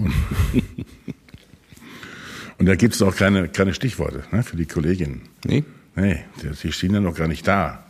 Und 2.58 2.66
da 2.66 2.76
gibt's 2.76 3.02
auch 3.02 3.16
keine, 3.16 3.50
keine 3.50 3.74
Stichworte 3.74 4.24
ne, 4.32 4.44
für 4.44 4.56
die 4.56 4.66
Kolleginnen. 4.66 5.24
Nee? 5.46 5.66
Nee, 5.96 6.24
die, 6.42 6.72
stehen 6.72 6.94
ja 6.94 7.02
noch 7.02 7.16
gar 7.16 7.28
nicht 7.28 7.46
da. 7.46 7.84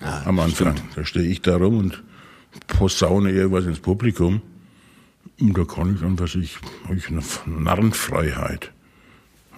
am 0.00 0.38
Anfang. 0.38 0.74
Da 0.94 1.04
stehe 1.04 1.26
ich 1.26 1.40
da 1.40 1.56
rum 1.56 1.78
und 1.78 2.02
posaune 2.66 3.30
irgendwas 3.30 3.64
ins 3.64 3.80
Publikum. 3.80 4.42
Und 5.40 5.56
da 5.56 5.64
kann 5.64 5.94
ich 5.94 6.00
dann, 6.00 6.18
was 6.18 6.34
ich, 6.34 6.58
hab 6.86 6.94
ich 6.94 7.08
eine 7.08 7.22
Narrenfreiheit. 7.46 8.72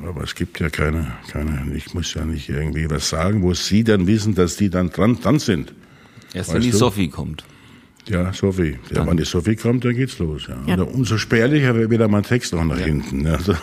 Aber 0.04 0.22
es 0.22 0.34
gibt 0.34 0.60
ja 0.60 0.70
keine, 0.70 1.12
keine, 1.30 1.74
ich 1.74 1.92
muss 1.94 2.14
ja 2.14 2.24
nicht 2.24 2.48
irgendwie 2.48 2.88
was 2.88 3.08
sagen, 3.08 3.42
wo 3.42 3.52
Sie 3.54 3.82
dann 3.84 4.06
wissen, 4.06 4.34
dass 4.34 4.56
die 4.56 4.70
dann 4.70 4.90
dran, 4.90 5.20
dran 5.20 5.38
sind. 5.38 5.74
Erst 6.32 6.50
Weißt 6.50 6.54
wenn 6.54 6.62
die 6.62 6.70
du? 6.70 6.76
Sophie 6.76 7.08
kommt. 7.08 7.44
Ja, 8.08 8.32
Sophie. 8.32 8.78
Ja, 8.90 9.06
wenn 9.06 9.16
die 9.16 9.24
Sophie 9.24 9.56
kommt, 9.56 9.84
dann 9.84 9.94
geht's 9.94 10.18
los. 10.18 10.46
Ja. 10.48 10.76
Ja. 10.76 10.82
Umso 10.82 11.18
spärlicher 11.18 11.74
wird 11.74 11.90
wieder 11.90 12.08
mein 12.08 12.22
Text 12.22 12.54
auch 12.54 12.64
nach 12.64 12.78
hinten. 12.78 13.26
Ja. 13.26 13.34
Also, 13.34 13.54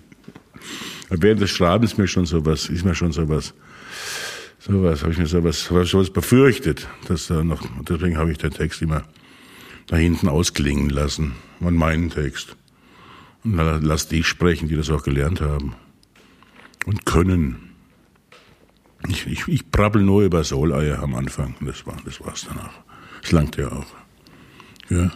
während 1.10 1.40
des 1.40 1.50
Schreibens 1.50 1.98
mir 1.98 2.06
schon 2.06 2.26
sowas, 2.26 2.68
ist 2.68 2.84
mir 2.84 2.94
schon 2.94 3.12
sowas, 3.12 3.52
sowas, 4.60 5.02
habe 5.02 5.12
ich 5.12 5.18
mir 5.18 5.26
sowas, 5.26 5.64
sowas 5.64 6.10
befürchtet, 6.10 6.86
dass 7.08 7.26
da 7.26 7.42
noch, 7.42 7.62
deswegen 7.88 8.16
habe 8.16 8.30
ich 8.30 8.38
den 8.38 8.52
Text 8.52 8.80
immer 8.82 9.02
da 9.88 9.96
hinten 9.96 10.28
ausklingen 10.28 10.88
lassen, 10.88 11.32
und 11.60 11.76
meinen 11.76 12.10
Text. 12.10 12.56
Und 13.44 13.56
dann 13.56 13.82
lass 13.82 14.08
die 14.08 14.22
sprechen, 14.22 14.68
die 14.68 14.76
das 14.76 14.90
auch 14.90 15.02
gelernt 15.02 15.40
haben. 15.40 15.74
Und 16.86 17.06
können. 17.06 17.70
Ich, 19.08 19.26
ich, 19.26 19.48
ich 19.48 19.70
brabbel 19.70 20.02
nur 20.02 20.22
über 20.22 20.44
Soleier 20.44 21.02
am 21.02 21.14
Anfang. 21.14 21.54
und 21.60 21.66
Das 21.66 21.86
war, 21.86 21.96
das 22.04 22.20
war's 22.20 22.46
danach. 22.48 22.72
Das 23.22 23.32
langt 23.32 23.56
ja 23.56 23.68
auch. 23.68 23.86
Ja. 24.90 25.10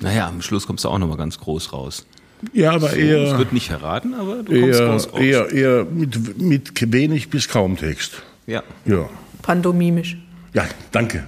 Naja, 0.00 0.28
am 0.28 0.42
Schluss 0.42 0.66
kommst 0.66 0.84
du 0.84 0.88
auch 0.88 0.98
nochmal 0.98 1.16
ganz 1.16 1.38
groß 1.38 1.72
raus. 1.72 2.06
Ja, 2.52 2.72
aber 2.72 2.88
Es 2.90 2.94
eher, 2.96 3.38
wird 3.38 3.52
nicht 3.52 3.68
verraten, 3.68 4.14
aber 4.14 4.42
du 4.42 4.60
kommst 4.60 4.80
eher, 4.80 4.88
groß 4.88 5.12
raus. 5.12 5.20
eher, 5.20 5.50
eher 5.52 5.84
mit, 5.84 6.40
mit 6.40 6.92
wenig 6.92 7.30
bis 7.30 7.48
kaum 7.48 7.76
Text. 7.76 8.22
Ja. 8.46 8.62
Ja. 8.84 9.08
Pantomimisch. 9.42 10.16
Ja, 10.52 10.66
danke. 10.90 11.24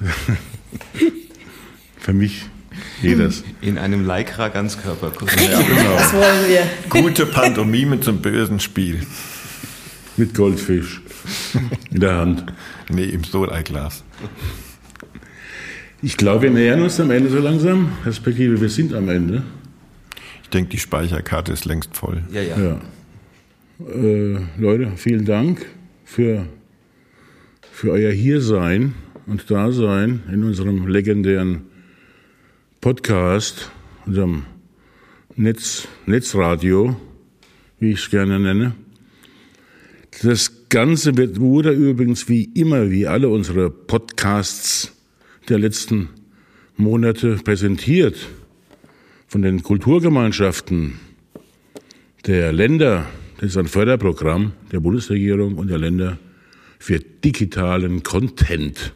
Für 1.98 2.12
mich 2.14 2.46
das. 3.02 3.44
In 3.60 3.78
einem 3.78 4.06
Lycra 4.06 4.48
Ganzkörperkuss. 4.48 5.30
Genau. 5.36 5.96
Das 5.96 6.12
wollen 6.12 6.48
wir. 6.48 6.62
Gute 6.88 7.26
Pantomime 7.26 8.00
zum 8.00 8.20
bösen 8.20 8.60
Spiel. 8.60 9.00
Mit 10.16 10.34
Goldfisch 10.34 11.00
in 11.90 12.00
der 12.00 12.16
Hand. 12.16 12.44
Nee, 12.88 13.04
im 13.04 13.24
Soleiglas. 13.24 14.04
Ich 16.02 16.16
glaube, 16.16 16.42
wir 16.42 16.50
nähern 16.50 16.82
uns 16.82 17.00
am 17.00 17.10
Ende 17.10 17.30
so 17.30 17.38
langsam. 17.38 17.92
Respektive, 18.04 18.60
wir 18.60 18.68
sind 18.68 18.92
am 18.94 19.08
Ende. 19.08 19.42
Ich 20.42 20.50
denke, 20.50 20.70
die 20.70 20.78
Speicherkarte 20.78 21.52
ist 21.52 21.64
längst 21.64 21.96
voll. 21.96 22.22
Ja, 22.30 22.42
ja. 22.42 22.58
Ja. 22.58 22.80
Äh, 23.92 24.38
Leute, 24.58 24.92
vielen 24.96 25.24
Dank 25.24 25.66
für, 26.04 26.46
für 27.72 27.90
euer 27.90 28.12
Hiersein 28.12 28.94
und 29.26 29.50
Dasein 29.50 30.22
in 30.30 30.44
unserem 30.44 30.86
legendären 30.86 31.62
Podcast, 32.84 33.70
unserem 34.04 34.44
Netz, 35.36 35.88
Netzradio, 36.04 36.94
wie 37.78 37.92
ich 37.92 38.00
es 38.00 38.10
gerne 38.10 38.38
nenne. 38.38 38.74
Das 40.22 40.68
Ganze 40.68 41.16
wird, 41.16 41.40
wurde 41.40 41.70
übrigens 41.70 42.28
wie 42.28 42.44
immer, 42.44 42.90
wie 42.90 43.06
alle 43.06 43.30
unsere 43.30 43.70
Podcasts 43.70 44.92
der 45.48 45.60
letzten 45.60 46.10
Monate 46.76 47.36
präsentiert 47.36 48.18
von 49.28 49.40
den 49.40 49.62
Kulturgemeinschaften 49.62 51.00
der 52.26 52.52
Länder, 52.52 53.06
das 53.38 53.52
ist 53.52 53.56
ein 53.56 53.66
Förderprogramm 53.66 54.52
der 54.72 54.80
Bundesregierung 54.80 55.54
und 55.54 55.68
der 55.68 55.78
Länder 55.78 56.18
für 56.78 56.98
digitalen 57.00 58.02
Content, 58.02 58.92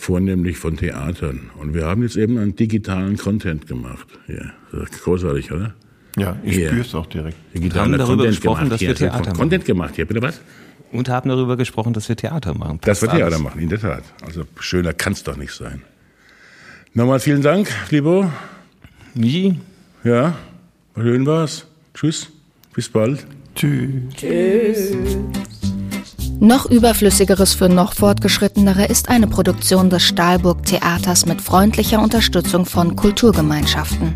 vornehmlich 0.00 0.56
von 0.58 0.76
Theatern. 0.76 1.50
Und 1.58 1.74
wir 1.74 1.84
haben 1.86 2.02
jetzt 2.02 2.16
eben 2.16 2.38
einen 2.38 2.56
digitalen 2.56 3.16
Content 3.18 3.66
gemacht. 3.66 4.06
Ja, 4.28 4.52
das 4.72 4.90
ist 4.90 5.02
großartig, 5.04 5.52
oder? 5.52 5.74
Ja, 6.16 6.36
ich 6.42 6.56
Ja. 6.56 6.68
spüre 6.68 6.80
es 6.82 6.94
auch 6.94 7.06
direkt. 7.06 7.36
Digitaler 7.54 7.98
darüber 7.98 8.26
gesprochen, 8.26 8.68
dass 8.70 8.80
wir. 8.80 8.94
Theater 8.94 9.20
machen. 9.20 9.34
Content 9.36 9.64
gemacht 9.64 9.94
hier, 9.96 10.06
bitte 10.06 10.22
was? 10.22 10.40
Und 10.90 11.08
haben 11.08 11.28
darüber 11.28 11.56
gesprochen, 11.56 11.92
dass 11.92 12.08
wir 12.08 12.16
Theater 12.16 12.54
machen. 12.54 12.78
Das 12.82 13.00
wird 13.02 13.10
Passt 13.10 13.18
Theater 13.20 13.34
alles. 13.36 13.44
machen, 13.44 13.60
in 13.60 13.68
der 13.68 13.78
Tat. 13.80 14.02
Also 14.24 14.44
schöner 14.58 14.92
kann 14.92 15.12
es 15.12 15.22
doch 15.22 15.36
nicht 15.36 15.52
sein. 15.52 15.82
Nochmal 16.94 17.20
vielen 17.20 17.42
Dank, 17.42 17.68
Libo. 17.90 18.28
Wie? 19.14 19.56
Ja, 20.02 20.36
schön 20.96 21.26
war's. 21.26 21.66
Tschüss, 21.94 22.30
bis 22.74 22.88
bald. 22.88 23.24
Tschüss. 23.54 24.96
Noch 26.40 26.64
überflüssigeres 26.64 27.52
für 27.52 27.68
noch 27.68 27.92
fortgeschrittenere 27.92 28.86
ist 28.86 29.10
eine 29.10 29.26
Produktion 29.26 29.90
des 29.90 30.02
Stahlburg 30.02 30.64
Theaters 30.64 31.26
mit 31.26 31.42
freundlicher 31.42 32.00
Unterstützung 32.00 32.64
von 32.64 32.96
Kulturgemeinschaften. 32.96 34.14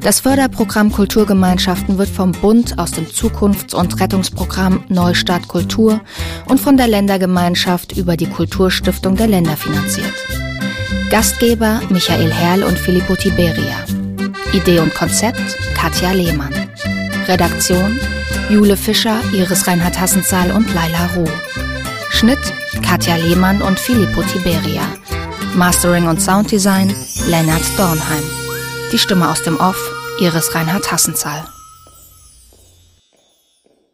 Das 0.00 0.20
Förderprogramm 0.20 0.92
Kulturgemeinschaften 0.92 1.98
wird 1.98 2.10
vom 2.10 2.30
Bund 2.30 2.78
aus 2.78 2.92
dem 2.92 3.08
Zukunfts- 3.08 3.74
und 3.74 3.98
Rettungsprogramm 3.98 4.84
Neustart 4.88 5.48
Kultur 5.48 6.00
und 6.46 6.60
von 6.60 6.76
der 6.76 6.86
Ländergemeinschaft 6.86 7.96
über 7.96 8.16
die 8.16 8.30
Kulturstiftung 8.30 9.16
der 9.16 9.26
Länder 9.26 9.56
finanziert. 9.56 10.14
Gastgeber 11.10 11.80
Michael 11.88 12.32
Herrl 12.32 12.62
und 12.62 12.78
Filippo 12.78 13.16
Tiberia. 13.16 13.84
Idee 14.52 14.78
und 14.78 14.94
Konzept 14.94 15.58
Katja 15.74 16.12
Lehmann. 16.12 16.54
Redaktion 17.26 17.98
Jule 18.50 18.78
Fischer, 18.78 19.20
Iris 19.34 19.66
Reinhard 19.66 20.00
Hassenzahl 20.00 20.50
und 20.52 20.72
Laila 20.72 21.10
Ruh. 21.14 21.28
Schnitt 22.08 22.38
Katja 22.82 23.16
Lehmann 23.16 23.60
und 23.60 23.78
Filippo 23.78 24.22
Tiberia. 24.22 24.82
Mastering 25.54 26.08
und 26.08 26.22
Sounddesign 26.22 26.94
Lennart 27.26 27.62
Dornheim. 27.76 28.24
Die 28.90 28.98
Stimme 28.98 29.28
aus 29.28 29.42
dem 29.42 29.60
Off 29.60 29.78
Iris 30.18 30.54
Reinhard 30.54 30.90
Hassenzahl. 30.90 31.44